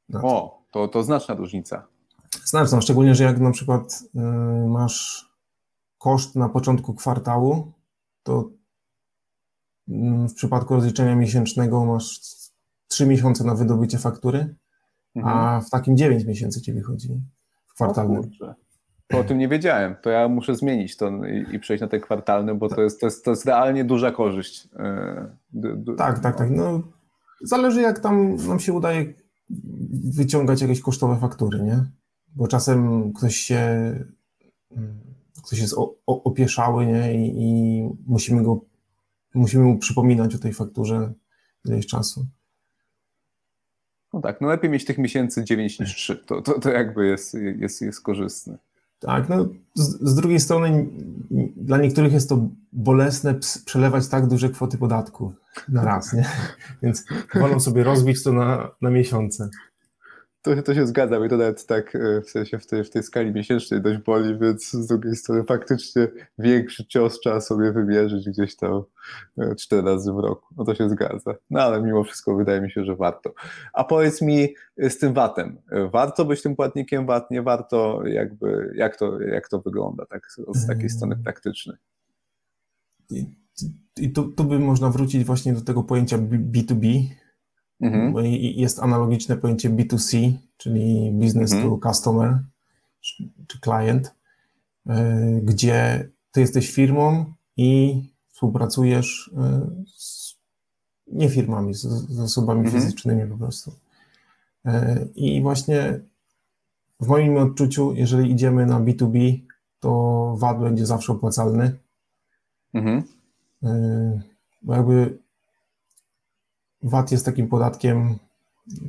[0.09, 0.21] No.
[0.23, 1.87] O, to, to znaczna różnica.
[2.45, 4.19] Znaczna, szczególnie, że jak na przykład y,
[4.67, 5.29] masz
[5.97, 7.71] koszt na początku kwartału,
[8.23, 8.49] to
[9.89, 12.19] y, w przypadku rozliczenia miesięcznego masz
[12.87, 14.55] trzy miesiące na wydobycie faktury,
[15.15, 15.37] mhm.
[15.37, 17.21] a w takim 9 miesięcy ci wychodzi
[17.67, 18.21] w kwartalnym.
[19.07, 19.95] To o tym nie wiedziałem.
[20.01, 23.07] To ja muszę zmienić to i, i przejść na te kwartalne, bo to jest, to
[23.07, 24.67] jest, to jest realnie duża korzyść.
[24.79, 25.37] E,
[25.97, 26.49] tak, tak, tak.
[26.51, 26.81] No,
[27.43, 29.13] zależy jak tam nam się udaje
[30.15, 31.85] wyciągać jakieś kosztowe faktury, nie?
[32.35, 33.59] Bo czasem ktoś się
[34.71, 34.99] mm,
[35.43, 35.75] ktoś jest
[36.05, 37.15] opieszały, nie?
[37.15, 38.61] I, i musimy go
[39.33, 41.13] musimy mu przypominać o tej fakturze
[41.65, 42.25] ileś czasu.
[44.13, 46.15] No tak, no lepiej mieć tych miesięcy 9 niż 3.
[46.15, 48.57] To, to, to jakby jest, jest, jest korzystne.
[48.99, 50.87] Tak, no z, z, drugiej strony
[51.55, 53.35] dla niektórych jest to bolesne
[53.65, 55.33] przelewać tak duże kwoty podatku
[55.69, 56.25] na raz, nie?
[56.83, 57.05] Więc
[57.35, 59.49] wolą sobie rozbić to na, na miesiące.
[60.41, 63.03] To, to się zgadza i to nawet tak e, w sensie w tej, w tej
[63.03, 66.07] skali miesięcznej dość boli, więc z drugiej strony faktycznie
[66.37, 68.83] większy cios trzeba sobie wymierzyć gdzieś tam
[69.37, 70.55] e, cztery razy w roku.
[70.57, 71.35] No to się zgadza.
[71.49, 73.33] No ale mimo wszystko wydaje mi się, że warto.
[73.73, 74.47] A powiedz mi
[74.77, 75.57] e, z tym VAT-em.
[75.91, 77.31] Warto być tym płatnikiem VAT?
[77.31, 78.01] Nie warto?
[78.05, 81.77] Jakby, jak, to, jak to wygląda tak z takiej strony praktycznej?
[83.09, 83.25] I,
[83.97, 87.07] i tu, tu by można wrócić właśnie do tego pojęcia B2B,
[87.81, 88.25] Mhm.
[88.55, 91.79] Jest analogiczne pojęcie B2C, czyli business mhm.
[91.79, 92.39] to customer
[93.47, 94.15] czy client,
[94.87, 99.67] e, gdzie ty jesteś firmą i współpracujesz e,
[99.97, 100.21] z
[101.07, 102.81] nie firmami, z, z osobami mhm.
[102.81, 103.71] fizycznymi po prostu.
[104.65, 105.99] E, I właśnie
[106.99, 109.39] w moim odczuciu, jeżeli idziemy na B2B,
[109.79, 111.77] to VAT będzie zawsze opłacalny.
[112.73, 113.03] Mhm.
[114.61, 115.17] Bo jakby
[116.83, 118.17] VAT jest takim podatkiem,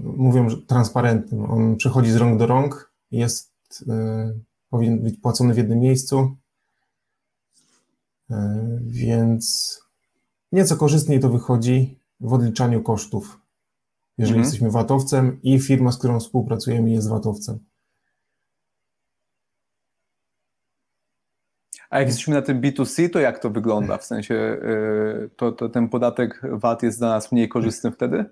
[0.02, 1.50] mówią, że transparentnym.
[1.50, 3.52] On przechodzi z rąk do rąk, jest,
[3.82, 4.40] y,
[4.70, 6.36] powinien być płacony w jednym miejscu.
[8.80, 9.78] Więc
[10.52, 13.40] nieco korzystniej to wychodzi w odliczaniu kosztów,
[14.18, 14.44] jeżeli mhm.
[14.44, 17.58] jesteśmy VAT-owcem i firma, z którą współpracujemy, jest VAT-owcem.
[21.92, 23.98] A jak jesteśmy na tym B2C, to jak to wygląda?
[23.98, 28.24] W sensie y, to, to ten podatek VAT jest dla nas mniej korzystny wtedy?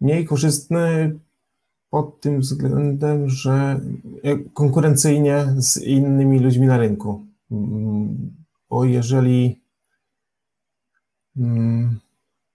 [0.00, 1.18] Mniej korzystny
[1.90, 3.80] pod tym względem, że
[4.54, 7.26] konkurencyjnie z innymi ludźmi na rynku.
[8.70, 9.60] Bo jeżeli
[11.36, 11.98] mm,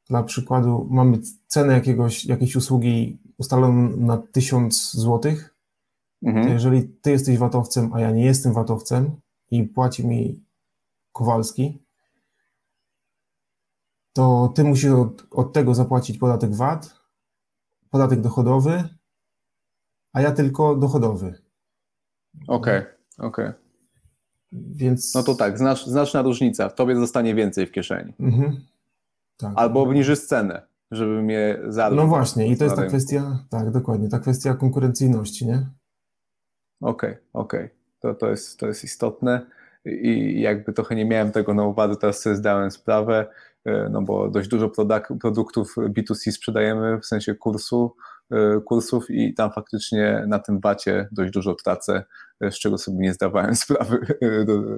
[0.10, 1.18] dla przykładu mamy
[1.48, 5.34] cenę jakiegoś, jakiejś usługi ustaloną na 1000 zł,
[6.24, 6.46] mhm.
[6.46, 9.12] to jeżeli ty jesteś watowcem, a ja nie jestem watowcem,
[9.51, 10.45] i płaci mi
[11.11, 11.85] Kowalski,
[14.13, 16.95] to ty musisz od, od tego zapłacić podatek VAT,
[17.89, 18.84] podatek dochodowy,
[20.13, 21.41] a ja tylko dochodowy.
[22.47, 23.45] Okej, okay, okej.
[23.45, 23.53] Okay.
[24.51, 25.15] Więc...
[25.15, 26.69] No to tak, znacz, znaczna różnica.
[26.69, 28.13] Tobie zostanie więcej w kieszeni.
[28.19, 28.61] Mhm.
[29.38, 29.53] Tak.
[29.55, 31.97] Albo obniżysz cenę, żeby mnie zadać.
[31.97, 35.69] No właśnie, i to jest ta kwestia, tak, dokładnie, ta kwestia konkurencyjności, nie?
[36.81, 39.45] Okej, okay, okej to, to, jest, to jest istotne
[39.86, 43.27] i jakby trochę nie miałem tego na uwadze, teraz sobie zdałem sprawę,
[43.65, 44.72] e, no bo dość dużo
[45.22, 47.95] produktów B2C sprzedajemy w sensie kursu,
[48.32, 52.03] e, kursów i tam faktycznie na tym bacie dość dużo tracę,
[52.41, 53.99] e, z czego sobie nie zdawałem sprawy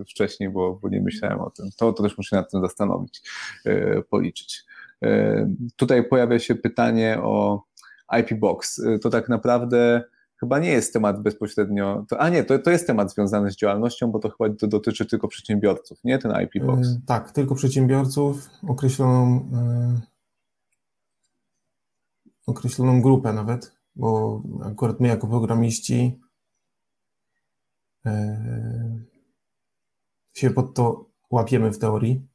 [0.10, 1.70] wcześniej, bo, bo nie myślałem o tym.
[1.78, 3.22] To, to też muszę nad tym zastanowić,
[4.10, 4.66] policzyć.
[5.76, 7.64] Tutaj pojawia się pytanie o
[8.20, 8.82] IP Box.
[9.02, 10.04] To tak naprawdę
[10.40, 14.12] chyba nie jest temat bezpośrednio, to, a nie, to, to jest temat związany z działalnością,
[14.12, 16.90] bo to chyba dotyczy tylko przedsiębiorców, nie ten IP Box?
[16.90, 20.02] Yy, tak, tylko przedsiębiorców, określoną, yy,
[22.48, 26.20] określoną grupę nawet, bo akurat my jako programiści
[28.06, 28.12] yy,
[30.34, 32.28] się pod to łapiemy w teorii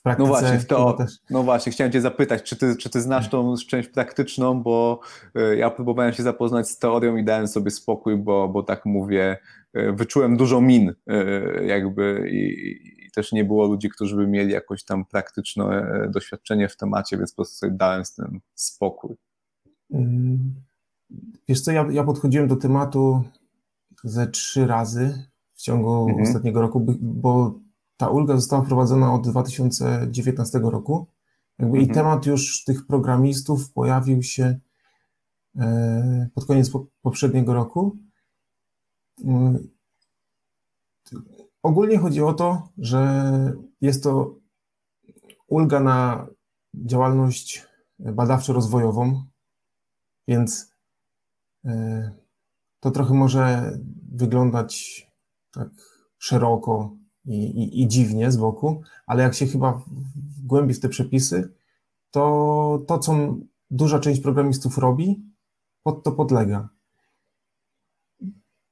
[0.00, 0.28] praktyce.
[0.28, 1.12] No właśnie, to, też...
[1.30, 5.00] no właśnie, chciałem Cię zapytać, czy Ty, czy ty znasz tą część praktyczną, bo
[5.34, 9.36] e, ja próbowałem się zapoznać z teorią i dałem sobie spokój, bo, bo tak mówię,
[9.72, 14.52] e, wyczułem dużo min e, jakby i, i też nie było ludzi, którzy by mieli
[14.52, 19.16] jakoś tam praktyczne doświadczenie w temacie, więc po prostu sobie dałem z tym spokój.
[19.92, 20.54] Mm.
[21.48, 23.22] Wiesz co, ja, ja podchodziłem do tematu
[24.04, 26.22] ze trzy razy w ciągu mhm.
[26.22, 27.54] ostatniego roku, bo
[27.96, 31.06] ta ulga została wprowadzona od 2019 roku.
[31.58, 31.90] Jakby mhm.
[31.90, 34.58] I temat już tych programistów pojawił się
[35.58, 36.70] e, pod koniec
[37.02, 37.96] poprzedniego roku.
[39.24, 39.58] E,
[41.62, 43.32] ogólnie chodzi o to, że
[43.80, 44.34] jest to
[45.46, 46.26] ulga na
[46.74, 47.66] działalność
[48.00, 49.22] badawczo-rozwojową,
[50.28, 50.72] więc
[51.64, 52.10] e,
[52.80, 53.72] to trochę może
[54.12, 55.02] wyglądać
[55.52, 55.68] tak
[56.18, 56.96] szeroko
[57.26, 59.82] i, i, i dziwnie z boku, ale jak się chyba
[60.42, 61.54] wgłębi w te przepisy,
[62.10, 63.36] to to, co
[63.70, 65.22] duża część programistów robi,
[65.82, 66.68] pod to podlega.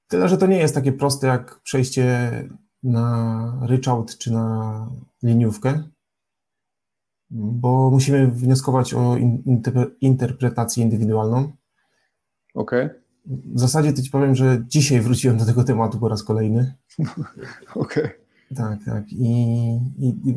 [0.08, 2.30] Tyle, że to nie jest takie proste jak przejście
[2.82, 4.88] na ryczałt czy na
[5.22, 5.82] liniówkę,
[7.30, 9.16] bo musimy wnioskować o
[10.00, 11.52] interpretację indywidualną.
[12.54, 12.86] Okej.
[12.86, 13.04] Okay.
[13.26, 16.74] W zasadzie to ci powiem, że dzisiaj wróciłem do tego tematu po raz kolejny.
[17.74, 18.04] Okej.
[18.04, 18.23] Okay.
[18.56, 19.12] Tak, tak.
[19.12, 19.26] I,
[19.98, 20.34] i, i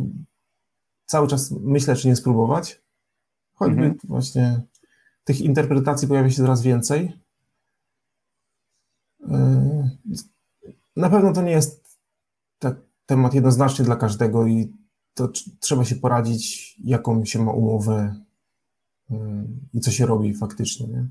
[1.06, 2.82] cały czas myślę, czy nie spróbować.
[3.54, 4.00] Choćby mhm.
[4.04, 4.62] właśnie
[5.24, 7.20] tych interpretacji pojawia się coraz więcej.
[9.30, 9.90] E,
[10.96, 11.98] na pewno to nie jest
[13.06, 14.74] temat jednoznaczny dla każdego i
[15.14, 15.30] to
[15.60, 18.16] trzeba się poradzić, jaką się ma umowę
[19.12, 20.88] e, i co się robi faktycznie.
[20.88, 21.08] Nie?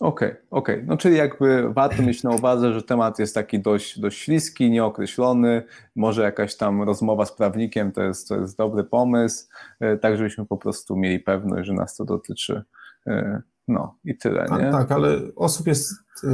[0.00, 0.74] Okej, okay, okej.
[0.74, 0.86] Okay.
[0.86, 5.62] No czyli jakby warto mieć na uwadze, że temat jest taki dość, dość śliski, nieokreślony,
[5.96, 9.48] może jakaś tam rozmowa z prawnikiem to jest, to jest dobry pomysł,
[9.80, 12.62] e, tak żebyśmy po prostu mieli pewność, że nas to dotyczy.
[13.06, 14.68] E, no i tyle, nie?
[14.68, 15.92] A, tak, ale osób jest
[16.24, 16.28] y,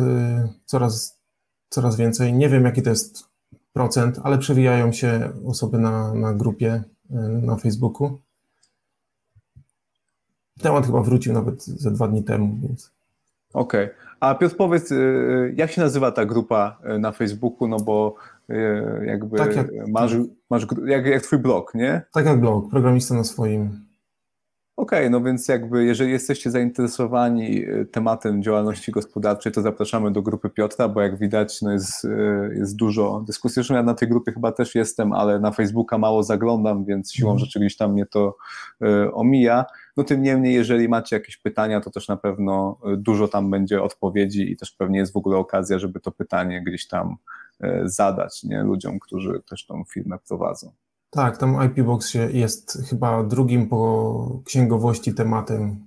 [0.65, 1.21] coraz,
[1.69, 2.33] coraz więcej.
[2.33, 3.25] Nie wiem, jaki to jest
[3.73, 6.83] procent, ale przewijają się osoby na, na grupie
[7.43, 8.19] na Facebooku.
[10.63, 12.93] Temat chyba wrócił nawet ze dwa dni temu, więc...
[13.55, 13.85] Okej.
[13.85, 13.97] Okay.
[14.21, 18.15] A Piotr, powiedz, y, y, jak się nazywa ta grupa y, na Facebooku, no bo
[19.07, 20.13] jakby tak jak, masz,
[20.51, 22.03] masz jak, jak twój blog, nie?
[22.13, 23.90] Tak jak blog, programista na swoim.
[24.81, 30.51] Okej, okay, no więc jakby jeżeli jesteście zainteresowani tematem działalności gospodarczej, to zapraszamy do grupy
[30.51, 32.07] Piotra, bo jak widać no jest,
[32.53, 33.55] jest dużo dyskusji.
[33.55, 37.31] Zresztą ja na tej grupie chyba też jestem, ale na Facebooka mało zaglądam, więc siłą
[37.31, 37.39] mhm.
[37.47, 38.37] rzeczy gdzieś tam mnie to
[39.13, 39.65] omija.
[39.97, 44.53] No tym niemniej, jeżeli macie jakieś pytania, to też na pewno dużo tam będzie odpowiedzi
[44.53, 47.17] i też pewnie jest w ogóle okazja, żeby to pytanie gdzieś tam
[47.85, 48.63] zadać nie?
[48.63, 50.73] ludziom, którzy też tą firmę prowadzą.
[51.11, 55.87] Tak, tam IP Box jest chyba drugim po księgowości tematem.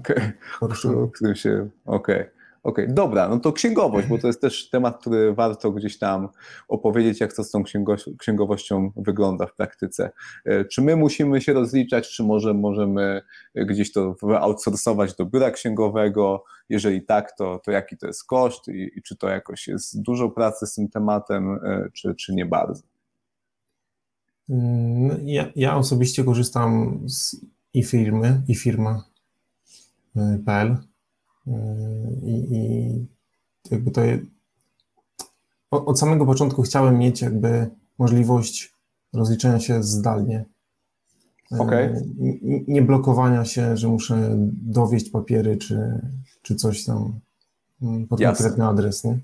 [0.00, 1.10] Okej, okay.
[1.12, 1.68] którym się.
[1.86, 2.20] Okej.
[2.20, 2.42] Okay.
[2.62, 6.28] Okej, okay, dobra, no to księgowość, bo to jest też temat, który warto gdzieś tam
[6.68, 7.62] opowiedzieć, jak to z tą
[8.18, 10.10] księgowością wygląda w praktyce.
[10.44, 13.22] E, czy my musimy się rozliczać, czy może możemy
[13.54, 16.44] gdzieś to outsourcować do biura księgowego?
[16.68, 20.30] Jeżeli tak, to, to jaki to jest koszt i, i czy to jakoś jest dużo
[20.30, 22.91] pracy z tym tematem, e, czy, czy nie bardzo?
[24.48, 27.36] Mm, ja, ja osobiście korzystam z
[27.76, 29.06] e-firmy, e-firma.pl
[32.22, 33.06] i, i
[33.70, 34.00] jakby to
[35.70, 38.74] od samego początku chciałem mieć jakby możliwość
[39.12, 40.44] rozliczenia się zdalnie.
[41.58, 42.02] Okay.
[42.68, 46.00] Nie blokowania się, że muszę dowieść papiery czy,
[46.42, 47.20] czy coś tam
[47.82, 48.44] mm, pod Jasne.
[48.44, 49.04] konkretny adres.
[49.04, 49.18] Nie?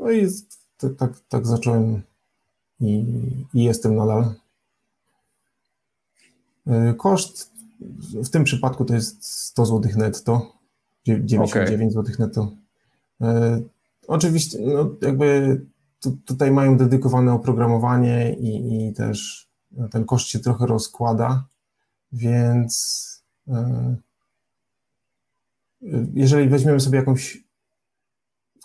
[0.00, 0.26] No i
[0.98, 2.02] tak, tak zacząłem
[2.80, 3.04] i,
[3.54, 4.34] i jestem nadal.
[6.96, 7.56] Koszt
[8.24, 10.52] w tym przypadku to jest 100 zł netto,
[11.06, 12.04] 99 okay.
[12.04, 12.52] zł netto.
[13.20, 13.60] E,
[14.08, 15.60] oczywiście, no jakby
[16.00, 19.48] tu, tutaj mają dedykowane oprogramowanie i, i, też
[19.90, 21.44] ten koszt się trochę rozkłada,
[22.12, 23.06] więc
[23.48, 23.96] e,
[26.14, 27.44] jeżeli weźmiemy sobie jakąś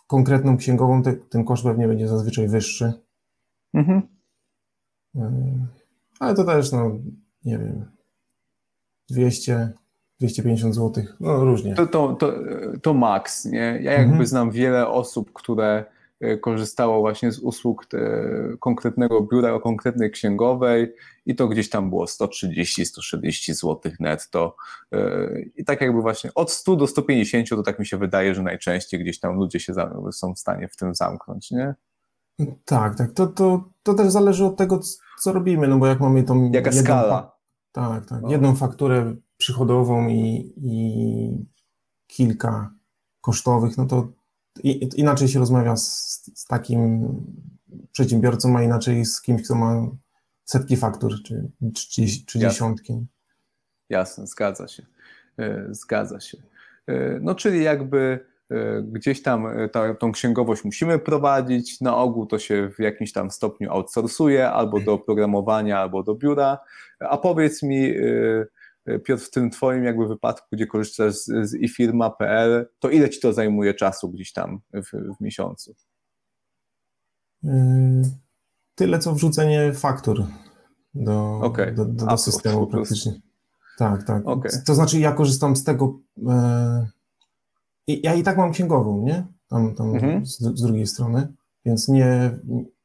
[0.08, 2.94] konkretną księgową, te, ten koszt pewnie będzie zazwyczaj wyższy.
[3.74, 4.02] Mhm.
[5.16, 5.68] E,
[6.20, 6.92] ale to też, no,
[7.46, 7.86] nie wiem,
[9.10, 9.74] 200,
[10.20, 11.76] 250 zł, no różnie.
[11.76, 12.34] To, to, to,
[12.82, 13.80] to maks, nie?
[13.82, 14.26] Ja jakby mhm.
[14.26, 15.86] znam wiele osób, które
[16.20, 18.00] e, korzystało właśnie z usług te,
[18.60, 20.94] konkretnego biura o konkretnej księgowej
[21.26, 24.56] i to gdzieś tam było 130-140 zł netto.
[24.92, 28.44] E, I tak jakby właśnie od 100 do 150 to tak mi się wydaje, że
[28.44, 29.74] najczęściej gdzieś tam ludzie się
[30.12, 31.76] są w stanie w tym zamknąć, nie?
[32.66, 33.12] Tak, tak.
[33.12, 34.80] To, to, to też zależy od tego,
[35.20, 36.52] co robimy, no bo jak mamy tą...
[36.52, 37.38] Jaka jedną, skala?
[37.72, 38.22] Tak, tak.
[38.22, 38.32] No.
[38.32, 41.46] Jedną fakturę przychodową i, i
[42.08, 42.74] kilka
[43.22, 44.08] kosztowych, no to
[44.96, 47.16] inaczej się rozmawia z, z, takim
[47.92, 49.88] przedsiębiorcą, a inaczej z kimś, kto ma
[50.46, 53.06] setki faktur czy, czy, czy dziesiątki.
[53.90, 54.86] Jasne, zgadza się.
[55.38, 56.38] E, zgadza się.
[56.88, 58.26] E, no czyli jakby
[58.84, 63.72] gdzieś tam ta, tą księgowość musimy prowadzić, na ogół to się w jakimś tam stopniu
[63.72, 66.58] outsourcuje albo do programowania, albo do biura,
[67.00, 67.94] a powiedz mi
[68.86, 73.20] E, Piotr, w tym twoim jakby wypadku, gdzie korzystasz z, z ifirma.pl, to ile ci
[73.20, 75.76] to zajmuje czasu gdzieś tam w, w miesiącu?
[77.44, 77.52] Yy,
[78.76, 80.26] tyle, co wrzucenie faktur
[80.94, 81.72] do, okay.
[81.72, 83.14] do, do, do systemu praktycznie.
[83.78, 84.28] Tak, tak.
[84.28, 84.52] Okay.
[84.66, 86.88] To znaczy ja korzystam z tego, e,
[88.04, 89.26] ja i tak mam księgową, nie?
[89.48, 90.26] Tam, tam mhm.
[90.26, 91.34] z, z, drugiej strony,
[91.66, 92.40] więc nie,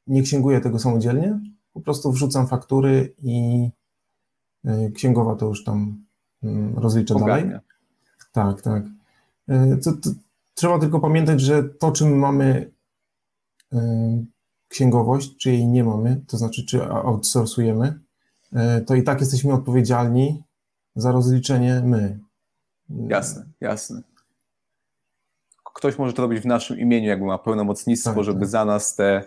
[0.07, 1.41] nie księguję tego samodzielnie,
[1.73, 3.71] po prostu wrzucam faktury i
[4.67, 6.05] E, księgowa to już tam
[6.43, 7.45] mm, rozlicza Ogarnia.
[7.45, 7.61] dalej.
[8.33, 8.83] Tak, tak.
[9.49, 10.11] E, to, to,
[10.55, 12.71] trzeba tylko pamiętać, że to, czym mamy
[13.73, 13.79] e,
[14.69, 18.01] księgowość, czy jej nie mamy, to znaczy, czy outsourcujemy,
[18.87, 20.43] to i tak jesteśmy odpowiedzialni
[20.97, 22.19] za rozliczenie my.
[22.89, 24.03] Jasne, jasne.
[25.77, 28.49] Ktoś może to robić w naszym imieniu, jakby ma pełnomocnictwo, tak, żeby tak.
[28.49, 29.23] za nas te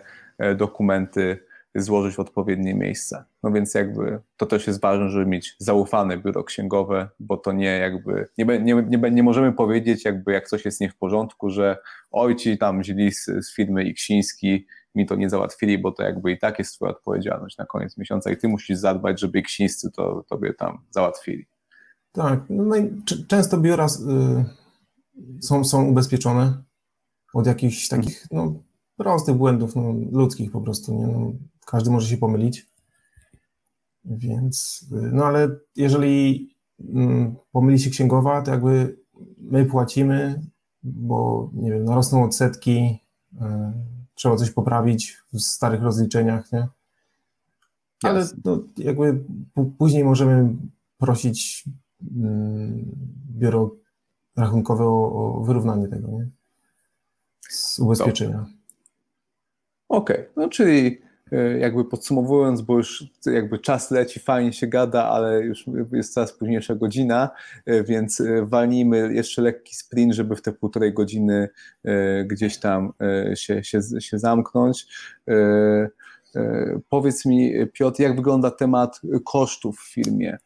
[0.56, 1.38] dokumenty
[1.74, 3.24] złożyć w odpowiednie miejsca.
[3.42, 7.78] No więc jakby to też jest ważne, żeby mieć zaufane biuro księgowe, bo to nie
[7.78, 11.76] jakby, nie, nie, nie, nie możemy powiedzieć jakby jak coś jest nie w porządku, że
[12.10, 16.32] oj ci tam źli z, z firmy Iksiński mi to nie załatwili, bo to jakby
[16.32, 20.24] i tak jest twoja odpowiedzialność na koniec miesiąca i ty musisz zadbać, żeby Iksińscy to
[20.28, 21.46] tobie tam załatwili.
[22.12, 24.59] Tak, no i często biura y,
[25.40, 26.62] są, są ubezpieczone
[27.34, 28.62] od jakichś takich no,
[28.96, 30.94] prostych błędów no, ludzkich po prostu.
[30.94, 31.06] Nie?
[31.06, 31.32] No,
[31.66, 32.70] każdy może się pomylić.
[34.04, 36.48] Więc, no ale jeżeli
[36.80, 39.00] mm, pomyli się księgowa, to jakby
[39.38, 40.42] my płacimy,
[40.82, 42.98] bo nie wiem, narosną odsetki,
[43.32, 43.38] y,
[44.14, 46.68] trzeba coś poprawić w starych rozliczeniach, nie?
[48.02, 49.24] Ale no, jakby
[49.78, 50.56] później możemy
[50.98, 51.64] prosić
[52.16, 52.84] mm,
[53.30, 53.70] biuro
[54.36, 56.28] rachunkowe o, o wyrównanie tego, nie?
[57.48, 58.46] Z ubezpieczenia.
[59.88, 60.30] Okej, okay.
[60.36, 61.00] no czyli
[61.32, 66.32] E, jakby podsumowując, bo już jakby czas leci, fajnie się gada, ale już jest coraz
[66.32, 67.30] późniejsza godzina,
[67.66, 71.48] e, więc e, walnijmy jeszcze lekki sprint, żeby w te półtorej godziny
[72.26, 72.92] gdzieś tam
[73.34, 74.86] się, się, się zamknąć.
[76.88, 80.38] Powiedz mi, Piotr, jak wygląda temat kosztów w firmie?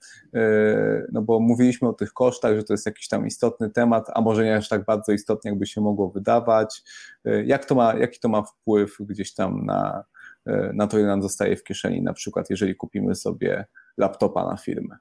[1.12, 4.44] No bo mówiliśmy o tych kosztach, że to jest jakiś tam istotny temat, a może
[4.44, 6.82] nie aż tak bardzo istotny, jakby się mogło wydawać.
[7.44, 10.04] Jak to ma, jaki to ma wpływ gdzieś tam na,
[10.74, 13.64] na to, ile nam zostaje w kieszeni, na przykład jeżeli kupimy sobie
[13.96, 14.96] laptopa na firmę?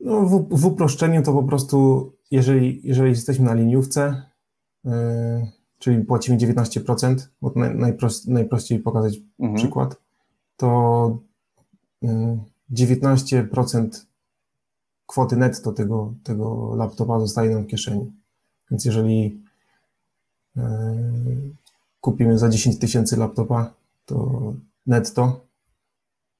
[0.00, 4.22] No, w, w uproszczeniu to po prostu, jeżeli, jeżeli jesteśmy na liniówce,
[4.84, 4.92] yy,
[5.84, 9.56] czyli płacimy 19%, bo najprost, najprościej pokazać mhm.
[9.56, 9.96] przykład,
[10.56, 11.18] to
[12.02, 12.38] yy,
[12.72, 13.88] 19%
[15.06, 18.12] kwoty netto tego, tego laptopa zostaje nam w kieszeni.
[18.70, 19.42] Więc jeżeli
[20.56, 20.62] yy,
[22.00, 23.74] kupimy za 10 tysięcy laptopa,
[24.06, 24.52] to
[24.86, 25.40] netto,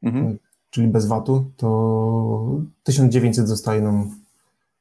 [0.02, 0.38] mhm
[0.74, 4.10] czyli bez VAT-u, to 1900 zostaje nam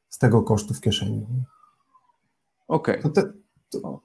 [0.10, 1.26] z tego kosztu w kieszeni.
[2.68, 3.03] Okej.
[3.03, 3.34] Okay.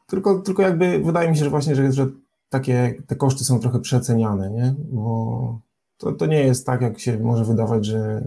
[0.07, 2.07] Tylko, tylko jakby wydaje mi się, że właśnie, że, że
[2.49, 4.75] takie te koszty są trochę przeceniane, nie?
[4.79, 5.61] Bo
[5.97, 8.25] to, to nie jest tak, jak się może wydawać, że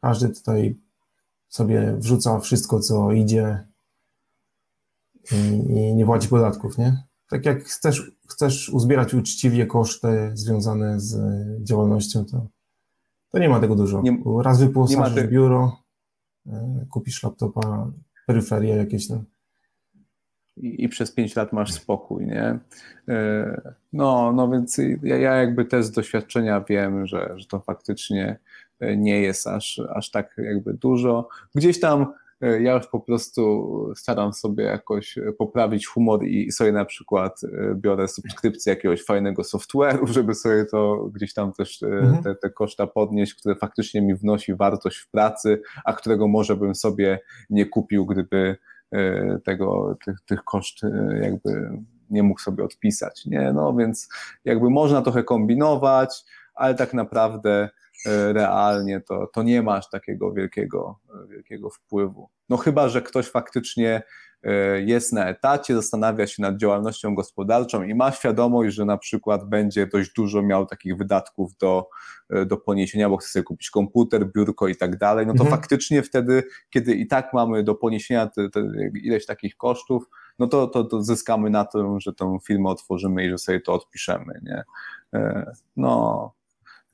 [0.00, 0.76] każdy tutaj
[1.48, 3.64] sobie wrzuca wszystko, co idzie
[5.32, 5.36] i,
[5.72, 7.02] i nie płaci podatków, nie?
[7.28, 11.16] Tak jak chcesz, chcesz uzbierać uczciwie koszty związane z
[11.62, 12.46] działalnością, to
[13.30, 14.02] to nie ma tego dużo.
[14.02, 15.28] Nie, Raz wyposażysz te...
[15.28, 15.82] biuro,
[16.46, 17.90] e, kupisz laptopa,
[18.26, 19.24] peryferie jakieś tam.
[20.60, 22.58] I, I, przez pięć lat masz spokój, nie?
[23.08, 28.38] E, no, no więc ja, ja jakby też z doświadczenia wiem, że, że to faktycznie
[28.80, 31.28] e, nie jest aż, aż tak jakby dużo.
[31.54, 32.06] Gdzieś tam
[32.40, 37.40] E, ja już po prostu staram sobie jakoś poprawić humor i sobie na przykład
[37.74, 42.22] biorę subskrypcję jakiegoś fajnego software'u, żeby sobie to gdzieś tam też mhm.
[42.22, 46.74] te, te koszta podnieść, które faktycznie mi wnosi wartość w pracy, a którego może bym
[46.74, 47.20] sobie
[47.50, 48.56] nie kupił, gdyby
[49.44, 50.80] tego, tych, tych koszt
[51.20, 51.70] jakby
[52.10, 53.52] nie mógł sobie odpisać, nie?
[53.52, 54.08] No więc
[54.44, 56.24] jakby można trochę kombinować,
[56.54, 57.68] ale tak naprawdę
[58.06, 60.98] E, realnie, to, to nie masz takiego wielkiego,
[61.28, 62.28] wielkiego wpływu.
[62.48, 64.02] No chyba, że ktoś faktycznie
[64.86, 69.86] jest na etacie, zastanawia się nad działalnością gospodarczą i ma świadomość, że na przykład będzie
[69.86, 71.88] dość dużo miał takich wydatków do,
[72.30, 75.60] e, do poniesienia, bo chce sobie kupić komputer, biurko i tak dalej, no to mhm.
[75.60, 78.60] faktycznie wtedy, kiedy i tak mamy do poniesienia te, te
[79.02, 80.04] ileś takich kosztów,
[80.38, 83.72] no to, to, to zyskamy na tym, że tę firmę otworzymy i że sobie to
[83.72, 84.64] odpiszemy, nie?
[85.76, 86.32] No,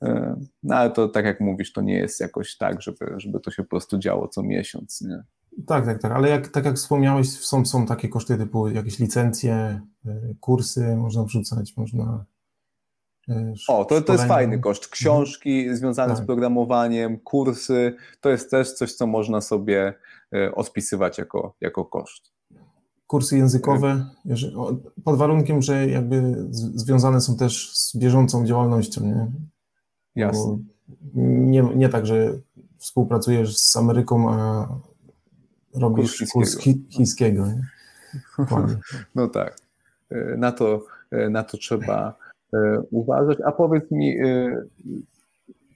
[0.01, 3.51] E, no ale to tak jak mówisz, to nie jest jakoś tak, żeby, żeby to
[3.51, 5.01] się po prostu działo co miesiąc.
[5.01, 5.23] Nie?
[5.67, 9.81] Tak, tak, tak, ale jak, tak jak wspomniałeś, są, są takie koszty typu jakieś licencje,
[10.05, 12.25] e, kursy można wrzucać, można.
[13.29, 14.87] E, o, to, to jest fajny koszt.
[14.87, 15.77] Książki mhm.
[15.77, 16.23] związane tak.
[16.23, 19.93] z programowaniem, kursy, to jest też coś, co można sobie
[20.55, 22.33] odpisywać jako, jako koszt.
[23.07, 24.05] Kursy językowe,
[25.03, 29.31] pod warunkiem, że jakby związane są też z bieżącą działalnością, nie?
[30.15, 30.57] Jasne.
[31.15, 32.39] Nie, nie tak, że
[32.77, 34.67] współpracujesz z Ameryką, a
[35.81, 37.45] robisz kurs, kurs chi, chińskiego.
[39.15, 39.55] No tak.
[40.11, 42.13] E, na to, e, na to trzeba
[42.53, 43.37] e, uważać.
[43.45, 44.15] A powiedz mi,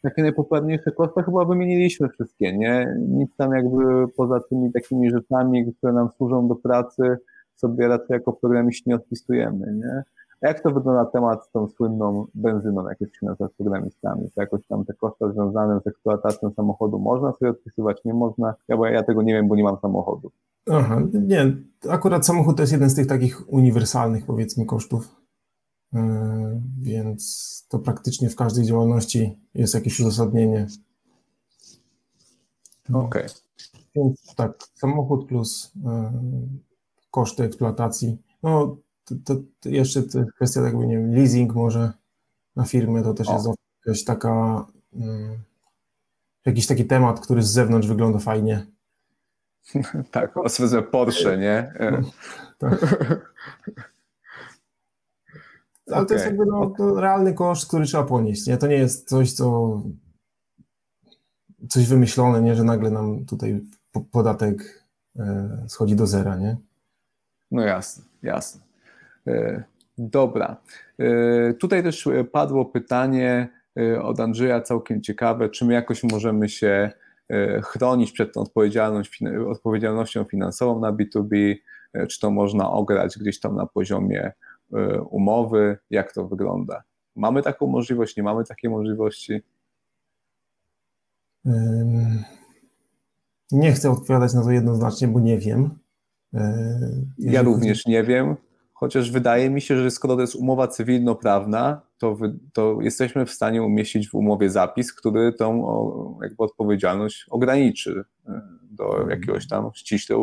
[0.01, 2.97] takie najpopularniejsze koszty chyba wymieniliśmy wszystkie, nie?
[3.07, 7.17] Nic tam jakby poza tymi takimi rzeczami, które nam służą do pracy,
[7.55, 10.03] sobie raczej jako programiści nie odpisujemy, nie?
[10.41, 14.31] Jak to wygląda temat z tą słynną benzyną, jak jest się z programistami?
[14.31, 18.55] To jakoś tam te koszty związane z eksploatacją samochodu można sobie odpisywać, nie można?
[18.67, 20.31] Ja, bo ja tego nie wiem, bo nie mam samochodu.
[20.71, 21.57] Aha, nie,
[21.89, 25.15] akurat samochód to jest jeden z tych takich uniwersalnych, powiedzmy, kosztów.
[25.93, 26.01] Yy,
[26.81, 30.67] więc to praktycznie w każdej działalności jest jakieś uzasadnienie.
[32.89, 33.05] Okej.
[33.05, 33.27] Okay.
[33.95, 35.91] Więc tak, samochód plus yy,
[37.11, 38.21] koszty eksploatacji.
[38.43, 38.77] No,
[39.25, 40.03] to, to jeszcze
[40.35, 41.93] kwestia jakby, nie wiem, leasing może
[42.55, 43.33] na firmę, to też o.
[43.33, 43.47] jest
[43.85, 45.37] jakaś taka, um,
[46.45, 48.65] jakiś taki temat, który z zewnątrz wygląda fajnie.
[50.11, 51.73] tak, oswedzę Porsche, nie?
[52.59, 52.79] Tak.
[55.87, 56.05] Ale okay.
[56.05, 58.57] to jest jakby no, realny koszt, który trzeba ponieść, nie?
[58.57, 59.81] To nie jest coś, co
[61.69, 62.55] coś wymyślone, nie?
[62.55, 63.61] Że nagle nam tutaj
[64.11, 64.83] podatek
[65.19, 66.57] e, schodzi do zera, nie?
[67.51, 68.68] No jasne, jasne.
[69.27, 69.63] E,
[69.97, 70.57] dobra.
[70.99, 76.91] E, tutaj też padło pytanie e, od Andrzeja, całkiem ciekawe, czy my jakoś możemy się
[77.63, 78.41] chronić przed tą
[79.49, 81.55] odpowiedzialnością finansową na B2B,
[82.09, 84.31] czy to można ograć gdzieś tam na poziomie
[85.09, 86.83] umowy, jak to wygląda?
[87.15, 89.41] Mamy taką możliwość, nie mamy takiej możliwości?
[93.51, 95.79] Nie chcę odpowiadać na to jednoznacznie, bo nie wiem.
[97.17, 98.35] Ja również nie wiem
[98.79, 102.17] chociaż wydaje mi się, że skoro to jest umowa cywilnoprawna, to,
[102.53, 108.41] to jesteśmy w stanie umieścić w umowie zapis, który tą jakby odpowiedzialność ograniczy e,
[108.71, 109.09] do mhm.
[109.09, 110.15] jakiegoś tam ściśle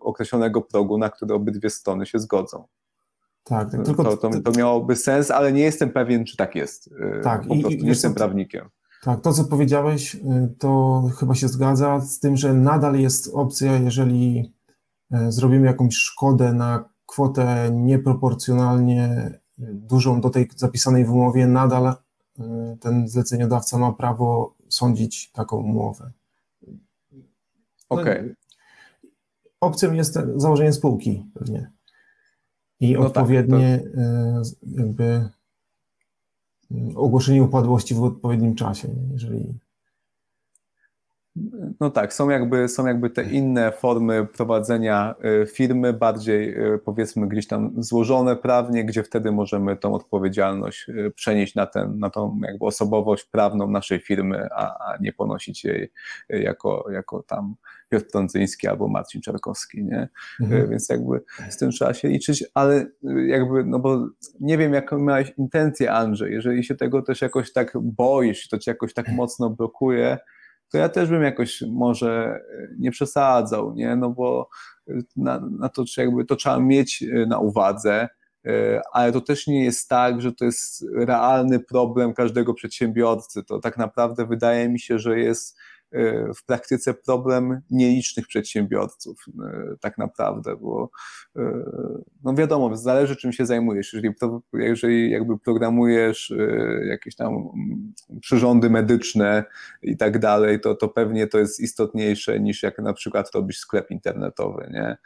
[0.00, 2.64] określonego progu, na który obydwie strony się zgodzą.
[3.44, 6.90] Tak, tak tylko to, to, to, miałoby sens, ale nie jestem pewien, czy tak jest.
[7.00, 8.68] E, tak, po prostu i, nie jestem prawnikiem.
[9.02, 10.20] Tak, to co powiedziałeś, y,
[10.58, 14.52] to chyba się zgadza z tym, że nadal jest opcja, jeżeli
[15.10, 21.86] e, zrobimy jakąś szkodę na kwotę nieproporcjonalnie y, dużą do tej zapisanej w umowie, nadal
[21.86, 22.42] y,
[22.80, 26.10] ten zleceniodawca ma prawo sądzić taką umowę.
[27.88, 28.18] Okej.
[28.20, 28.36] Okay.
[29.60, 31.70] Opcją jest założenie spółki pewnie
[32.80, 34.80] i no odpowiednie tak, to...
[34.80, 35.28] jakby
[36.94, 39.58] ogłoszenie upadłości w odpowiednim czasie, jeżeli
[41.80, 47.28] no tak, są jakby, są jakby te inne formy prowadzenia y, firmy, bardziej y, powiedzmy
[47.28, 52.40] gdzieś tam złożone prawnie, gdzie wtedy możemy tą odpowiedzialność y, przenieść na, ten, na tą
[52.42, 55.92] jakby osobowość prawną naszej firmy, a, a nie ponosić jej
[56.28, 57.54] jako, jako tam
[57.88, 60.08] Piotr Prądzyński albo Marcin Czarkowski, nie?
[60.40, 60.70] Mhm.
[60.70, 62.86] Więc jakby z tym trzeba się liczyć, ale
[63.26, 64.08] jakby, no bo
[64.40, 68.70] nie wiem, jaką miałeś intencję, Andrzej, jeżeli się tego też jakoś tak boisz, to cię
[68.70, 70.18] jakoś tak mocno blokuje,
[70.72, 72.40] to ja też bym jakoś może
[72.78, 73.96] nie przesadzał, nie?
[73.96, 74.48] No bo
[75.16, 78.08] na, na to, jakby to trzeba mieć e, na uwadze,
[78.46, 83.44] e, ale to też nie jest tak, że to jest realny problem każdego przedsiębiorcy.
[83.44, 85.58] To tak naprawdę wydaje mi się, że jest
[86.36, 90.90] w praktyce problem nielicznych przedsiębiorców e, tak naprawdę, bo
[91.36, 91.42] e,
[92.24, 93.92] no wiadomo, zależy czym się zajmujesz.
[93.92, 94.14] Jeżeli,
[94.52, 99.44] jeżeli jakby programujesz e, jakieś tam mm, przyrządy medyczne
[99.82, 103.90] i tak dalej, to, to pewnie to jest istotniejsze niż jak na przykład robisz sklep
[103.90, 104.96] internetowy, nie?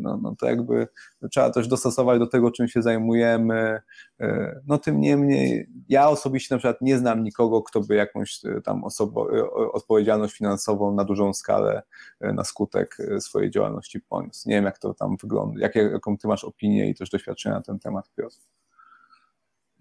[0.00, 0.88] No, no to jakby
[1.28, 3.80] trzeba też dostosować do tego, czym się zajmujemy.
[4.66, 9.26] No tym niemniej, ja osobiście na przykład nie znam nikogo, kto by jakąś tam osobą
[9.72, 11.82] odpowiedzialność finansową na dużą skalę
[12.20, 14.48] e, na skutek e, swojej działalności poniósł.
[14.48, 17.62] Nie wiem, jak to tam wygląda, jak, jaką ty masz opinię i też doświadczenia na
[17.62, 18.36] ten temat, Piotr?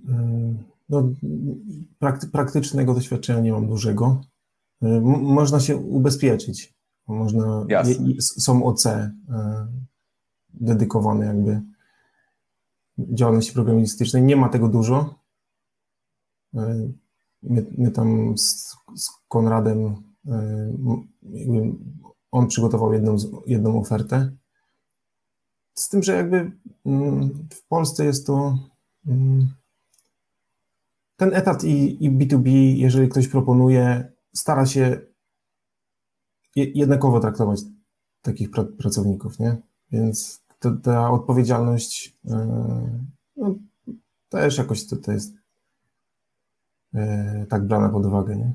[0.07, 0.57] Mm,
[0.90, 1.10] no,
[1.99, 4.22] prakty, praktycznego doświadczenia nie mam dużego.
[4.82, 6.74] E, można się ubezpieczyć.
[7.07, 7.65] Można,
[8.22, 8.88] są OC
[10.54, 11.62] dedykowane jakby
[12.98, 14.24] działalności programistycznej.
[14.24, 15.16] Nie ma tego dużo.
[17.44, 19.96] My, my tam z, z Konradem,
[20.28, 20.74] e,
[22.32, 23.16] on przygotował jedną,
[23.46, 24.32] jedną ofertę.
[25.74, 26.52] Z tym, że jakby
[26.86, 28.58] mm, w Polsce jest to
[29.08, 29.48] mm,
[31.16, 35.02] ten etat i, i B2B, jeżeli ktoś proponuje, stara się
[36.56, 37.62] jednakowo traktować
[38.22, 39.58] takich pracowników, nie?
[39.92, 42.35] Więc to, ta odpowiedzialność e,
[43.38, 43.56] no,
[44.30, 45.44] też jakoś to jest
[46.95, 48.53] E, tak brane pod uwagę, nie?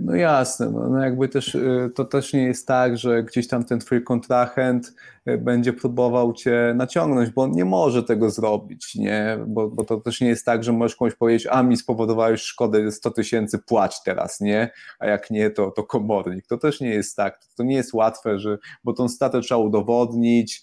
[0.00, 3.64] No jasne, no, no jakby też e, to też nie jest tak, że gdzieś tam
[3.64, 4.94] ten twój kontrahent
[5.26, 9.38] e, będzie próbował cię naciągnąć, bo on nie może tego zrobić, nie?
[9.46, 12.92] Bo, bo to też nie jest tak, że możesz komuś powiedzieć, a mi spowodowałeś szkodę
[12.92, 14.70] 100 tysięcy, płać teraz, nie?
[14.98, 16.46] A jak nie, to, to komornik.
[16.46, 20.62] To też nie jest tak, to nie jest łatwe, że, bo tą statę trzeba udowodnić,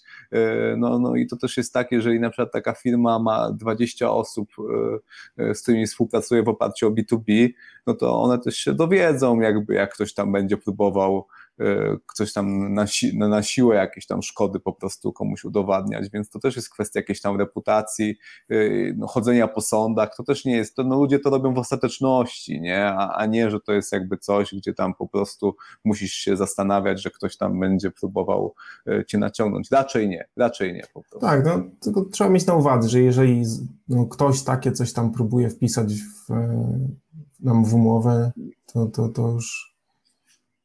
[0.76, 4.48] no, no i to też jest tak, jeżeli na przykład taka firma ma 20 osób,
[5.54, 7.48] z którymi współpracuje w oparciu o B2B,
[7.86, 8.95] no to one też się dowiedzą,
[9.40, 11.26] jakby jak ktoś tam będzie próbował
[11.60, 16.30] E, ktoś tam na, si na siłę jakieś tam szkody po prostu komuś udowadniać, więc
[16.30, 18.16] to też jest kwestia jakiejś tam reputacji,
[18.50, 18.56] e,
[18.96, 22.60] no, chodzenia po sądach, to też nie jest, to no, ludzie to robią w ostateczności,
[22.60, 22.86] nie?
[22.86, 27.02] A, a nie, że to jest jakby coś, gdzie tam po prostu musisz się zastanawiać,
[27.02, 28.54] że ktoś tam będzie próbował
[28.86, 29.70] e, cię naciągnąć.
[29.70, 31.18] Raczej nie, raczej nie po prostu.
[31.18, 33.42] Tak, no tylko trzeba mieć na uwadze, że jeżeli
[33.88, 36.32] no, ktoś takie coś tam próbuje wpisać w,
[37.46, 38.32] nam w umowę,
[38.66, 39.76] to, to, to już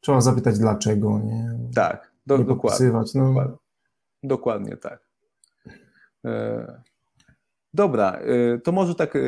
[0.02, 1.60] Trzeba zapytać dlaczego, nie?
[1.76, 3.04] Tak, do, nie dokładnie, no.
[3.04, 3.58] dokładnie.
[4.24, 5.00] Dokładnie tak.
[6.26, 6.82] E,
[7.74, 9.20] dobra, e, to może tak e,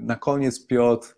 [0.00, 1.16] na koniec, Piotr,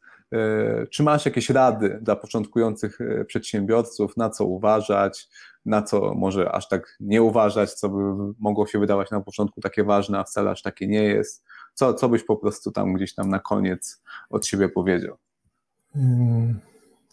[0.91, 5.29] czy masz jakieś rady dla początkujących przedsiębiorców, na co uważać,
[5.67, 9.85] na co może aż tak nie uważać, co by mogło się wydawać na początku takie
[9.85, 11.45] ważne, a wcale aż takie nie jest?
[11.75, 15.17] Co, co byś po prostu tam gdzieś tam na koniec od siebie powiedział?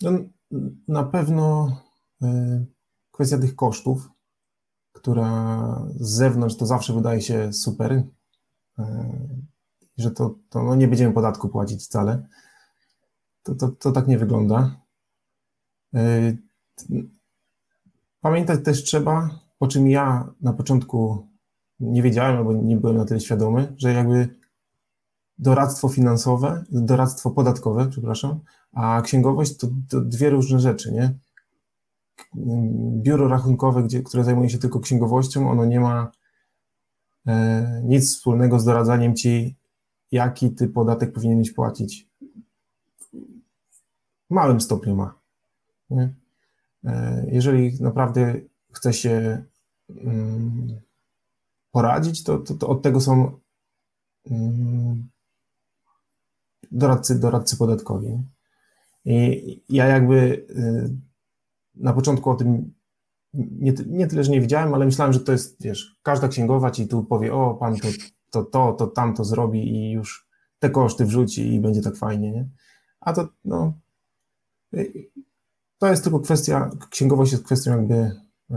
[0.02, 0.12] No,
[0.88, 1.78] na pewno
[2.22, 2.66] e,
[3.12, 4.10] kwestia tych kosztów,
[4.92, 8.04] która z zewnątrz to zawsze wydaje się super,
[8.80, 9.12] e,
[9.98, 12.28] że to, to no nie będziemy podatku płacić wcale.
[13.44, 14.82] To, to, to tak nie wygląda.
[15.96, 16.34] E,
[18.22, 21.28] pamiętać też trzeba, o czym ja na początku
[21.80, 24.41] nie wiedziałem albo nie byłem na tyle świadomy, że jakby
[25.42, 28.40] doradztwo finansowe, doradztwo podatkowe, przepraszam,
[28.74, 31.14] a księgowość to, to dwie różne rzeczy, nie?
[33.02, 36.12] Biuro rachunkowe, gdzie, które zajmuje się tylko księgowością, ono nie ma
[37.28, 39.56] e, nic wspólnego z doradzaniem ci,
[40.12, 42.08] jaki ty podatek powinieneś płacić.
[44.30, 45.14] W małym stopniu ma.
[45.90, 46.14] Nie?
[46.84, 48.36] E, jeżeli naprawdę
[48.72, 49.44] chce się
[49.90, 50.82] mm,
[51.72, 53.40] poradzić, to, to, to od tego są
[54.32, 55.11] mm,
[56.72, 58.24] doradcy, doradcy podatkowi.
[59.06, 60.16] I ja jakby
[60.50, 60.96] y,
[61.76, 62.74] na początku o tym
[63.34, 66.88] nie, nie tyle, że nie wiedziałem, ale myślałem, że to jest, wiesz, każda księgowa ci
[66.88, 67.88] tu powie, o, pan to,
[68.30, 70.28] to, to, to tamto zrobi i już
[70.60, 72.50] te koszty wrzuci i będzie tak fajnie, nie?
[73.00, 73.74] A to, no,
[74.74, 75.12] y,
[75.78, 78.56] to jest tylko kwestia, księgowość jest kwestią jakby y,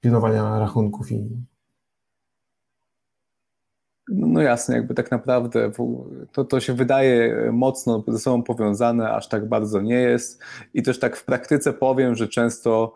[0.00, 1.46] pilnowania rachunków i
[4.08, 5.70] no, no jasne, jakby tak naprawdę
[6.32, 10.42] to, to się wydaje mocno ze sobą powiązane, aż tak bardzo nie jest.
[10.74, 12.94] I też tak w praktyce powiem, że często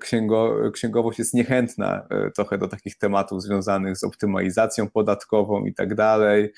[0.00, 5.94] księgo, księgowość jest niechętna e, trochę do takich tematów związanych z optymalizacją podatkową i tak
[5.94, 6.52] dalej.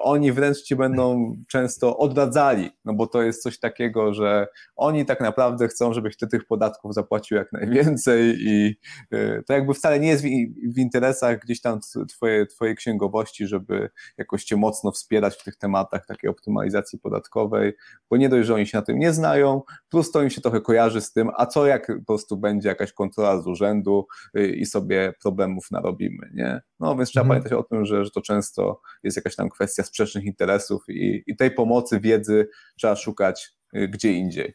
[0.00, 5.20] Oni wręcz ci będą często odradzali, no bo to jest coś takiego, że oni tak
[5.20, 8.78] naprawdę chcą, żebyś ty tych podatków zapłacił jak najwięcej i
[9.10, 10.26] e, to jakby wcale nie jest w,
[10.74, 16.06] w interesach gdzieś tam twoje, twojej księgowości, żeby jakoś cię mocno wspierać w tych tematach
[16.06, 17.72] takiej optymalizacji podatkowej,
[18.10, 20.60] bo nie dość, że oni się na tym nie znają, plus to im się trochę
[20.60, 24.06] kojarzy z tym, a co jak po prostu będzie jakaś kontrola z urzędu
[24.38, 26.60] y, i sobie problemów narobimy, nie?
[26.80, 27.28] No więc trzeba mhm.
[27.28, 31.36] pamiętać o tym, że, że to często jest jakaś tam kwestia sprzecznych interesów i, i
[31.36, 34.54] tej pomocy, wiedzy trzeba szukać y, gdzie indziej.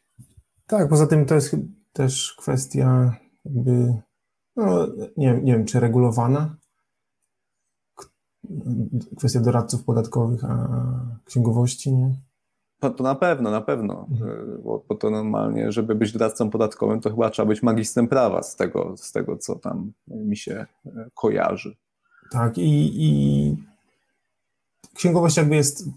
[0.67, 1.55] Tak, poza tym to jest
[1.93, 3.15] też kwestia
[3.45, 4.01] jakby,
[4.55, 4.87] no,
[5.17, 6.57] nie, nie wiem, czy regulowana,
[9.17, 10.69] kwestia doradców podatkowych, a
[11.25, 12.15] księgowości, nie?
[12.83, 14.31] To, to na pewno, na pewno, mhm.
[14.31, 18.43] E, bo, bo, to normalnie, żeby być doradcą podatkowym, to chyba trzeba być magistrem prawa
[18.43, 21.75] z tego, z tego co tam mi się e, kojarzy.
[22.31, 23.57] Tak, i, i
[24.93, 25.89] księgowość jakby jest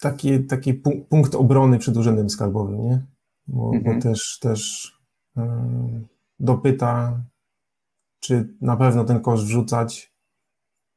[0.00, 0.74] taki, taki
[1.08, 3.02] punkt obrony przed urzędem skarbowym, nie?
[3.46, 3.94] Bo, mhm.
[3.96, 4.92] bo też, też
[5.36, 5.44] yy,
[6.40, 7.20] dopyta,
[8.20, 10.12] czy na pewno ten koszt wrzucać.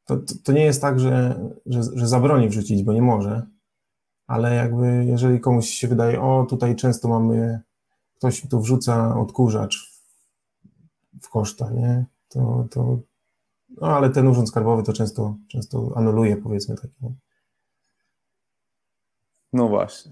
[0.06, 3.55] To, to, to nie jest tak, że, że, że zabroni wrzucić, bo nie może
[4.28, 7.60] ale jakby jeżeli komuś się wydaje, o tutaj często mamy,
[8.16, 10.02] ktoś tu wrzuca odkurzacz
[11.22, 12.06] w koszta, nie?
[12.30, 13.00] To, to
[13.82, 16.92] no ale ten urząd skarbowy to często, często anuluje, powiedzmy tak.
[17.02, 17.12] Nie?
[19.54, 20.12] No właśnie.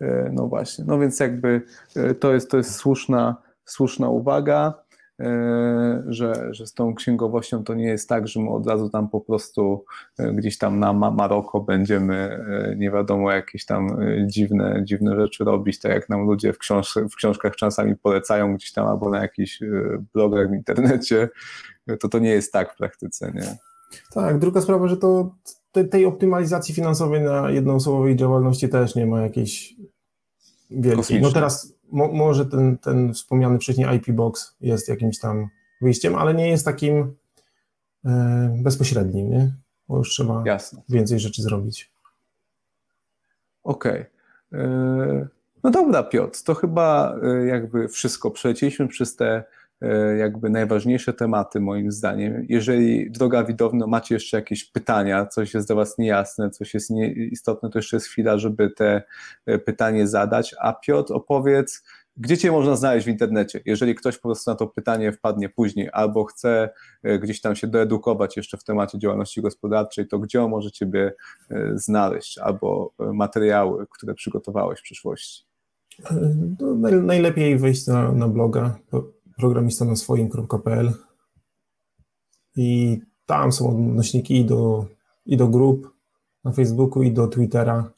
[0.00, 0.84] E, no właśnie.
[0.88, 1.62] No więc jakby
[1.96, 4.74] e, to jest, to jest słuszna, słuszna uwaga.
[5.20, 9.08] E, że, że z tą księgowością to nie jest tak, że my od razu tam
[9.08, 9.84] po prostu
[10.18, 15.80] e, gdzieś tam na Maroko będziemy e, nie wiadomo jakieś tam dziwne, dziwne rzeczy robić,
[15.80, 19.60] tak jak nam ludzie w, książ w książkach czasami polecają gdzieś tam albo na jakichś
[20.14, 21.28] blogach w internecie,
[22.00, 23.56] to to nie jest tak w praktyce, nie?
[24.12, 25.34] Tak, druga sprawa, że to
[25.90, 29.74] tej optymalizacji finansowej na jednoosobowej działalności też nie ma jakiejś
[30.70, 31.20] wielkiej.
[31.20, 35.48] No teraz mo, może ten, ten wspomniany wcześniej IP Box jest jakimś tam
[35.80, 37.14] wyjściem, ale nie jest takim
[38.04, 39.52] e, bezpośrednim, nie?
[39.88, 40.82] Bo już trzeba Jasne.
[40.88, 41.92] więcej rzeczy zrobić.
[43.64, 44.04] Okej.
[44.50, 44.62] Okay.
[44.62, 45.28] E,
[45.64, 48.30] no dobra, Piotr, to chyba e, jakby wszystko.
[48.30, 49.44] Przelecieliśmy przez te
[50.18, 52.46] jakby najważniejsze tematy moim zdaniem.
[52.48, 57.70] Jeżeli, droga widowno, macie jeszcze jakieś pytania, coś jest dla Was niejasne, coś jest istotne,
[57.70, 59.02] to jeszcze jest chwila, żeby te
[59.46, 60.54] e, pytanie zadać.
[60.60, 61.84] A Piotr, opowiedz,
[62.16, 63.60] gdzie Cię można znaleźć w internecie?
[63.66, 66.70] Jeżeli ktoś po prostu na to pytanie wpadnie później albo chce
[67.02, 71.12] e, gdzieś tam się doedukować jeszcze w temacie działalności gospodarczej, to gdzie może Ciebie
[71.74, 75.44] znaleźć albo materiały, które przygotowałeś w przyszłości?
[76.60, 78.78] No, najlepiej wejść na, na bloga
[79.36, 80.92] programista na swoim.pl
[82.56, 84.86] i tam są odnośniki i do,
[85.26, 85.96] i do grup
[86.44, 87.92] na Facebooku, i do Twittera.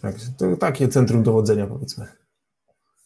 [0.00, 2.21] Tak, to takie centrum dowodzenia, powiedzmy.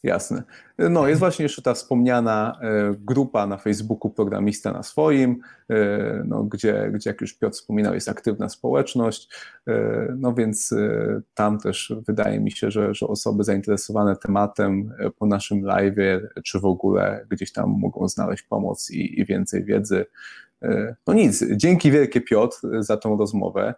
[0.06, 0.42] Jasne.
[0.78, 5.76] No, jest właśnie jeszcze ta wspomniana e, grupa na Facebooku Programista na swoim, e,
[6.24, 9.30] no, gdzie, gdzie, jak już Piotr wspominał, jest aktywna społeczność.
[9.68, 9.72] E,
[10.18, 10.74] no więc
[11.34, 16.64] tam też wydaje mi się, że, że osoby zainteresowane tematem po naszym live, czy w
[16.64, 20.06] ogóle gdzieś tam mogą znaleźć pomoc i, i więcej wiedzy.
[21.06, 23.74] No nic, dzięki wielkie Piotr za tą rozmowę.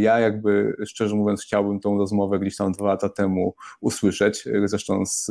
[0.00, 4.48] Ja jakby szczerze mówiąc chciałbym tą rozmowę gdzieś tam dwa lata temu usłyszeć.
[4.64, 5.26] Zresztą z,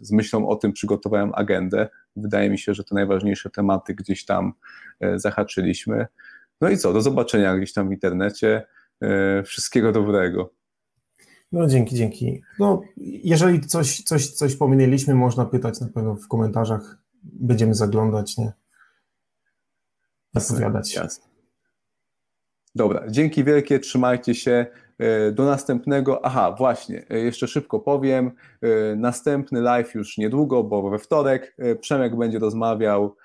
[0.00, 1.88] z myślą o tym przygotowałem agendę.
[2.16, 4.52] Wydaje mi się, że te najważniejsze tematy gdzieś tam
[5.16, 6.06] zahaczyliśmy.
[6.60, 8.66] No i co, do zobaczenia gdzieś tam w internecie.
[9.44, 10.52] Wszystkiego dobrego.
[11.52, 12.42] No dzięki, dzięki.
[12.58, 12.80] No,
[13.24, 16.98] jeżeli coś, coś, coś pominęliśmy, można pytać na pewno w komentarzach.
[17.22, 18.52] Będziemy zaglądać, nie?
[20.34, 20.94] Zapowiadać.
[20.94, 21.24] Jasne.
[22.74, 24.66] Dobra, dzięki wielkie, trzymajcie się.
[25.02, 26.24] E, do następnego.
[26.24, 28.30] Aha, właśnie, e, jeszcze szybko powiem.
[28.62, 33.16] E, następny live już niedługo, bo we wtorek Przemek będzie rozmawiał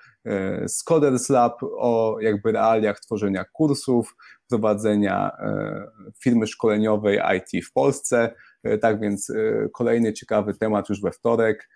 [0.66, 4.16] z Coders Lab o jakby realiach tworzenia kursów,
[4.48, 5.30] prowadzenia
[6.22, 8.34] firmy szkoleniowej IT w Polsce.
[8.80, 9.32] Tak więc
[9.74, 11.68] kolejny ciekawy temat już we wtorek.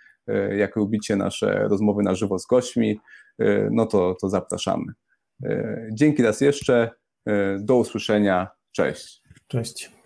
[0.56, 3.00] Jak lubicie nasze rozmowy na żywo z gośćmi,
[3.70, 4.92] no to, to zapraszamy.
[5.92, 6.90] Dzięki raz jeszcze.
[7.58, 8.48] Do usłyszenia.
[8.72, 9.22] Cześć.
[9.48, 10.01] Cześć.